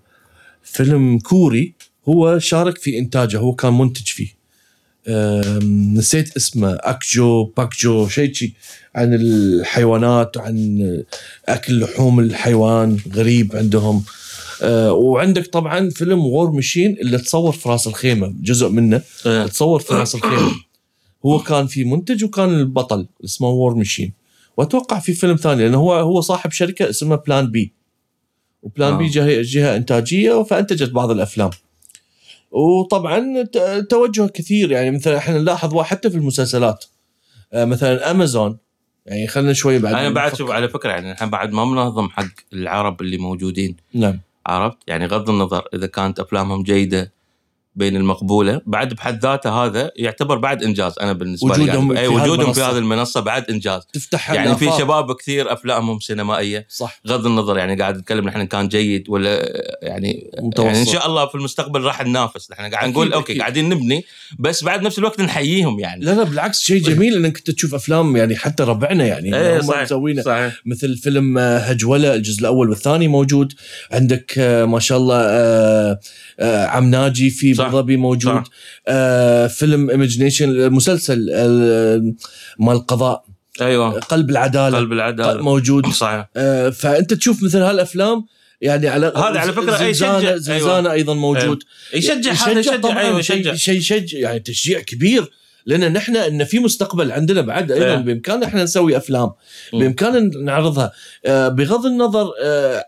فيلم 0.63 1.19
كوري 1.19 1.73
هو 2.09 2.39
شارك 2.39 2.77
في 2.77 2.97
إنتاجه 2.97 3.37
هو 3.37 3.55
كان 3.55 3.73
منتج 3.77 4.07
فيه. 4.07 4.42
نسيت 5.93 6.35
اسمه 6.37 6.77
أوكجا 6.81 7.43
أوكجا 7.43 8.07
شيء 8.07 8.33
شي 8.33 8.53
عن 8.95 9.13
الحيوانات 9.13 10.37
وعن 10.37 11.03
أكل 11.45 11.79
لحوم 11.79 12.19
الحيوان 12.19 12.97
غريب 13.13 13.55
عندهم. 13.55 14.03
أه، 14.61 14.91
وعندك 14.93 15.47
طبعا 15.47 15.89
فيلم 15.89 16.25
War 16.25 16.51
Machine 16.51 16.97
اللي 17.01 17.17
تصور 17.17 17.51
في 17.51 17.69
راس 17.69 17.87
الخيمة 17.87 18.33
جزء 18.41 18.69
منه 18.69 19.01
إيه. 19.25 19.47
تصور 19.47 19.79
في 19.79 19.93
راس 19.93 20.15
الخيمة. 20.15 20.51
هو 21.25 21.39
كان 21.39 21.67
في 21.67 21.83
منتج 21.83 22.23
وكان 22.23 22.49
البطل 22.49 23.07
اسمه 23.25 23.49
War 23.49 23.75
Machine 23.75 24.13
وأتوقع 24.57 24.99
في 24.99 25.13
فيلم 25.13 25.35
ثاني 25.35 25.63
لأنه 25.63 25.77
هو 25.77 25.93
هو 25.93 26.21
صاحب 26.21 26.51
شركة 26.51 26.89
اسمها 26.89 27.17
Plan 27.17 27.51
B 27.51 27.73
و 28.63 28.69
Plan 28.69 28.93
آه. 28.93 28.97
B 28.97 29.07
جهة 29.41 29.75
إنتاجية 29.75 30.43
فأنتجت 30.43 30.89
بعض 30.89 31.11
الأفلام. 31.11 31.49
وطبعا 32.53 33.43
توجه 33.89 34.27
كثير. 34.27 34.71
يعني 34.71 34.91
مثلا 34.91 35.17
إحنا 35.17 35.37
نلاحظ 35.37 35.79
حتى 35.79 36.09
في 36.09 36.17
المسلسلات 36.17 36.85
آه، 37.53 37.65
مثلا 37.65 38.11
امازون 38.11 38.57
يعني 39.05 39.27
خلينا 39.27 39.53
شوي 39.53 39.79
بعد 39.79 39.93
أنا 39.93 40.09
بعد. 40.09 40.35
شوف 40.35 40.51
على 40.51 40.69
فكرة 40.69 40.91
يعني 40.91 41.11
الحين 41.11 41.29
بعد 41.29 41.51
ما 41.51 41.65
منظم 41.65 42.09
حق 42.09 42.25
العرب 42.53 43.01
اللي 43.01 43.17
موجودين. 43.17 43.75
نعم. 43.93 44.19
عرفت؟ 44.45 44.77
يعني 44.87 45.05
غض 45.05 45.29
النظر 45.29 45.67
إذا 45.73 45.87
كانت 45.87 46.19
أفلامهم 46.19 46.63
جيدة 46.63 47.13
بين 47.75 47.95
المقبولة. 47.95 48.61
بعد 48.65 48.93
بحد 48.93 49.19
ذاته 49.23 49.49
هذا 49.49 49.91
يعتبر 49.95 50.37
بعد 50.37 50.63
إنجاز 50.63 50.93
أنا 51.01 51.13
بالنسبة 51.13 51.55
لي 51.55 51.63
وجودهم 51.63 51.93
يعني. 51.93 51.99
أي 51.99 52.07
في 52.07 52.15
هذه 52.15 52.23
وجودهم 52.23 52.53
في. 52.53 52.61
هذه 52.61 52.77
المنصة 52.77 53.19
بعد 53.19 53.49
إنجاز. 53.49 53.81
تفتح 53.93 54.31
يعني 54.31 54.55
في 54.55 54.63
الآفاق. 54.63 54.79
شباب 54.79 55.15
كثير 55.15 55.53
أفلامهم 55.53 55.99
سينمائية. 55.99 56.67
صح. 56.69 57.01
غض 57.07 57.25
النظر 57.25 57.57
يعني 57.57 57.75
قاعد 57.75 57.97
نتكلم 57.97 58.25
نحن 58.25 58.43
كان 58.43 58.67
جيد 58.67 59.09
ولا 59.09 59.63
يعني 59.81 60.31
متوسط. 60.39 60.67
يعني 60.67 60.79
إن 60.79 60.85
شاء 60.85 61.07
الله 61.07 61.25
في 61.25 61.35
المستقبل 61.35 61.81
راح 61.81 62.05
ننافس. 62.05 62.51
إحنا 62.51 62.67
قاعد 62.67 62.83
أكيد، 62.83 62.93
نقول 62.93 63.13
أوكي 63.13 63.31
أكيد. 63.31 63.41
قاعدين 63.41 63.69
نبني 63.69 64.05
بس 64.39 64.63
بعد 64.63 64.81
نفس 64.81 64.99
الوقت 64.99 65.21
نحييهم 65.21 65.79
يعني. 65.79 66.05
لا 66.05 66.11
لا 66.11 66.23
بالعكس 66.23 66.61
شيء 66.61 66.83
جميل 66.83 67.15
إنك 67.15 67.37
أنت 67.37 67.51
تشوف 67.51 67.73
أفلام 67.73 68.15
يعني 68.15 68.35
حتى 68.35 68.63
ربعنا 68.63 69.05
يعني 69.05 69.35
إيه 69.35 69.59
هم 69.59 70.21
صحيح 70.21 70.51
مثل 70.65 70.97
فيلم 70.97 71.37
آه، 71.37 71.57
هجوله 71.57 72.15
الجزء 72.15 72.39
الأول 72.41 72.69
والثاني 72.69 73.07
موجود. 73.07 73.53
عندك 73.91 74.33
آه، 74.37 74.65
ما 74.65 74.79
شاء 74.79 74.97
الله 74.97 75.15
آه، 75.19 75.99
عم 76.67 76.89
ناجي 76.89 77.29
في 77.29 77.53
صح. 77.53 77.62
ابو 77.67 77.77
ظبي 77.77 77.97
موجود. 77.97 78.33
صح. 78.33 78.43
آه، 78.87 79.47
فيلم 79.47 79.89
ايمجنيشن 79.89 80.69
مسلسل 80.69 81.29
آه، 81.33 82.13
مال 82.59 82.75
القضاء 82.75 83.25
أيوه. 83.61 83.99
قلب 83.99 84.29
العدالة. 84.29 84.77
قلب 84.77 84.93
العدالة. 84.93 85.41
موجود. 85.41 85.87
صحيح. 85.87 86.29
آه، 86.37 86.69
فأنت 86.69 87.13
تشوف 87.13 87.43
مثل 87.43 87.57
هالأفلام 87.59 88.25
يعني 88.61 88.87
على 88.87 89.05
هذا 89.05 89.39
على 89.39 89.85
أي 89.85 89.93
زنزانه 89.93 90.19
شجع. 90.19 90.37
زنزانه 90.37 90.91
أيضا 90.91 91.13
موجود. 91.13 91.63
يشجع 91.93 92.31
هذا 92.31 92.59
يشجع 92.59 92.75
طبعا. 92.75 92.99
أيوه 92.99 93.19
يشجع. 93.19 93.53
شيء 93.53 93.79
شيء 93.79 94.05
يعني 94.13 94.39
تشجيع 94.39 94.79
كبير. 94.79 95.31
لأن 95.65 95.93
نحن 95.93 96.15
إن 96.15 96.43
في 96.43 96.59
مستقبل 96.59 97.11
عندنا 97.11 97.41
بعد 97.41 97.71
أيضا 97.71 97.85
إيه. 97.85 97.95
بامكاننا 97.95 98.45
إحنا 98.45 98.63
نسوي 98.63 98.97
أفلام. 98.97 99.31
بامكاننا 99.73 100.37
نعرضها. 100.37 100.91
آه، 101.25 101.47
بغض 101.47 101.85
النظر 101.85 102.31
آه، 102.43 102.85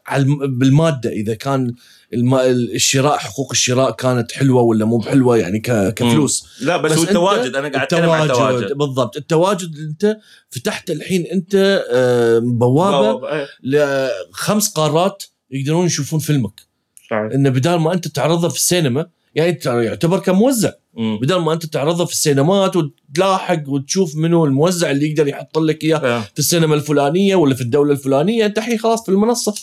بالمادة 0.47 1.10
إذا 1.10 1.34
كان 1.34 1.74
الشراء 2.16 3.18
حقوق 3.18 3.51
الشراء 3.51 3.91
كانت 3.91 4.32
حلوة 4.32 4.61
ولا 4.61 4.86
مو 4.86 4.97
بحلوة؟ 4.97 5.38
يعني 5.38 5.59
ك- 5.59 5.93
كفلوس. 5.93 6.45
لا 6.61 6.78
بس, 6.78 6.91
بس 6.91 7.03
التواجد 7.03 7.55
أنا 7.55 7.68
قاعد 7.70 7.84
أتكلم 7.86 8.09
عن 8.09 8.22
التواجد 8.30 8.74
بالضبط. 8.74 9.18
التواجد 9.18 9.78
أنت 9.78 10.18
فتحت 10.49 10.89
الحين 10.91 11.26
أنت 11.26 11.84
آه، 11.91 12.39
بوابة 12.39 13.30
إيه. 13.30 13.47
لخمس 13.63 14.70
قارات 14.70 15.24
يقدرون 15.51 15.86
يشوفون 15.86 16.20
فيلمك. 16.20 16.61
صحيح. 17.09 17.30
إنه 17.34 17.49
بدال 17.49 17.80
ما 17.80 17.93
أنت 17.93 18.07
تعرضه 18.07 18.49
في 18.49 18.55
السينما 18.55 19.07
يعني 19.36 19.59
يعتبر 19.66 20.20
كموزع. 20.20 20.72
مم. 20.93 21.20
بدل 21.22 21.36
ما 21.36 21.53
أنت 21.53 21.66
تعرضه 21.66 22.05
في 22.05 22.11
السينمات 22.11 22.76
وتلاحق 22.76 23.63
وتشوف 23.68 24.16
منو 24.16 24.45
الموزع 24.45 24.91
اللي 24.91 25.09
يقدر 25.11 25.28
يحط 25.28 25.57
لك 25.57 25.84
إياه 25.84 25.97
آه. 25.97 26.20
في 26.34 26.39
السينما 26.39 26.76
الفلانية 26.76 27.36
ولا 27.36 27.55
في 27.55 27.61
الدولة 27.61 27.91
الفلانية 27.91 28.45
أنت 28.45 28.57
الحين 28.57 28.78
خلاص 28.80 29.03
في 29.05 29.09
المنصة. 29.09 29.53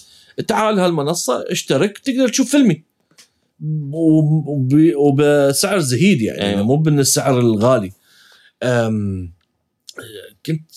تعال 0.48 0.78
هالمنصة 0.78 1.44
اشترك 1.50 1.98
تقدر 1.98 2.28
تشوف 2.28 2.50
فيلمي. 2.50 2.82
وب- 3.90 4.46
وب- 4.46 4.92
وبسعر 4.96 5.78
زهيد 5.78 6.20
يعني 6.22 6.42
أيوة. 6.42 6.62
مو 6.62 6.76
بالسعر 6.76 7.38
الغالي. 7.40 7.92
أم 8.62 9.32
كنت 10.46 10.70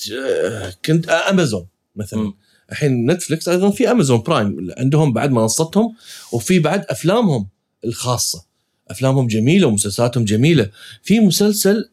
كنت 0.86 1.10
امازون 1.10 1.68
مثلا. 1.96 2.34
الحين 2.72 3.12
نتفلكس 3.12 3.48
أيضا 3.50 3.70
في 3.70 3.92
امازون 3.92 4.22
برايم 4.22 4.74
عندهم 4.78 5.14
بعد 5.14 5.32
منصتهم 5.32 5.96
وفي 6.32 6.60
بعد 6.60 6.86
أفلامهم 6.90 7.48
الخاصة. 7.86 8.46
أفلامهم 8.90 9.28
جميلة 9.28 9.68
ومسلسلاتهم 9.68 10.26
جميلة. 10.26 10.70
في 11.04 11.20
مسلسل 11.20 11.90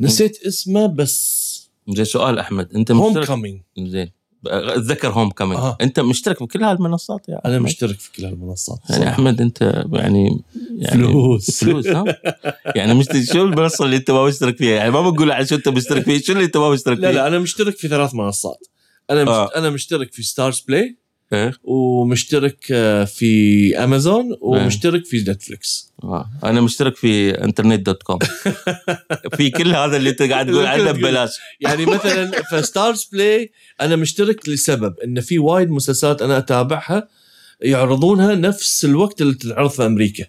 نسيت 0.00 0.46
اسمه 0.46 0.86
بس 0.86 1.44
زين 1.88 2.04
سؤال 2.04 2.38
أحمد. 2.38 2.74
أنت 2.74 2.90
Homecoming 2.90 3.60
زين. 3.78 4.10
اتذكر 4.46 5.08
Homecoming 5.08 5.60
آه. 5.60 5.76
انت 5.80 6.00
مشترك 6.00 6.42
بكل 6.42 6.64
هالمنصات 6.64 7.28
يا 7.28 7.40
أنا؟ 7.44 7.58
مشترك 7.58 8.00
في 8.00 8.12
كل 8.12 8.24
هالمنصات 8.24 8.78
يعني 8.90 9.02
صراحة. 9.02 9.14
أحمد 9.14 9.40
أنت 9.40 9.84
يعني 9.92 10.40
يعني 10.78 11.04
فلوس. 11.04 11.50
فلوس 11.64 11.86
ها 11.86 12.04
يعني 12.76 12.94
مشترك 12.94 13.22
شو 13.32 13.42
المنصة 13.44 13.84
اللي 13.84 13.96
أنت 13.96 14.10
ما 14.10 14.26
مشترك 14.26 14.56
فيها 14.56 14.74
يعني 14.74 14.90
ما 14.90 15.10
بقول 15.10 15.30
عن 15.30 15.46
شو 15.46 15.54
أنت 15.54 15.68
مشترك 15.68 16.02
فيه 16.04 16.20
شو 16.22 16.32
اللي 16.32 16.44
أنت 16.44 16.56
ما 16.56 16.70
مشترك 16.70 16.96
فيه 16.96 17.02
لا 17.02 17.12
لا 17.12 17.26
أنا 17.26 17.38
مشترك 17.38 17.76
في 17.76 17.88
ثلاث 17.88 18.14
منصات 18.14 18.66
أنا. 19.10 19.30
آه. 19.30 19.50
أنا 19.56 19.70
مشترك 19.70 20.12
في 20.12 20.22
ستارز 20.22 20.60
بلاي 20.60 21.03
إيه؟ 21.32 21.52
ومشترك 21.64 22.66
آه، 22.72 23.04
في 23.04 23.84
امازون 23.84 24.36
ومشترك 24.40 25.04
في 25.04 25.16
نتفلكس 25.16 25.92
آه. 26.04 26.30
أنا 26.44 26.60
مشترك 26.60 26.96
في 26.96 27.30
انترنت 27.30 27.86
dot 27.86 28.02
com 28.02 28.18
في 29.36 29.50
كل 29.50 29.74
هذا 29.74 29.96
اللي 29.96 30.10
أنت 30.10 30.22
قاعد 30.22 30.46
تقول 30.46 30.66
عنه 30.74 30.92
ببلاش 30.92 31.30
يعني 31.60 31.86
مثلا 31.86 32.30
في 32.50 32.62
ستارز 32.62 33.08
بلاي 33.12 33.52
أنا 33.80 33.96
مشترك 33.96 34.48
لسبب 34.48 34.94
إن 35.04 35.20
في 35.20 35.38
وايد 35.38 35.70
مسلسلات 35.70 36.22
أنا 36.22 36.38
أتابعها 36.38 37.08
يعرضونها 37.60 38.34
نفس 38.34 38.84
الوقت 38.84 39.22
اللي 39.22 39.34
تنعرض 39.34 39.70
في 39.70 39.86
أمريكا 39.86 40.24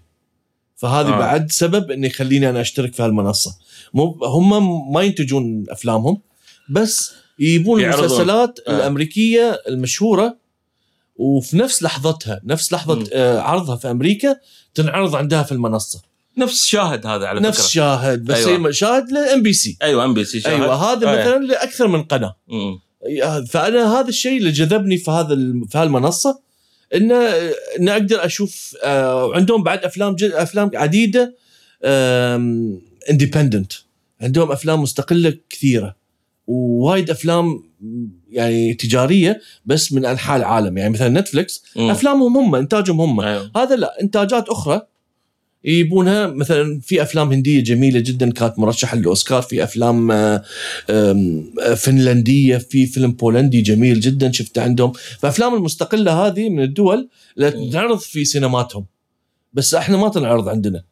فهذه 0.76 1.08
آه. 1.08 1.20
بعد 1.20 1.52
سبب 1.52 1.92
انه 1.92 2.08
يخليني 2.08 2.50
أنا 2.50 2.62
أشترك 2.62 2.94
في 2.94 3.04
هالمنصة 3.04 3.58
مو 3.94 4.20
هم 4.24 4.94
ما 4.94 5.02
ينتجون 5.02 5.66
أفلامهم 5.70 6.22
بس 6.70 7.12
يجيبون. 7.40 7.84
المسلسلات. 7.84 8.60
آه. 8.68 8.78
الأمريكية 8.78 9.62
المشهورة 9.68 10.38
وفي 11.16 11.58
نفس 11.58 11.84
لحظتها 11.84 12.42
نفس 12.44 12.74
لحظة. 12.74 13.04
آه 13.14 13.40
عرضها 13.40 13.76
في 13.76 13.92
أمريكا 13.92 14.38
تنعرض 14.74 15.16
عندها 15.16 15.44
في 15.44 15.52
المنصة 15.52 16.02
نفس 16.38 16.66
شاهد 16.66 17.06
هذا 17.06 17.26
على 17.26 17.40
نفس 17.40 17.60
فكرة 17.60 17.68
شاهد 17.68 18.24
بس 18.26 18.48
أيوة. 18.48 18.72
شاهد 18.72 19.12
لام 19.12 19.44
بي 19.44 19.54
سي 19.54 19.78
أيوه 19.82 20.06
ام 20.06 20.14
بي 20.14 20.26
سي 20.26 20.40
شاهد 20.40 20.54
أيوه 20.54 20.92
هذا 20.92 21.10
أيوة. 21.10 21.22
مثلا 21.22 21.46
لأكثر 21.46 21.88
من 21.88 22.04
قناة 22.04 22.36
مم. 22.48 22.80
فأنا 23.50 24.00
هذا 24.00 24.10
الشيء 24.10 24.38
اللي 24.38 24.52
جذبني 24.52 24.98
في 24.98 25.12
هذا 25.12 25.36
في 25.70 25.78
هالمنصه 25.78 26.40
انه 26.96 27.16
إن 27.80 27.90
أقدر 27.90 28.26
أشوف 28.26 28.76
آه، 28.84 29.36
عندهم 29.36 29.64
بعد 29.64 29.84
أفلام 29.84 30.16
أفلام 30.22 30.72
عديدة 30.74 31.36
independent 33.10 33.74
عندهم 34.22 34.52
أفلام 34.52 34.82
مستقلة 34.82 35.38
كثيرة 35.50 35.96
ووايد 36.48 37.10
أفلام 37.10 37.64
يعني 38.30 38.74
تجارية 38.74 39.42
بس 39.66 39.94
من 39.94 40.06
أنحاء 40.06 40.38
العالم. 40.38 40.78
يعني 40.78 40.94
مثلا 40.94 41.20
Netflix 41.22 41.64
مم. 41.76 41.90
أفلامهم 41.90 42.38
هم 42.38 42.56
إنتاجهم 42.56 43.02
هم. 43.02 43.20
أيوه. 43.22 43.52
هذا 43.56 43.76
لا 43.76 44.02
إنتاجات 44.02 44.50
أخرى 44.50 44.82
يجيبونها. 45.64 46.28
مثلا 46.28 46.80
في 46.80 47.02
أفلام 47.02 47.32
هندية 47.32 47.64
جميلة 47.64 48.00
جدا 48.00 48.32
كانت 48.32 48.60
مرشحة 48.60 48.98
للأوسكار. 48.98 49.42
في 49.42 49.64
أفلام 49.64 50.12
آه، 50.12 50.44
آه، 50.90 51.14
فنلندية. 51.78 52.58
في 52.58 52.86
فيلم 52.86 53.12
بولندي 53.12 53.62
جميل 53.62 54.00
جدا 54.00 54.32
شفته 54.32 54.62
عندهم. 54.62 54.92
فأفلام 55.20 55.56
المستقلة 55.56 56.28
هذه 56.28 56.50
من 56.50 56.64
الدول. 56.64 57.10
تنعرض 57.38 58.00
في 58.00 58.26
سينماتهم. 58.26 58.86
بس 59.54 59.74
إحنا 59.74 59.98
ما 59.98 60.10
تنعرض 60.10 60.50
عندنا. 60.50 60.84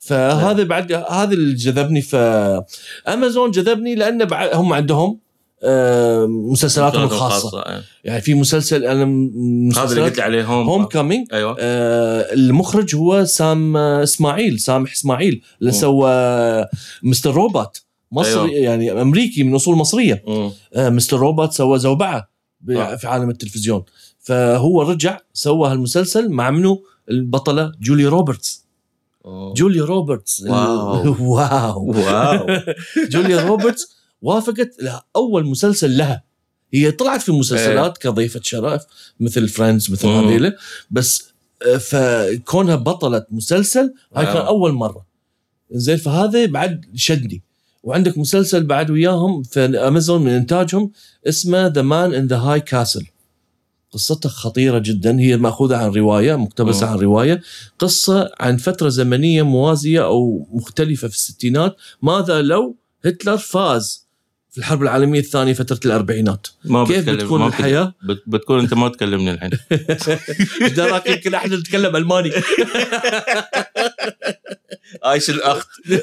فهذا 0.00 0.62
بعد 0.62 0.92
هذا 0.92 1.32
اللي 1.32 1.54
جذبني 1.54 2.02
فامازون 2.02 3.50
جذبني 3.50 3.94
لأن 3.94 4.28
هم 4.54 4.72
عندهم 4.72 5.18
آه، 5.62 6.26
مسلسلاتهم 6.26 7.02
الخاصة 7.04 7.66
أيوة. 7.66 7.82
يعني 8.04 8.20
في 8.20 8.34
مسلسل 8.34 8.84
أنا 8.84 9.30
هذا 9.76 9.90
اللي 9.90 10.02
قلت 10.02 10.20
عليه 10.20 10.44
Home 10.44 10.68
Homecoming 10.68 11.26
أيوه 11.32 11.56
آه 11.60 12.32
المخرج 12.32 12.96
هو 12.96 13.24
سام 13.24 13.76
آه، 13.76 14.02
إسماعيل 14.02 14.60
سامح 14.60 14.92
إسماعيل 14.92 15.42
اللي. 15.60 15.70
سوى 15.70 16.10
Mr. 17.02 17.34
Robot 17.34 17.82
مصري 18.12 18.32
أيوة. 18.32 18.50
يعني 18.50 18.92
أمريكي 19.02 19.42
من 19.42 19.54
أصول 19.54 19.76
مصرية. 19.76 20.24
آه 20.74 20.88
Mr. 20.88 21.16
Robot 21.16 21.52
سوى 21.52 21.78
زوبعة 21.78 22.30
آه. 22.70 22.96
في 22.96 23.06
عالم 23.06 23.30
التلفزيون 23.30 23.82
فهو 24.18 24.82
رجع 24.82 25.18
سوى 25.32 25.68
هالمسلسل 25.68 26.28
مع 26.28 26.50
منو 26.50 26.84
البطلة 27.10 27.72
جولي 27.80 28.06
روبرتس. 28.06 28.69
جوليا 29.56 29.84
روبرتس. 29.84 30.42
Wow. 30.42 31.16
Wow. 31.34 31.84
Wow. 31.90 32.46
جوليا 33.12 33.44
روبرتس 33.44 33.96
وافقت 34.22 34.82
لها 34.82 35.04
أول 35.16 35.46
مسلسل 35.46 35.96
لها. 35.98 36.22
هي 36.74 36.90
طلعت 36.90 37.22
في 37.22 37.32
مسلسلات 37.32 37.98
كضيفة 37.98 38.40
شرف 38.42 38.82
مثل 39.20 39.48
Friends 39.48 39.90
مثل. 39.90 40.08
هذيله 40.08 40.52
بس 40.90 41.24
آه، 41.66 41.76
فكونها 41.76 42.76
بطلة 42.76 43.26
مسلسل 43.30 43.94
هاي. 44.16 44.26
كان 44.26 44.36
أول 44.36 44.72
مرة. 44.72 45.06
زين 45.70 45.96
فهذا 45.96 46.46
بعد 46.46 46.84
شدني. 46.94 47.42
وعندك 47.82 48.18
مسلسل 48.18 48.64
بعد 48.64 48.90
وياهم 48.90 49.42
في 49.42 49.60
امازون 49.60 50.22
من 50.22 50.30
إنتاجهم 50.30 50.90
اسمه 51.28 51.66
The 51.66 51.82
Man 51.82 52.14
in 52.14 52.26
the 52.26 52.36
High 52.36 52.60
Castle 52.60 53.06
قصته 53.92 54.28
خطيرة 54.28 54.78
جدا. 54.78 55.20
هي 55.20 55.36
مأخوذة 55.36 55.76
عن 55.76 55.90
رواية 55.90 56.36
مقتبسة 56.36 56.86
مم. 56.86 56.92
عن 56.92 56.98
رواية. 56.98 57.42
قصة 57.78 58.30
عن 58.40 58.56
فترة 58.56 58.88
زمنية 58.88 59.42
موازية 59.42 60.04
أو 60.04 60.46
مختلفة 60.52 61.08
في 61.08 61.14
الستينات. 61.14 61.76
ماذا 62.02 62.42
لو 62.42 62.76
هتلر 63.04 63.36
فاز 63.36 64.06
في 64.50 64.58
الحرب 64.58 64.82
العالمية 64.82 65.20
الثانية 65.20 65.52
فترة 65.52 65.80
الأربعينات؟ 65.86 66.46
ما 66.64 66.84
كيف 66.84 66.98
بتكلم- 66.98 67.16
بتكون 67.16 67.40
ما 67.40 67.46
الحياة؟ 67.46 67.94
بت- 68.04 68.22
بتكون 68.26 68.60
أنت 68.60 68.74
ما 68.74 68.88
تكلمني 68.88 69.30
الحين. 69.30 69.50
إيش 70.62 70.72
دراك 70.72 71.06
يمكن 71.08 71.34
إحنا 71.34 71.56
نتكلم 71.56 71.96
ألماني. 71.96 72.30
عايش 75.04 75.30
الأخت. 75.30 75.68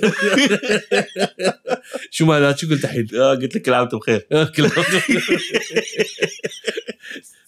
شو 2.12 2.26
معناته؟ 2.26 2.58
شو 2.58 2.68
قلت 2.70 2.84
الحين؟ 2.84 3.08
آه، 3.16 3.36
قلت 3.36 3.56
لك 3.56 3.62
كل 3.62 3.74
عام 3.74 3.88
بخير. 3.88 4.28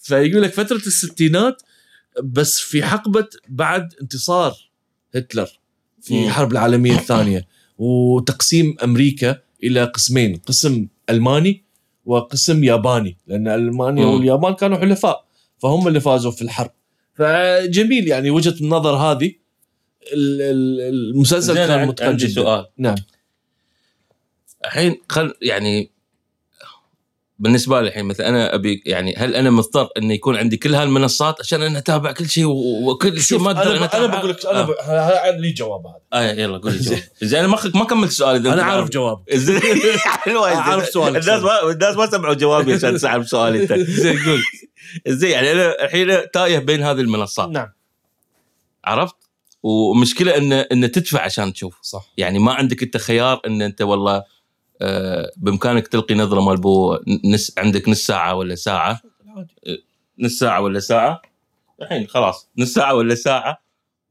فيقول 0.00 0.42
لك 0.42 0.52
فترة 0.52 0.76
الستينات 0.76 1.62
بس 2.22 2.58
في 2.58 2.82
حقبة 2.82 3.26
بعد 3.48 3.94
انتصار 4.02 4.70
هتلر 5.14 5.48
في. 6.02 6.24
الحرب 6.26 6.52
العالمية 6.52 6.92
الثانية. 6.96 7.46
وتقسيم 7.78 8.76
أمريكا 8.84 9.38
إلى 9.64 9.84
قسمين 9.84 10.36
قسم 10.36 10.86
ألماني 11.10 11.64
وقسم 12.04 12.64
ياباني 12.64 13.16
لأن 13.26 13.48
ألمانيا 13.48 14.04
مم. 14.06 14.12
واليابان 14.14 14.54
كانوا 14.54 14.78
حلفاء 14.78 15.24
فهم 15.58 15.88
اللي 15.88 16.00
فازوا 16.00 16.30
في 16.30 16.42
الحرب. 16.42 16.70
فجميل 17.14 18.08
يعني 18.08 18.30
وجهة 18.30 18.54
النظر 18.60 18.96
هذه 18.96 19.32
ال- 20.12 20.42
ال- 20.42 20.80
المسلسل 21.14 21.54
كان 21.54 21.88
متقن 21.88 22.06
عندي 22.08 22.26
جدا. 22.26 22.34
سؤال. 22.34 22.66
نعم. 22.78 22.94
الحين 24.64 24.96
خل 25.08 25.34
يعني 25.42 25.90
بالنسبة 27.40 27.80
لي 27.80 27.88
الحين 27.88 28.04
مثلا 28.04 28.28
أنا 28.28 28.54
أبي 28.54 28.82
يعني 28.86 29.14
هل 29.16 29.34
أنا 29.34 29.50
مضطر 29.50 29.88
إنه 29.98 30.14
يكون 30.14 30.36
عندي 30.36 30.56
كل 30.56 30.74
هالمنصات 30.74 31.40
عشان 31.40 31.62
أنا 31.62 31.78
أتابع 31.78 32.12
كل 32.12 32.28
شيء 32.28 32.44
وكل 32.46 33.20
شيء 33.20 33.38
ما 33.38 33.50
أقدر 33.50 33.76
أنا؟ 33.76 33.96
أنا 33.96 34.06
بقول 34.06 34.30
لك 34.30 34.46
أنا 34.46 34.60
آه. 34.60 35.30
لي 35.30 35.52
جواب 35.52 35.86
هذا. 35.86 36.00
آه 36.12 36.32
يلا 36.32 36.58
قول 36.58 36.72
لي 36.72 36.78
جواب. 36.88 37.00
زين 37.22 37.38
أنا 37.38 37.48
ما 37.48 37.58
ما 37.74 37.84
كملت 37.84 38.12
سؤالي 38.12 38.52
أنا 38.52 38.62
عارف 38.62 38.88
جواب. 38.88 39.18
زين. 39.34 39.60
حلوة 40.24 40.54
أعرف 40.54 40.88
سؤالك. 40.88 41.22
الناس 41.22 41.42
ما 41.42 41.70
الناس 41.70 41.96
ما 41.96 42.06
سمعوا 42.10 42.34
جوابي 42.34 42.74
عشان 42.74 42.94
تسأل 42.94 43.28
سؤالي 43.28 43.62
أنت. 43.62 43.72
زين 43.72 44.18
قول. 44.24 44.40
زين 45.08 45.30
يعني 45.30 45.52
أنا 45.52 45.84
الحين 45.84 46.30
تايه 46.32 46.58
بين 46.58 46.82
هذه 46.82 47.00
المنصات. 47.00 47.48
نعم. 47.48 47.68
عرفت؟ 48.84 49.14
ومشكلة 49.62 50.36
ان 50.36 50.52
إن 50.52 50.92
تدفع 50.92 51.22
عشان 51.22 51.52
تشوف. 51.52 51.78
صح. 51.82 52.06
يعني 52.16 52.38
ما 52.38 52.52
عندك 52.52 52.82
أنت 52.82 52.96
خيار 52.96 53.40
إن 53.46 53.62
أنت 53.62 53.82
والله 53.82 54.24
بإمكانك 55.36 55.88
تلقي 55.88 56.14
نظرة 56.14 56.40
مال 56.40 56.56
بو 56.56 56.98
نس 57.24 57.52
عندك 57.58 57.88
نص 57.88 58.06
ساعة 58.06 58.34
ولا 58.34 58.54
ساعة؟ 58.54 59.00
نص 60.18 60.38
ساعة 60.38 60.60
ولا 60.60 60.80
ساعة؟ 60.80 61.22
الحين 61.82 62.06
خلاص 62.06 62.48
نص 62.58 62.72
ساعة 62.72 62.94
ولا 62.94 63.14
ساعة؟ 63.14 63.62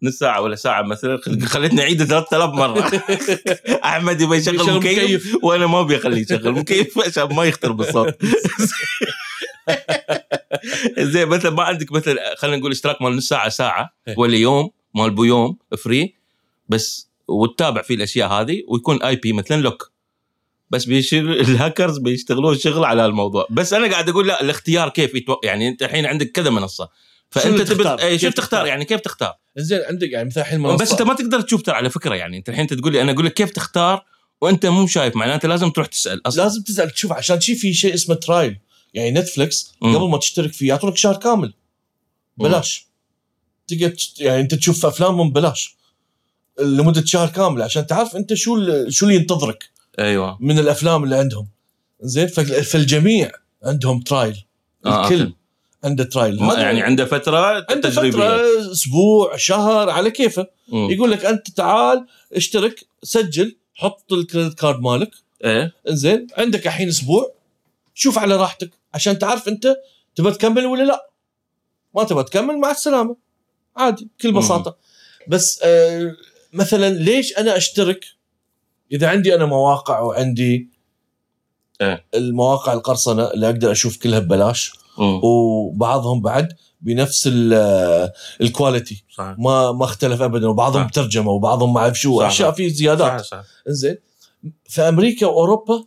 نص 0.04 0.14
ساعة 0.14 0.42
ولا 0.42 0.56
ساعة 0.56 0.82
مثلا 0.82 1.18
خل- 1.18 1.42
خلتني 1.42 1.82
اعيده 1.82 2.06
3000 2.06 2.50
مرة. 2.54 2.92
أحمد 3.86 4.22
يبي 4.22 4.36
يشغل 4.36 4.74
مكيف, 4.78 5.38
وأنا 5.44 5.68
ما 5.68 5.82
أبي 5.82 5.96
أخليه 5.98 6.22
يشغل 6.22 6.52
مكيف 6.52 7.00
عشان 7.08 7.36
ما 7.36 7.44
يخترب 7.44 7.82
الصوت 7.82 8.16
زين 11.00 11.28
مثلا 11.28 11.52
ما 11.52 11.64
عندك 11.64 11.92
مثلا 11.92 12.36
خلينا 12.38 12.58
نقول 12.58 12.72
اشتراك 12.72 13.02
مال 13.02 13.16
نص 13.16 13.28
ساعة 13.28 13.50
ساعة 13.50 13.90
إيه. 14.08 14.16
ولا 14.18 14.38
يوم 14.38 14.70
مال 14.96 15.12
بيوم 15.12 15.58
free 15.78 16.16
بس 16.70 17.10
وتتابع 17.28 17.82
فيه 17.82 17.96
الأشياء 17.96 18.30
هذه 18.30 18.64
ويكون 18.68 19.04
IP 19.04 19.34
مثلا 19.34 19.62
lock. 19.62 19.92
بس 20.70 20.86
بيشيل 20.86 21.32
الهاكرز 21.42 21.98
بيشتغلون 21.98 22.58
شغل 22.58 22.86
على 22.86 23.06
الموضوع. 23.06 23.48
بس 23.50 23.74
أنا 23.74 23.92
قاعد 23.92 24.10
أقول 24.10 24.28
لا 24.28 24.42
الاختيار 24.42 24.90
كيف 24.90 25.16
يتو... 25.16 25.36
يعني 25.44 25.68
أنت 25.68 25.84
الحين 25.84 26.06
عندك 26.06 26.32
كذا 26.32 26.50
منصة. 26.50 26.90
فأنت 27.32 27.62
تبي 27.62 27.84
تختار؟ 27.84 28.02
اي 28.02 28.20
شو 28.20 28.26
كيف 28.26 28.34
تختار؟ 28.34 28.66
يعني 28.66 28.86
كيف 28.86 29.00
تختار؟ 29.00 29.34
زين 29.58 29.82
عندك 29.90 30.10
يعني 30.10 30.28
مثلا 30.28 30.44
الحين 30.44 30.76
بس 30.76 30.92
أنت 30.92 31.02
ما 31.02 31.14
تقدر 31.14 31.42
تشوف 31.42 31.62
ترى 31.62 31.76
على 31.76 31.90
فكرة 31.90 32.16
يعني. 32.16 32.38
أنت 32.38 32.50
الحين 32.50 32.68
تقول 32.68 32.94
لي 32.94 33.02
أنا 33.02 33.12
أقول 33.12 33.26
لك 33.26 33.34
كيف 33.34 33.50
تختار؟ 33.52 34.06
وأنت 34.42 34.66
مو 34.66 34.88
شايف 34.88 35.16
معناته 35.16 35.48
لازم 35.48 35.70
تروح 35.70 35.88
تسأل 35.88 36.28
أصلا. 36.28 36.44
لازم 36.44 36.62
تسأل 36.62 36.92
تشوف 36.92 37.12
عشان 37.12 37.42
شي 37.42 37.56
في 37.56 37.74
شيء 37.74 37.94
اسمه 37.94 38.16
trial 38.16 38.58
يعني 38.94 39.12
Netflix. 39.12 39.74
قبل 39.82 40.10
ما 40.10 40.18
تشترك 40.18 40.54
فيه 40.54 40.68
يعطونك 40.68 40.98
شهر 40.98 41.16
كامل. 41.16 41.54
بلاش. 42.38 42.88
تقدر 43.68 43.96
يعني 44.20 44.42
أنت 44.42 44.56
تشوف 44.56 44.86
أفلامهم 44.86 45.30
ببلاش 45.30 45.76
لمدة 46.60 47.06
شهر 47.06 47.28
كامل 47.28 47.62
عشان 47.62 47.88
تعرف 47.88 48.16
أنت 48.16 48.34
شو 48.34 48.58
شو 48.90 49.06
اللي 49.06 49.16
ينتظرك. 49.16 49.70
أيوه. 50.00 50.38
من 50.42 50.60
الأفلام 50.60 51.04
اللي 51.04 51.16
عندهم. 51.16 51.48
زين؟ 52.02 52.28
فال- 52.28 52.64
فالجميع 52.64 53.32
عندهم 53.64 54.02
trial. 54.02 54.46
آه، 54.86 55.04
الكل 55.04 55.22
okay. 55.22 55.34
عنده 55.84 56.04
trial. 56.04 56.40
يعني 56.58 56.82
عنده 56.82 57.06
فترة 57.06 57.66
عنده 57.70 57.90
تجريبيه 57.90 58.18
فتره 58.18 58.72
أسبوع 58.72 59.38
شهر 59.38 59.90
على 59.90 60.12
كيفه. 60.12 60.48
يقول 60.74 61.12
لك 61.12 61.26
أنت 61.26 61.50
تعال 61.52 62.06
اشترك 62.34 62.86
سجل 63.04 63.56
حط 63.74 64.14
ال 64.14 64.20
credit 64.20 64.60
card 64.60 64.80
مالك. 64.82 65.12
إيه. 65.46 65.74
إنزين 65.90 66.28
عندك 66.38 66.68
الحين 66.68 66.88
أسبوع. 66.88 67.34
شوف 67.94 68.18
على 68.20 68.36
راحتك. 68.36 68.72
عشان 68.94 69.20
تعرف 69.20 69.48
أنت 69.48 69.76
تبى 70.16 70.32
تكمل 70.32 70.66
ولا 70.66 70.84
لا. 70.84 71.10
ما 71.96 72.04
تبى 72.04 72.24
تكمل 72.24 72.58
مع 72.60 72.72
السلامة. 72.72 73.16
عادي 73.78 74.10
بكل 74.20 74.32
بساطة. 74.32 74.78
بس 75.28 75.60
آه 75.64 76.16
مثلا 76.54 76.90
ليش 76.90 77.38
أنا 77.38 77.58
أشترك 77.58 78.06
إذا 78.92 79.08
عندي 79.10 79.36
أنا 79.36 79.46
مواقع 79.46 80.00
وعندي 80.00 80.70
إيه. 81.82 82.06
المواقع 82.16 82.74
القرصنة 82.74 83.24
اللي 83.32 83.46
أقدر 83.46 83.72
أشوف 83.72 83.98
كلها 83.98 84.20
ببلاش 84.20 84.74
مم. 84.98 85.20
وبعضهم 85.24 86.22
بعد 86.22 86.54
بنفس 86.82 87.28
ال- 87.28 87.54
آه، 87.54 88.14
الكواليتي 88.42 89.04
صح 89.16 89.36
ما 89.38 89.72
ما 89.72 89.86
اختلف 89.86 90.22
ابدا 90.22 90.48
وبعضهم 90.48 90.84
صح. 90.84 90.90
ترجمه 90.90 91.32
وبعضهم 91.32 91.74
ما 91.74 91.80
أعرف 91.80 92.00
شو. 92.00 92.22
أشياء 92.22 92.52
فيه 92.52 92.68
زيادات 92.70 93.22
صح 93.22 93.28
صح 93.42 93.44
زين 93.68 93.98
في 94.66 94.82
أمريكا 94.82 95.28
وأوروبا 95.28 95.84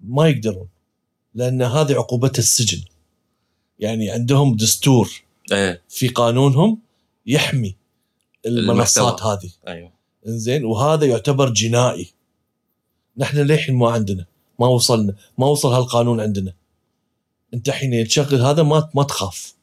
ما 0.00 0.28
يقدرون 0.28 0.68
لأن 1.34 1.62
هذه 1.62 1.92
عقوبتها 1.94 2.38
السجن 2.38 2.82
يعني 3.78 4.10
عندهم 4.10 4.56
دستور 4.56 5.10
إيه 5.52 5.82
في 5.88 6.08
قانونهم 6.08 6.78
يحمي 7.26 7.76
المنصات 8.46 9.08
المحتوى. 9.20 9.32
هذه 9.32 9.50
أيوه 9.68 9.92
إنزين 10.28 10.64
وهذا 10.64 11.06
يعتبر 11.06 11.48
جنائي. 11.50 12.12
نحن 13.18 13.38
للحين 13.38 13.74
ما 13.74 13.90
عندنا 13.90 14.24
ما 14.60 14.66
وصلنا 14.66 15.14
ما 15.38 15.46
وصل 15.46 15.72
هالقانون 15.72 16.20
عندنا. 16.20 16.52
أنت 17.54 17.70
حين 17.70 18.08
تشغل 18.08 18.40
هذا 18.40 18.62
ما 18.62 18.90
ما 18.94 19.02
تخاف. 19.02 19.54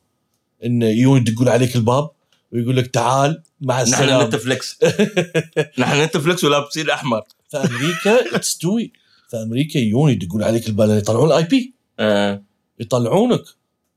انه 0.66 0.86
يجون 0.86 1.18
يدقون 1.18 1.48
عليك 1.48 1.76
الباب 1.76 2.10
ويقول 2.52 2.78
لك 2.78 2.88
تعال 2.88 3.44
مع 3.62 3.82
نحن 3.82 3.94
السلامة. 3.94 4.24
نتفلكس 4.28 4.78
نحن 5.80 6.04
Netflix 6.04 6.44
ولابسين 6.44 6.90
أحمر. 6.90 7.22
في 7.50 7.58
أمريكا 7.58 8.38
تستوي 8.38 8.92
في 9.30 9.38
أمريكا 9.38 9.78
يجون 9.78 10.12
يدقون 10.12 10.44
عليك 10.44 10.68
الباب 10.68 10.90
يطلعون 10.90 11.28
ال 11.28 11.44
IP 11.44 11.74
آه. 12.00 12.44
يطلعونك. 12.80 13.44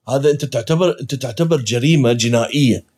هذا 0.08 0.30
أنت 0.30 0.44
تعتبر 0.44 1.00
أنت 1.00 1.14
تعتبر 1.14 1.60
جريمة 1.60 2.12
جنائية. 2.12 2.95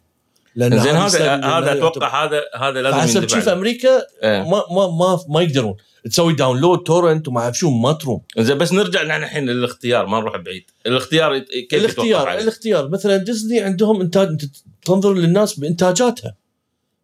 لأن 0.58 0.80
زين 0.82 0.96
هذا 0.96 1.34
هذا 1.44 1.72
أتوقع 1.72 2.24
هذا 2.24 2.40
هذا 2.56 2.82
لازم 2.82 3.20
شوف 3.20 3.34
في 3.34 3.40
عليه. 3.40 3.52
أمريكا 3.52 4.02
إيه. 4.22 4.42
ما 4.50 4.62
ما 4.70 4.86
ما 4.86 5.20
ما 5.28 5.42
يقدرون. 5.42 5.76
تسوي 6.04 6.32
download 6.32 6.78
torrent 6.78 7.28
وما 7.28 7.40
أعرف 7.40 7.58
شو 7.58 7.70
ما 7.70 7.92
تروم 7.92 8.20
زين 8.38 8.58
بس 8.58 8.72
نرجع 8.72 9.02
نحن 9.02 9.22
الحين 9.22 9.46
للاختيار 9.46 10.06
ما 10.06 10.20
نروح 10.20 10.36
بعيد. 10.36 10.64
الاختيار 10.86 11.38
كيف 11.38 11.74
الاختيار؟ 11.74 12.38
الاختيار. 12.38 12.88
مثلا 12.88 13.16
ديزني 13.16 13.60
عندهم 13.60 14.00
انتاج 14.00 14.28
أنت 14.28 14.42
تنظر 14.84 15.14
للناس 15.14 15.58
بإنتاجاتها. 15.58 16.34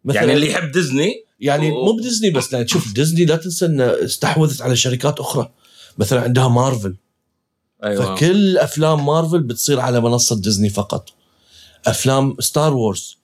مثلا 0.05 0.21
يعني 0.21 0.33
اللي 0.33 0.47
يحب 0.51 0.71
ديزني 0.71 1.25
يعني 1.39 1.71
و- 1.71 1.85
مو 1.85 1.91
بديزني 1.91 2.29
بس 2.29 2.53
لأن 2.53 2.65
تشوف 2.65 2.93
ديزني 2.93 3.25
لا 3.25 3.35
تنسى 3.35 3.65
ان 3.65 3.81
استحوذت 3.81 4.61
على 4.61 4.75
شركات 4.75 5.19
أخرى. 5.19 5.51
مثلا 5.97 6.21
عندها 6.21 6.47
مارفل. 6.47 6.95
أيوه. 7.83 8.15
فكل 8.15 8.57
أفلام 8.57 9.05
مارفل 9.05 9.39
بتصير 9.39 9.79
على 9.79 10.01
منصة 10.01 10.41
ديزني 10.41 10.69
فقط. 10.69 11.09
أفلام 11.87 12.35
Star 12.39 12.73
Wars 12.73 13.17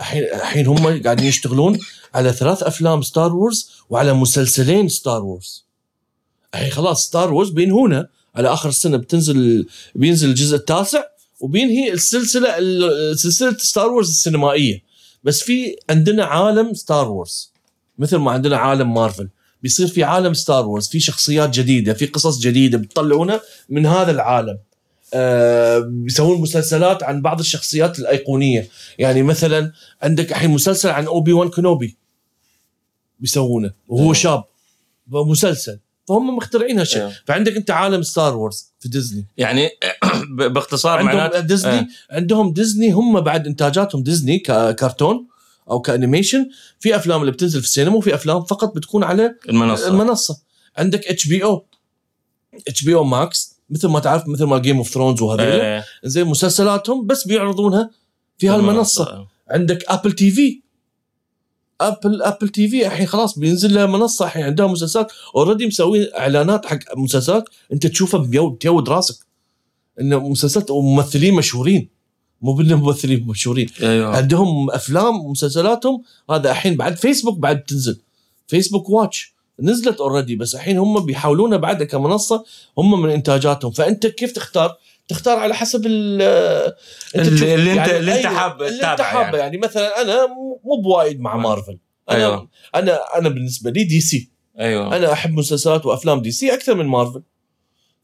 الحين 0.00 0.22
الحين 0.24 0.66
هم 0.66 1.02
قاعدين 1.02 1.26
يشتغلون 1.26 1.78
على 2.14 2.32
ثلاث 2.32 2.62
أفلام 2.62 3.02
Star 3.02 3.34
Wars 3.36 3.70
وعلى 3.90 4.12
مسلسلين 4.12 4.88
Star 4.88 5.24
Wars 5.24 5.64
الحين 6.54 6.70
خلاص 6.70 7.06
Star 7.06 7.32
Wars 7.34 7.50
بينهونه 7.50 8.06
على 8.34 8.52
آخر 8.52 8.68
السنة 8.68 8.96
بتنزل 8.96 9.66
بينزل 9.94 10.28
الجزء 10.28 10.56
التاسع 10.56 11.02
وبينهي 11.40 11.92
السلسلة 11.92 12.58
ال- 12.58 13.18
سلسلة 13.18 13.56
Star 13.58 13.86
Wars 13.90 14.08
السينمائية. 14.10 14.82
بس 15.24 15.40
في 15.42 15.76
عندنا 15.90 16.24
عالم 16.24 16.74
Star 16.74 17.08
Wars 17.10 17.52
مثل 17.98 18.16
ما 18.16 18.30
عندنا 18.30 18.56
عالم 18.56 18.94
مارفل 18.94 19.28
بيصير 19.62 19.86
في 19.86 20.04
عالم 20.04 20.34
Star 20.34 20.66
Wars 20.66 20.88
في 20.88 21.00
شخصيات 21.00 21.50
جديدة 21.50 21.94
في 21.94 22.06
قصص 22.06 22.38
جديدة 22.38 22.78
بتطلعونها 22.78 23.40
من 23.68 23.86
هذا 23.86 24.10
العالم. 24.10 24.58
بيسوون 25.80 26.40
مسلسلات 26.40 27.02
عن 27.02 27.22
بعض 27.22 27.40
الشخصيات 27.40 27.98
الأيقونية. 27.98 28.68
يعني 28.98 29.22
مثلا 29.22 29.72
عندك 30.02 30.30
الحين 30.30 30.50
مسلسل 30.50 30.88
عن 30.88 31.06
Obi-Wan 31.06 31.48
Kenobi 31.48 31.96
بيسوونه 33.20 33.72
وهو 33.88 34.02
أيوة. 34.02 34.12
شاب 34.12 34.44
مسلسل. 35.08 35.78
فهم 36.08 36.36
مخترعين 36.36 36.78
هالشيء. 36.78 37.00
أيوة. 37.02 37.12
فعندك 37.26 37.56
أنت 37.56 37.70
عالم 37.70 38.02
Star 38.02 38.36
Wars 38.36 38.72
في 38.80 38.88
ديزني. 38.88 39.26
يعني 39.36 39.70
باختصار 40.54 40.98
عندهم 40.98 41.16
معناته 41.16 41.40
ديزني 41.40 41.78
آه. 41.78 41.86
عندهم 42.10 42.52
ديزني 42.52 42.90
هم 42.90 43.20
بعد 43.20 43.46
إنتاجاتهم 43.46 44.02
ديزني 44.02 44.38
ككرتون 44.38 45.26
أو 45.70 45.80
ك 45.80 45.86
animation. 45.86 46.48
في 46.80 46.96
أفلام 46.96 47.20
اللي 47.20 47.32
بتنزل 47.32 47.60
في 47.60 47.66
السينما 47.66 47.96
وفي 47.96 48.14
أفلام 48.14 48.44
فقط 48.44 48.74
بتكون 48.76 49.04
على 49.04 49.34
المنصة. 49.48 49.88
المنصة. 49.88 50.40
عندك 50.76 51.06
اتش 51.06 51.28
بي 51.28 51.44
أو 51.44 51.66
اتش 52.68 52.84
بي 52.84 52.94
أو 52.94 53.04
ماكس 53.04 53.53
مثل 53.70 53.88
ما 53.88 54.00
تعرف 54.00 54.28
مثل 54.28 54.44
ما 54.44 54.58
Game 54.58 54.76
of 54.76 54.88
Thrones 54.88 55.22
وهذول. 55.22 55.82
زين 56.04 56.26
مسلسلاتهم 56.26 57.06
بس 57.06 57.26
بيعرضونها 57.26 57.90
في 58.38 58.48
هالمنصة. 58.48 59.26
عندك 59.50 59.84
Apple 59.88 60.12
TV 60.12 60.60
Apple 61.80 62.22
Apple 62.22 62.48
TV 62.48 62.86
الحين 62.86 63.06
خلاص 63.06 63.38
بينزل 63.38 63.74
لها 63.74 63.86
منصة 63.86 64.24
الحين 64.24 64.44
عندها 64.44 64.66
مسلسلات. 64.66 65.12
already 65.36 65.66
مسوين 65.66 66.06
إعلانات 66.18 66.66
حق 66.66 66.78
مسلسلات 66.96 67.48
أنت 67.72 67.86
تشوفها 67.86 68.20
بيود 68.20 68.56
تيود 68.58 68.88
راسك. 68.88 69.26
انه 70.00 70.28
مسلسلات 70.28 70.70
وممثلين 70.70 71.34
مشهورين. 71.34 71.88
مو 72.42 72.52
بالله 72.52 72.76
ممثلين 72.76 73.26
مشهورين. 73.26 73.68
أيوه. 73.82 74.16
عندهم 74.16 74.70
أفلام 74.70 75.24
ومسلسلاتهم. 75.24 76.02
هذا 76.30 76.50
الحين 76.50 76.76
بعد 76.76 76.96
فيسبوك 76.96 77.38
بعد 77.38 77.62
تنزل. 77.62 78.00
Facebook 78.46 78.88
Watch 78.90 79.33
نزلت 79.60 80.00
already 80.00 80.36
بس 80.36 80.54
الحين 80.54 80.78
هم 80.78 81.00
بيحاولونها 81.06 81.58
بعدها 81.58 81.86
كمنصة 81.86 82.44
هم 82.78 83.02
من 83.02 83.10
إنتاجاتهم 83.10 83.70
فأنت 83.72 84.06
كيف 84.06 84.32
تختار؟ 84.32 84.76
تختار 85.08 85.38
على 85.38 85.54
حسب 85.54 85.86
ال 85.86 86.22
اللي- 87.14 87.30
تشوف- 87.36 87.42
اللي 87.42 87.84
أنت- 87.84 87.88
اللي 87.88 88.14
أنت 88.16 88.26
أيوة، 88.26 88.38
حاب 88.38 88.62
اللي 88.62 88.92
أنت 88.92 89.00
حابه 89.00 89.38
يعني. 89.38 89.38
يعني. 89.38 89.58
مثلا 89.58 90.00
أنا 90.02 90.26
مو- 90.26 90.60
مو 90.64 90.82
بوايد 90.82 91.20
مع. 91.20 91.36
مارفل 91.36 91.78
أنا 92.10 92.18
أيوة. 92.18 92.48
أنا 92.74 93.00
أنا 93.18 93.28
بالنسبة 93.28 93.70
لي 93.70 93.84
DC 93.84 94.30
أيوه 94.60 94.96
أنا 94.96 95.12
أحب 95.12 95.30
مسلسلات 95.32 95.86
وأفلام 95.86 96.22
DC 96.22 96.54
أكثر 96.54 96.74
من 96.74 96.86
مارفل 96.86 97.22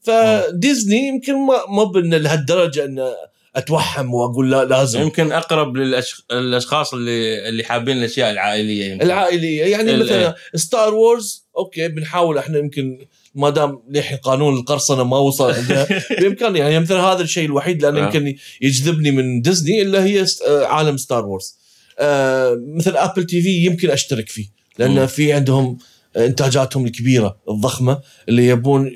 فديزني 0.01 1.07
يمكن 1.07 1.33
ما 1.47 1.53
ما 1.69 1.83
بان 1.83 2.13
لهالدرجة 2.13 2.85
ان 2.85 3.11
اتوحم 3.55 4.13
وأقول 4.13 4.51
لا 4.51 4.65
لازم 4.65 5.01
يمكن 5.01 5.31
أقرب 5.31 5.77
للأشخاص 5.77 6.93
اللي 6.93 7.49
اللي 7.49 7.63
حابين 7.63 7.97
الأشياء 7.97 8.31
العائلية 8.31 8.91
يمكن. 8.91 9.05
العائلية 9.05 9.63
يعني 9.63 9.97
مثلا 9.97 10.35
Star 10.55 10.93
Wars 10.93 11.47
okay 11.57 11.87
بنحاول 11.87 12.37
إحنا 12.37 12.57
يمكن 12.57 13.05
ما 13.35 13.49
دام 13.49 13.83
للحين 13.89 14.17
قانون 14.17 14.53
القرصنة 14.53 15.03
ما 15.03 15.17
وصل 15.17 15.51
عندنا 15.51 15.87
بامكان 16.21 16.55
يعني 16.55 16.79
مثلا 16.79 17.01
هذا 17.01 17.21
الشيء 17.21 17.45
الوحيد 17.45 17.81
لأنه 17.81 17.99
آه. 17.99 18.03
يمكن 18.03 18.35
يجذبني 18.61 19.11
من 19.11 19.41
ديزني 19.41 19.81
اللي 19.81 19.99
هي 19.99 20.25
آه، 20.47 20.65
عالم 20.65 20.97
Star 20.97 21.25
Wars 21.25 21.57
آه، 21.99 22.57
مثل 22.67 22.97
Apple 22.97 23.23
TV 23.23 23.49
يمكن 23.49 23.89
أشترك 23.89 24.29
فيه 24.29 24.47
لأن. 24.77 25.05
في 25.05 25.33
عندهم 25.33 25.77
إنتاجاتهم 26.17 26.85
الكبيرة 26.85 27.37
الضخمة 27.49 28.01
اللي 28.29 28.47
يبون 28.47 28.91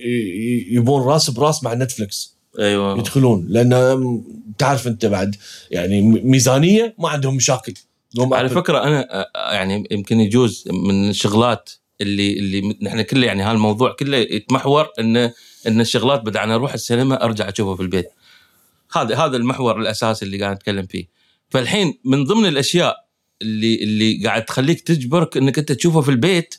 يبون 0.72 1.02
راس 1.08 1.30
براس 1.30 1.64
مع 1.64 1.74
نتفلكس 1.74 2.35
أيوه. 2.60 3.00
يدخلون 3.00 3.46
لأن 3.50 4.22
تعرف 4.58 4.88
أنت 4.88 5.06
بعد 5.06 5.36
يعني 5.72 6.02
ميزانية 6.02 6.96
ما 7.00 7.10
عندهم 7.10 7.36
مشاكل. 7.36 7.74
على. 8.20 8.50
فكرة 8.50 8.84
أنا 8.84 9.28
يعني 9.36 9.88
يمكن 9.92 10.20
يجوز 10.20 10.66
من 10.72 11.10
الشغلات 11.10 11.72
اللي 12.02 12.40
اللي 12.40 12.78
نحن 12.82 13.02
كله 13.02 13.26
يعني 13.28 13.44
هالموضوع 13.44 13.96
كله 14.00 14.18
يتمحور 14.18 14.88
إن 15.00 15.18
إن 15.68 15.82
الشغلات 15.82 16.22
بدأنا 16.22 16.56
أروح 16.56 16.74
السينما 16.74 17.24
أرجع 17.24 17.50
اشوفها 17.50 17.76
في 17.76 17.82
البيت. 17.82 18.10
هذا 18.96 19.16
هذا 19.16 19.38
المحور 19.38 19.82
الأساسي 19.82 20.26
اللي 20.26 20.38
قاعد 20.42 20.56
نتكلم 20.56 20.86
فيه. 20.86 21.08
فالحين 21.50 22.00
من 22.04 22.24
ضمن 22.24 22.46
الأشياء 22.46 23.06
اللي 23.42 23.76
اللي 23.84 24.26
قاعد 24.26 24.46
تخليك 24.46 24.82
تجبرك 24.82 25.38
إنك 25.38 25.60
أنت 25.60 25.72
تشوفها 25.72 26.02
في 26.02 26.10
البيت 26.10 26.56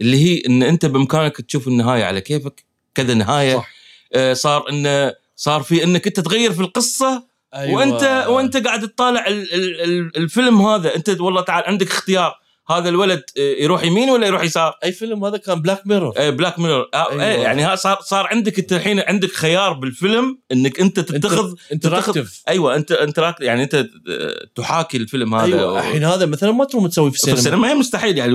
اللي 0.00 0.16
هي 0.16 0.42
إن 0.46 0.62
أنت 0.62 0.86
بإمكانك 0.86 1.36
تشوف 1.36 1.68
النهاية 1.68 2.04
على 2.04 2.20
كيفك 2.20 2.64
كذا 2.94 3.14
نهاية. 3.14 3.56
صح. 3.56 3.70
آه 4.14 4.32
صار 4.32 4.70
انه 4.70 5.25
صار 5.36 5.62
في 5.62 5.84
انك 5.84 6.06
انت 6.06 6.20
تغير 6.20 6.52
في 6.52 6.60
القصة 6.60 7.28
أيوة. 7.54 7.78
وانت 7.78 8.26
وانت 8.28 8.56
قاعد 8.56 8.88
تطالع 8.88 9.26
ال- 9.26 9.54
ال- 9.54 9.80
ال- 9.80 10.16
الفيلم 10.16 10.62
هذا 10.62 10.96
انت 10.96 11.20
والله 11.20 11.40
تعال 11.40 11.64
عندك 11.64 11.90
اختيار 11.90 12.45
هذا 12.68 12.88
الولد 12.88 13.22
آه، 13.38 13.62
يروح 13.62 13.84
يمين 13.84 14.10
ولا 14.10 14.26
يروح 14.26 14.42
يسار؟ 14.42 14.78
أي 14.84 14.92
فيلم؟ 14.92 15.24
هذا 15.24 15.36
كان 15.36 15.62
Black 15.62 15.86
Mirror 15.86 16.30
Black 16.30 16.58
Mirror 16.58 16.88
أيوة. 16.94 17.24
أيوة. 17.24 17.42
يعني 17.42 17.62
ها 17.62 17.76
صار 17.76 17.98
صار 18.00 18.26
عندك 18.26 18.58
أنت 18.58 18.72
الحين 18.72 19.00
عندك 19.00 19.32
خيار 19.32 19.72
بالفيلم 19.72 20.38
إنك 20.52 20.80
أنت 20.80 21.00
تتخذ 21.00 21.54
interactive 21.72 22.42
أيوه 22.48 22.76
أنت 22.76 22.92
أنت 22.92 23.34
يعني 23.40 23.62
أنت 23.62 23.74
آه، 23.74 23.86
تحاكي 24.54 24.96
الفيلم 24.96 25.34
هذا 25.34 25.44
أيوه 25.44 25.78
الحين 25.80 26.04
هذا 26.04 26.26
مثلا 26.26 26.52
ما 26.52 26.64
تروح 26.64 26.86
تسوي 26.86 27.10
في 27.10 27.18
في 27.18 27.22
السينما. 27.22 27.38
السينما. 27.38 27.70
هي 27.70 27.74
مستحيل 27.74 28.18
يعني 28.18 28.34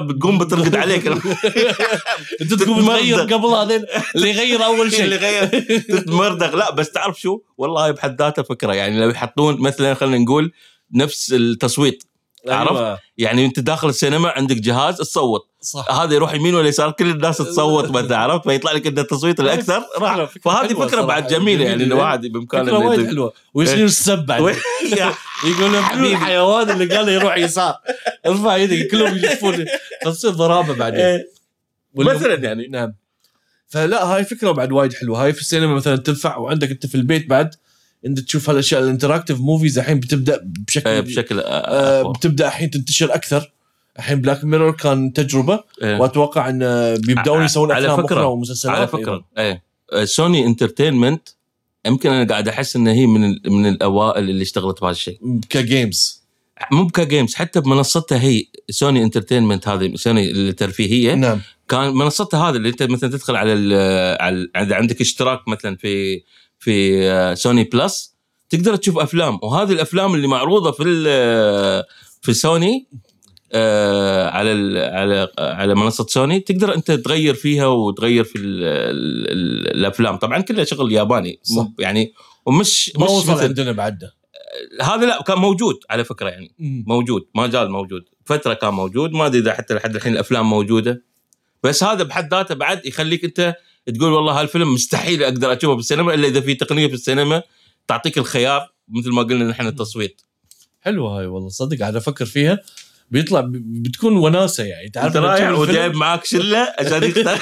بتقوم 0.00 0.38
بترقد 0.38 0.76
عليك. 0.76 1.06
أنت 2.42 2.54
تقوم 2.54 2.86
تغير 2.86 3.20
قبل 3.20 3.46
هذا 3.46 3.84
اللي 4.16 4.30
يغير 4.30 4.64
أول 4.64 4.92
شيء. 4.92 5.04
اللي 5.04 5.16
غير 5.16 5.46
تتمردغ 5.78 6.56
لا 6.56 6.74
بس 6.74 6.90
تعرف 6.90 7.20
شو؟ 7.20 7.40
والله 7.58 7.90
بحد 7.90 8.22
ذاته 8.22 8.42
فكرة. 8.42 8.74
يعني 8.74 9.00
لو 9.00 9.10
يحطون 9.10 9.60
مثلا 9.60 9.94
خلينا 9.94 10.18
نقول 10.18 10.52
نفس 10.94 11.32
التصويت. 11.32 12.02
عرفت؟ 12.48 12.76
أيوة. 12.76 12.98
يعني 13.18 13.44
أنت 13.46 13.60
داخل 13.60 13.88
السينما 13.88 14.28
عندك 14.28 14.56
جهاز 14.56 14.96
تصوت. 14.96 15.46
صح. 15.60 15.90
هذا 15.90 16.14
يروح 16.14 16.34
يمين 16.34 16.54
ولا 16.54 16.68
يسار 16.68 16.90
كل 16.90 17.10
الناس 17.10 17.38
تصوت 17.52 17.90
ما 17.90 18.16
عرفت 18.16 18.48
فيطلع 18.48 18.72
لك 18.72 18.86
انت 18.86 18.98
التصويت 18.98 19.40
الأكثر. 19.40 19.82
راح 19.98 20.24
فهذه 20.44 20.74
فكرة 20.74 21.02
بعد. 21.02 21.26
جميلة 21.26 21.64
يعني. 21.64 21.84
انه 21.84 21.94
واحد 21.94 22.26
بإمكانه 22.26 22.64
فكرة 22.64 22.78
وايد 22.78 23.06
حلوة. 23.06 23.32
ويصير 23.54 23.84
السب 23.84 24.26
بعد؟ 24.26 24.56
يا 24.96 25.14
يقول 25.50 25.72
له 25.72 26.12
الحيوان 26.12 26.70
اللي 26.70 26.96
قال 26.96 27.08
يروح 27.08 27.36
يسار. 27.36 27.74
ارفع 28.26 28.56
يدك 28.56 28.90
كلهم 28.90 29.16
يلفون 29.16 29.64
تصير 30.04 30.30
ضرابة 30.30 30.74
بعدين. 30.74 31.00
إيه. 31.00 31.28
مثلا 31.94 32.34
يعني. 32.34 32.66
نعم. 32.66 32.94
فلا 33.68 34.04
هاي 34.04 34.24
فكرة 34.24 34.50
بعد 34.50 34.72
وايد 34.72 34.92
حلوة. 34.92 35.24
هاي 35.24 35.32
في 35.32 35.40
السينما 35.40 35.74
مثلا 35.74 35.96
تنفع 35.96 36.36
وعندك 36.36 36.70
أنت 36.70 36.86
في 36.86 36.94
البيت 36.94 37.28
بعد 37.28 37.54
انت 38.06 38.20
تشوف 38.20 38.50
هالأشياء 38.50 38.82
ال 38.82 38.87
interactive 38.87 39.40
movies 39.40 39.78
الحين 39.78 40.00
بتبدأ 40.00 40.40
بشكل 40.68 40.90
آه، 40.90 41.00
بشكل 41.00 41.40
آه 41.40 41.42
آه، 41.44 42.00
أقوى. 42.00 42.12
بتبدأ 42.12 42.46
الحين 42.46 42.70
تنتشر 42.70 43.14
أكثر. 43.14 43.52
الحين 43.98 44.20
Black 44.20 44.44
Mirror 44.44 44.72
كان 44.72 45.12
تجربة 45.12 45.64
إيه. 45.82 45.98
وأتوقع 46.00 46.48
إن 46.48 46.58
بيبدأون 47.06 47.44
يسوون 47.44 47.72
على 47.72 47.86
أفلام 47.86 48.06
فكرة- 48.06 48.12
أخرى 48.12 48.24
ومسلسلات. 48.24 48.76
على 48.76 48.86
فكرة 48.88 49.24
إيه. 49.38 49.62
آه، 49.92 50.04
Sony 50.04 50.46
Entertainment 50.46 51.28
يمكن 51.86 52.10
أنا 52.10 52.28
قاعد 52.28 52.48
أحس 52.48 52.76
إن 52.76 52.86
هي 52.88 53.06
من 53.06 53.34
من 53.52 53.66
الأوائل 53.66 54.30
اللي 54.30 54.42
اشتغلت 54.42 54.80
بهذا 54.80 54.92
الشيء. 54.92 55.18
ك 55.50 55.62
games 55.62 56.22
مو 56.72 56.88
ك 56.88 56.96
games 56.96 57.34
حتى 57.34 57.60
بمنصتها 57.60 58.20
هي 58.22 58.44
Sony 58.70 59.02
Entertainment 59.02 59.68
هذه 59.68 59.92
سوني 59.94 60.30
الترفيهيه 60.30 61.14
نعم. 61.14 61.40
كان 61.68 61.94
منصتها 61.94 62.48
هذا 62.50 62.56
اللي 62.56 62.68
أنت 62.68 62.82
مثلا 62.82 63.10
تدخل 63.10 63.36
على 63.36 63.52
ال- 63.52 64.22
على 64.22 64.48
اذا 64.56 64.74
عندك 64.74 65.00
اشتراك 65.00 65.48
مثلا 65.48 65.76
في 65.76 66.22
في 66.62 67.02
آه، 67.10 67.34
Sony 67.34 67.64
Plus 67.64 68.16
تقدر 68.50 68.76
تشوف 68.76 68.98
أفلام 68.98 69.38
وهذه 69.42 69.72
الأفلام 69.72 70.14
اللي 70.14 70.26
معروضة 70.26 70.70
في 70.72 70.82
ال- 70.86 71.84
في 72.22 72.32
سوني 72.34 72.88
آه، 73.52 74.28
على 74.30 74.52
ال- 74.52 74.94
على 74.94 75.28
على 75.38 75.74
منصة 75.74 76.06
سوني 76.08 76.40
تقدر 76.40 76.74
أنت 76.74 76.90
تغير 76.92 77.34
فيها 77.34 77.66
وتغير 77.66 78.24
في 78.24 78.38
ال 78.38 78.62
ال 78.64 79.76
الأفلام. 79.78 80.16
طبعا 80.16 80.40
كلها 80.40 80.64
شغل 80.64 80.92
ياباني 80.92 81.40
صح. 81.42 81.66
يعني 81.78 82.12
ومش 82.46 82.92
ما 82.98 83.04
مش 83.04 83.10
وصل 83.10 83.40
عندنا 83.42 83.72
بعده 83.72 84.12
هذا 84.82 85.06
لا 85.06 85.22
كان 85.22 85.38
موجود 85.38 85.76
على 85.90 86.04
فكرة 86.04 86.28
يعني 86.28 86.54
موجود 86.86 87.26
ما 87.34 87.48
زال 87.50 87.70
موجود. 87.70 88.02
فترة 88.24 88.54
كان 88.54 88.74
موجود 88.74 89.12
ما 89.12 89.26
أدري 89.26 89.40
إذا 89.40 89.52
حتى 89.54 89.74
لحد 89.74 89.96
الحين 89.96 90.12
الأفلام 90.12 90.50
موجودة. 90.50 91.04
بس 91.62 91.84
هذا 91.84 92.02
بحد 92.02 92.34
ذاته 92.34 92.54
بعد 92.54 92.86
يخليك 92.86 93.24
أنت 93.24 93.54
تقول 93.86 94.12
والله 94.12 94.40
هالفيلم 94.40 94.74
مستحيل 94.74 95.22
أقدر 95.22 95.52
أشوفه 95.52 95.74
في 95.74 95.80
السينما 95.80 96.14
إلا 96.14 96.28
إذا 96.28 96.40
في 96.40 96.54
تقنية 96.54 96.86
في 96.86 96.94
السينما 96.94 97.42
تعطيك 97.88 98.18
الخيار 98.18 98.72
مثل 98.88 99.10
ما 99.10 99.22
قلنا 99.22 99.44
نحن 99.44 99.66
التصويت. 99.66 100.22
حلوة 100.80 101.18
هاي 101.18 101.26
والله 101.26 101.48
صدق 101.48 101.78
قاعد 101.78 101.96
أفكر 101.96 102.24
فيها. 102.24 102.58
بيطلع 103.12 103.42
بتكون 103.54 104.16
وناسة 104.16 104.64
يعني. 104.64 104.88
تعرف 104.88 105.06
أنت 105.06 105.16
رايح 105.16 105.58
وجايب 105.58 105.94
معاك 105.94 106.24
شلة 106.24 106.68
عشان 106.78 107.02
يختار 107.02 107.38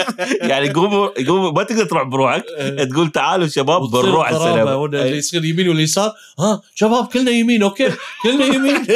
يعني 0.50 0.66
يقوموا 0.66 1.08
يقوموا 1.18 1.50
ما 1.50 1.62
تقدر 1.62 1.84
تروح 1.84 2.02
بروحك. 2.02 2.44
إيه. 2.58 2.84
تقول 2.84 3.12
تعالوا 3.12 3.46
شباب 3.46 3.90
بنروح 3.90 4.30
السينما. 4.30 4.84
اللي 4.84 5.16
يصير 5.16 5.44
يمين 5.44 5.68
ولا 5.68 5.80
يسار. 5.80 6.12
ها 6.38 6.62
شباب 6.74 7.06
كلنا 7.06 7.30
يمين 7.30 7.62
أوكي. 7.62 7.90
كلنا 8.22 8.44
يمين. 8.44 8.86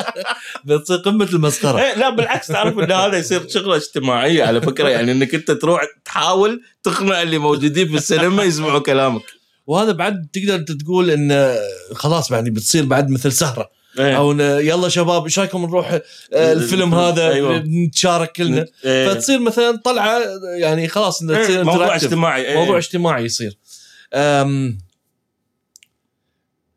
بتصير 0.64 0.96
قمة 0.96 1.28
المسخرة. 1.32 1.78
إيه، 1.78 1.94
لا 1.94 2.10
بالعكس 2.10 2.46
تعرف 2.46 2.78
إن 2.78 2.92
هذا 2.92 3.18
يصير 3.18 3.48
شغلة 3.48 3.76
اجتماعية 3.76 4.44
على 4.44 4.60
فكرة. 4.60 4.88
يعني 4.88 5.12
إنك 5.12 5.34
أنت 5.34 5.50
تروح 5.50 5.82
تحاول 6.04 6.62
تقنع 6.82 7.22
اللي 7.22 7.38
موجودين 7.38 7.88
في 7.88 7.94
السينما 7.94 8.42
يسمعوا 8.42 8.78
كلامك. 8.78 9.22
وهذا 9.66 9.92
بعد 9.92 10.26
تقدر 10.32 10.54
أنت 10.54 10.72
تقول 10.72 11.10
إن 11.10 11.56
خلاص 11.94 12.30
يعني 12.30 12.50
بتصير 12.50 12.84
بعد 12.84 13.10
مثل 13.10 13.32
سهرة. 13.32 13.76
إيه. 13.98 14.16
أو 14.16 14.32
يلا 14.40 14.88
شباب 14.88 15.24
إيش 15.24 15.38
رأيكم 15.38 15.62
نروح 15.62 15.92
آه، 16.32 16.52
الفيلم 16.52 16.94
هذا 16.94 17.28
أيوة. 17.28 17.58
نتشارك 17.58 18.32
كلنا 18.32 18.66
إيه. 18.84 19.08
فتصير 19.08 19.38
مثلا 19.38 19.76
طلعة 19.84 20.20
يعني 20.58 20.88
خلاص 20.88 21.22
إنها 21.22 21.42
تصير 21.42 21.58
إيه، 21.58 21.64
موضوع. 21.64 21.96
اجتماعي 21.96 22.46
إيه. 22.46 22.54
موضوع 22.54 22.78
اجتماعي 22.78 23.24
يصير 23.24 23.58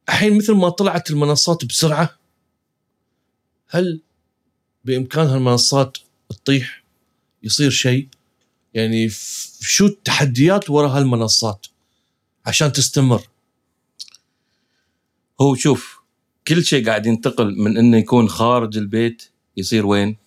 الحين 0.09 0.37
مثل 0.37 0.53
ما 0.53 0.69
طلعت 0.69 1.09
المنصات 1.11 1.65
بسرعة 1.65 2.19
هل 3.67 4.01
بإمكان 4.85 5.27
هالمنصات 5.27 5.97
تطيح 6.29 6.83
يصير 7.43 7.69
شيء 7.69 8.07
يعني 8.73 9.09
شو 9.61 9.85
التحديات 9.85 10.69
وراء 10.69 10.89
هالمنصات 10.89 11.65
عشان 12.45 12.71
تستمر 12.71 13.21
هو 15.41 15.55
شوف 15.55 15.98
كل 16.49 16.65
شيء 16.65 16.85
قاعد 16.85 17.05
ينتقل 17.05 17.55
من 17.57 17.77
إنه 17.77 17.97
يكون 17.97 18.29
خارج 18.29 18.77
البيت 18.77 19.31
يصير 19.57 19.85
وين؟ 19.85 20.17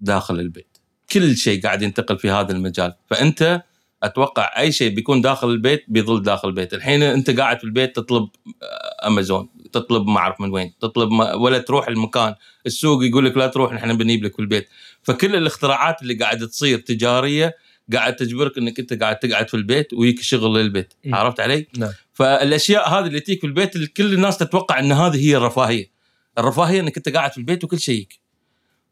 داخل 0.00 0.40
البيت. 0.40 0.78
كل 1.12 1.36
شيء 1.36 1.62
قاعد 1.62 1.82
ينتقل 1.82 2.18
في 2.18 2.30
هذا 2.30 2.52
المجال، 2.52 2.94
فأنت 3.10 3.62
أتوقع 4.02 4.58
أي 4.58 4.72
شيء 4.72 4.94
بيكون 4.94 5.20
داخل 5.20 5.50
البيت 5.50 5.84
بيظل 5.88 6.22
داخل 6.22 6.48
البيت، 6.48 6.74
الحين 6.74 7.02
أنت 7.02 7.30
قاعد 7.30 7.58
في 7.58 7.64
البيت 7.64 7.96
تطلب 7.96 8.28
آه، 8.62 9.06
امازون، 9.06 9.48
تطلب 9.72 10.06
ما 10.06 10.18
أعرف 10.18 10.40
من 10.40 10.50
وين، 10.50 10.72
تطلب 10.80 11.10
ما 11.10 11.34
ولا 11.34 11.58
تروح 11.58 11.88
المكان، 11.88 12.34
السوق 12.66 13.04
يقول 13.04 13.24
لك 13.24 13.36
لا 13.36 13.46
تروح 13.46 13.72
نحن 13.72 13.96
بنجيب 13.96 14.24
لك 14.24 14.34
في 14.34 14.42
البيت، 14.42 14.68
فكل 15.02 15.36
الاختراعات 15.36 16.02
اللي 16.02 16.14
قاعدة 16.14 16.46
تصير 16.46 16.78
تجارية 16.78 17.56
قاعد 17.92 18.16
تجبرك 18.16 18.58
إنك 18.58 18.78
أنت 18.78 19.02
قاعد 19.02 19.18
تقعد 19.18 19.48
في 19.48 19.54
البيت 19.54 19.92
ويك 19.92 20.22
شغل 20.22 20.60
للبيت، 20.60 20.94
م. 21.04 21.14
عرفت 21.14 21.40
علي؟ 21.40 21.66
نعم. 21.78 21.92
فالأشياء 22.12 22.88
هذه 22.88 23.06
اللي 23.06 23.20
تجيك 23.20 23.40
في 23.40 23.46
البيت 23.46 23.76
اللي 23.76 23.86
كل 23.86 24.14
الناس 24.14 24.38
تتوقع 24.38 24.78
إن 24.78 24.92
هذه 24.92 25.28
هي 25.28 25.36
الرفاهية 25.36 25.90
الرفاهية 26.38 26.80
إنك 26.80 26.96
أنت 26.96 27.08
قاعد 27.08 27.32
في 27.32 27.38
البيت 27.38 27.64
وكل 27.64 27.80
شيء. 27.80 28.08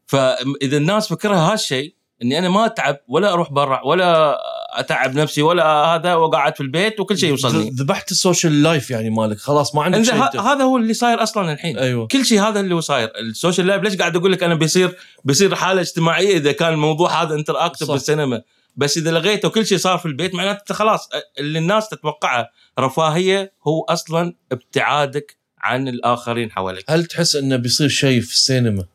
فإذا 0.05 0.77
الناس 0.77 1.07
فكرها 1.07 1.53
هالشيء 1.53 1.95
إني 2.23 2.39
أنا 2.39 2.49
ما 2.49 2.65
أتعب 2.65 2.97
ولا 3.07 3.33
أروح 3.33 3.51
برا 3.51 3.81
ولا 3.85 4.37
أتعب 4.79 5.15
نفسي 5.15 5.41
ولا 5.41 5.65
هذا 5.65 6.15
وقاعد 6.15 6.55
في 6.55 6.61
البيت 6.61 6.99
وكل 6.99 7.17
شيء 7.17 7.29
يوصلني 7.29 7.69
ذبحت 7.69 8.11
ال 8.11 8.18
social 8.18 8.63
life 8.63 8.91
يعني 8.91 9.09
مالك 9.09 9.37
خلاص 9.37 9.75
ما 9.75 9.83
عندك 9.83 10.03
شيء 10.03 10.15
هذا 10.41 10.63
هو 10.63 10.77
اللي 10.77 10.93
صاير 10.93 11.23
أصلا 11.23 11.53
الحين 11.53 11.77
أيوه 11.77 12.07
كل 12.07 12.25
شيء 12.25 12.41
هذا 12.41 12.59
اللي 12.59 12.75
هو 12.75 12.79
صاير 12.79 13.11
ال 13.19 13.26
social 13.26 13.67
life 13.67 13.83
ليش 13.83 13.97
قاعد 13.97 14.15
أقول 14.15 14.31
لك 14.31 14.43
أنا 14.43 14.55
بيصير 14.55 14.97
بيصير 15.23 15.55
حالة 15.55 15.81
اجتماعية 15.81 16.37
إذا 16.37 16.51
كان 16.51 16.73
الموضوع 16.73 17.23
هذا 17.23 17.35
interactive. 17.35 17.91
بالسينما 17.91 18.41
بس 18.75 18.97
إذا 18.97 19.11
لغيته 19.11 19.47
وكل 19.47 19.65
شيء 19.65 19.77
صار 19.77 19.97
في 19.97 20.05
البيت 20.05 20.35
معناته 20.35 20.73
خلاص 20.73 21.09
اللي 21.39 21.59
الناس 21.59 21.89
تتوقعه 21.89 22.49
رفاهية 22.79 23.53
هو 23.67 23.83
أصلا 23.83 24.35
ابتعادك 24.51 25.37
عن 25.59 25.87
الآخرين 25.87 26.51
حواليك. 26.51 26.85
هل 26.91 27.05
تحس 27.05 27.35
إنه 27.35 27.55
بيصير 27.55 27.87
شيء 27.87 28.21
في 28.21 28.33
السينما؟ 28.33 28.85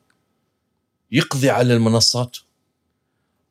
يقضي 1.13 1.51
على 1.51 1.75
المنصات؟ 1.75 2.37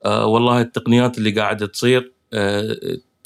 آه 0.06 0.26
والله 0.26 0.62
التقنيات 0.62 1.18
اللي 1.18 1.32
قاعدة 1.32 1.66
تصير 1.66 2.14
آه 2.34 2.78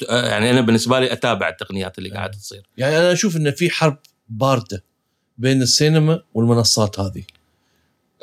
آه، 0.08 0.28
يعني 0.28 0.50
أنا 0.50 0.60
بالنسبة 0.60 1.00
لي 1.00 1.12
أتابع 1.12 1.48
التقنيات 1.48 1.98
اللي 1.98 2.10
قاعدة 2.10 2.38
تصير. 2.38 2.68
يعني 2.76 2.98
أنا 2.98 3.12
أشوف 3.12 3.36
إنه 3.36 3.50
في 3.50 3.70
حرب 3.70 3.98
باردة 4.28 4.84
بين 5.38 5.62
السينما 5.62 6.22
والمنصات 6.34 7.00
هذه. 7.00 7.24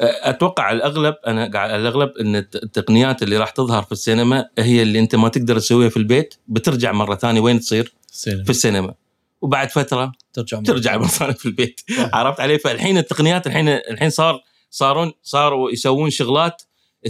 أتوقع 0.02 0.64
على 0.64 0.78
الأغلب 0.78 1.16
أنا 1.28 1.52
قاعد 1.52 1.70
الأغلب 1.80 2.10
إن 2.22 2.36
الت- 2.36 2.56
التقنيات 2.56 3.24
اللي 3.24 3.38
راح 3.38 3.50
تظهر 3.50 3.84
في 3.84 3.92
السينما 3.92 4.50
هي 4.60 4.82
اللي 4.82 5.00
أنت 5.00 5.16
ما 5.16 5.30
تقدر 5.30 5.60
تسويها 5.60 5.90
في 5.90 5.98
البيت 5.98 6.36
بترجع 6.48 6.92
مرة 6.92 7.16
ثانية 7.16 7.42
وين 7.42 7.60
تصير؟ 7.60 7.94
السينما 8.12 8.44
في 8.44 8.50
السينما 8.50 8.94
وبعد 9.42 9.70
فترة 9.72 10.12
ترجع 10.34 10.58
مرة 10.58 10.66
ترجع. 10.66 10.98
مرة 10.98 11.08
ثانية 11.08 11.34
في 11.34 11.46
البيت. 11.46 11.82
عرفت 12.14 12.40
علي؟ 12.40 12.60
فالحين 12.60 12.98
التقنيات 12.98 13.48
الحين 13.48 13.68
الحين 13.68 14.10
صار 14.10 14.42
صارون 14.72 15.12
صاروا 15.24 15.72
يسوون 15.72 16.10
شغلات 16.10 16.62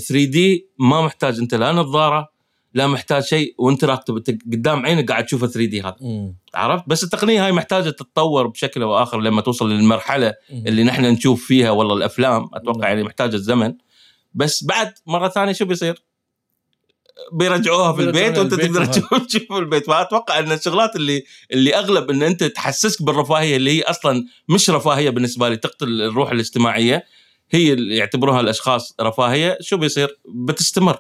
3 0.07 0.25
دي 0.25 0.67
ما 0.79 1.01
محتاج 1.01 1.39
أنت 1.39 1.55
لا 1.55 1.71
نظارة 1.71 2.29
لا 2.74 2.88
محتاج 2.88 3.24
شيء 3.24 3.55
وانتراكتيف 3.57 4.15
أنت 4.15 4.30
قدام 4.30 4.86
عينك 4.86 5.11
قاعد 5.11 5.26
تشوفه 5.26 5.47
3 5.47 5.70
دي 5.70 5.82
هذا 5.82 5.95
مم. 6.01 6.36
عرفت 6.55 6.84
بس 6.88 7.03
التقنية 7.03 7.45
هاي 7.45 7.51
محتاجة 7.51 7.89
تتطور 7.89 8.47
بشكل 8.47 8.82
أو 8.82 9.03
آخر 9.03 9.20
لما 9.20 9.41
توصل 9.41 9.72
للمرحلة 9.72 10.34
اللي 10.51 10.84
نحن 10.84 11.05
نشوف 11.05 11.45
فيها 11.45 11.72
والله 11.72 11.95
الأفلام 11.95 12.49
أتوقع 12.53 12.80
نعم. 12.80 12.89
يعني 12.89 13.03
محتاجة 13.03 13.36
الزمن 13.36 13.74
بس 14.34 14.63
بعد 14.63 14.93
مرة 15.05 15.28
ثانية 15.30 15.53
شو 15.53 15.65
بيصير؟ 15.65 16.03
بيرجعوها 17.32 17.93
في 17.93 18.01
البيت 18.01 18.38
وأنت 18.38 18.53
تقدر. 18.53 18.86
تشوف 18.86 19.13
تشوف 19.28 19.43
في 19.43 19.57
البيت 19.57 19.86
فأتوقع 19.88 20.39
إن 20.39 20.51
الشغلات 20.51 20.95
اللي 20.95 21.24
اللي 21.51 21.76
أغلب 21.76 22.09
إن 22.09 22.24
أنت 22.24 22.43
تحسسك 22.43 23.03
بالرفاهية 23.03 23.55
اللي 23.55 23.78
هي 23.78 23.82
أصلا 23.82 24.26
مش 24.49 24.70
رفاهية 24.70 25.09
بالنسبة 25.09 25.49
لي 25.49 25.57
تقتل 25.57 26.01
الروح 26.01 26.32
الاجتماعية 26.32 27.05
هي 27.51 27.74
اللي 27.74 27.95
يعتبروها 27.95 28.39
الأشخاص 28.39 28.95
رفاهية 29.01 29.57
شو 29.61 29.78
بيصير؟ 29.78 30.20
بتستمر 30.28 30.99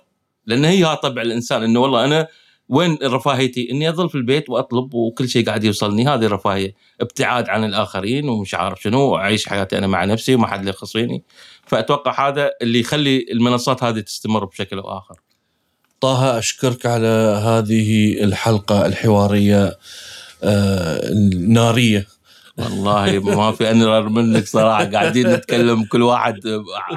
لأن 0.49 0.65
هي 0.65 0.95
طبع 1.03 1.21
الإنسان 1.21 1.63
إنه 1.63 1.79
والله 1.79 2.05
أنا 2.05 2.27
وين 2.69 2.97
رفاهيتي؟ 3.03 3.71
إني 3.71 3.89
أظل 3.89 4.09
في 4.09 4.15
البيت 4.15 4.49
وأطلب 4.49 4.93
وكل 4.93 5.29
شيء 5.29 5.45
قاعد 5.45 5.63
يوصلني 5.63 6.07
هذه 6.07 6.25
الرفاهيه، 6.25 6.73
ابتعاد 7.01 7.49
عن 7.49 7.63
الآخرين 7.63 8.29
ومش 8.29 8.55
عارف 8.55 8.81
شنو 8.81 8.99
وأعيش 8.99 9.49
حياتي 9.49 9.77
أنا 9.77 9.87
مع 9.87 10.05
نفسي 10.05 10.35
وما 10.35 10.47
حد 10.47 10.67
يخص 10.67 10.91
فيني. 10.91 11.23
فأتوقع 11.65 12.27
هذا 12.27 12.51
اللي 12.61 12.79
يخلي 12.79 13.25
المنصات 13.31 13.83
هذه 13.83 13.99
تستمر 13.99 14.45
بشكل 14.45 14.77
أو 14.79 14.97
آخر. 14.97 15.15
طه 16.01 16.37
أشكرك 16.39 16.85
على 16.85 17.41
هذه 17.45 18.23
الحلقة 18.23 18.85
الحوارية 18.85 19.77
آه، 20.43 21.09
الناريه 21.09 22.07
والله 22.59 23.19
ما 23.19 23.51
في 23.51 23.71
انرر 23.71 24.09
منك 24.09 24.47
صراحة 24.47 24.83
قاعدين 24.85 25.27
نتكلم 25.27 25.83
كل 25.83 26.01
واحد 26.01 26.39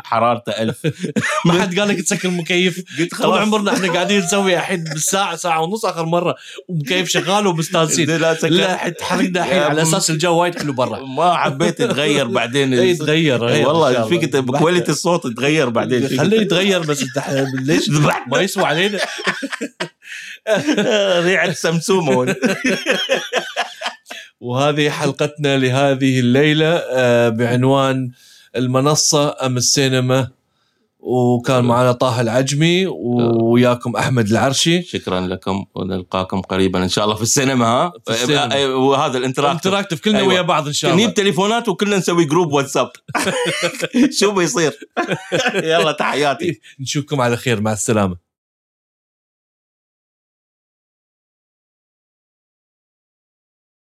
حرارته 0.05 0.51
ألف. 0.51 0.77
ما 1.47 1.63
حد 1.63 1.79
قال 1.79 1.89
لك 1.89 2.01
تسكر 2.01 2.29
المكيف. 2.29 2.85
قلت 2.99 3.15
طول 3.15 3.39
عمرنا 3.39 3.73
إحنا 3.73 3.93
قاعدين 3.93 4.19
نسوي 4.21 4.57
الحين 4.57 4.85
بالساعة 4.85 5.37
ساعة 5.37 5.61
ونص 5.63 5.85
آخر 5.85 6.07
مرة 6.07 6.35
ومكيف 6.69 7.09
شغال 7.09 7.47
ومستانسين. 7.47 8.11
لا. 8.11 8.35
لا 8.43 8.77
حد 8.77 8.93
تحرقنا 8.93 9.41
الحين 9.41 9.59
على 9.63 9.83
أساس 9.83 10.11
الجو 10.11 10.35
وايد 10.37 10.59
حلو 10.59 10.73
برا. 10.73 11.01
ما 11.01 11.35
حبيت 11.35 11.81
يتغير 11.81 12.27
بعدين 12.27 12.75
إيه، 12.75 12.91
يتغير 12.91 13.39
شاء 13.39 13.67
والله 13.69 13.89
الله. 13.89 14.09
فيك 14.09 14.37
quality 14.37 14.93
الصوت 14.93 15.25
يتغير 15.25 15.69
بعدين. 15.69 16.19
خليه 16.19 16.41
يتغير 16.41 16.81
بس 16.81 17.03
انت 17.03 17.25
ليش؟ 17.69 17.89
ما 18.27 18.41
يسوى 18.41 18.65
علينا. 18.65 18.99
ريحه 21.25 21.53
سمسومة. 21.53 22.37
وهذه 24.47 24.91
حلقتنا 24.91 25.57
لهذه 25.59 26.21
الليلة 26.21 26.67
آه، 26.91 27.29
بعنوان 27.29 28.11
المنصة 28.57 29.37
أم 29.47 29.57
السينما؟ 29.57 30.29
وكان 31.01 31.65
معنا 31.65 31.93
طه 31.93 32.21
العجمي 32.21 32.87
وياكم 32.87 33.97
أحمد 33.97 34.29
العرشي. 34.31 34.83
شكرا 34.83 35.21
لكم 35.21 35.65
ونلقاكم 35.75 36.41
قريبا 36.41 36.83
إن 36.83 36.89
شاء 36.89 37.05
الله 37.05 37.17
في 37.17 37.23
السينما 37.23 37.67
ها؟ 37.67 37.93
في 38.07 38.13
السينما. 38.13 38.51
أي- 38.51 38.69
وهذا 38.71 39.19
ال 39.19 39.23
interactive. 39.23 39.67
interactive 39.67 40.01
كلنا 40.01 40.19
أيوة. 40.19 40.29
ويا 40.29 40.43
بعض 40.43 40.67
إن 40.67 40.73
شاء 40.73 40.91
الله. 40.93 41.03
نجيب 41.05 41.15
تليفونات 41.15 41.69
وكلنا 41.69 41.97
نسوي 41.97 42.25
group 42.25 42.53
WhatsApp. 42.53 42.91
شو 44.21 44.31
بيصير؟ 44.33 44.73
يلا 45.73 45.93
تحياتي. 45.93 46.61
نشوفكم 46.81 47.21
على 47.21 47.37
خير 47.37 47.61
مع 47.61 47.73
السلامة. 47.73 48.32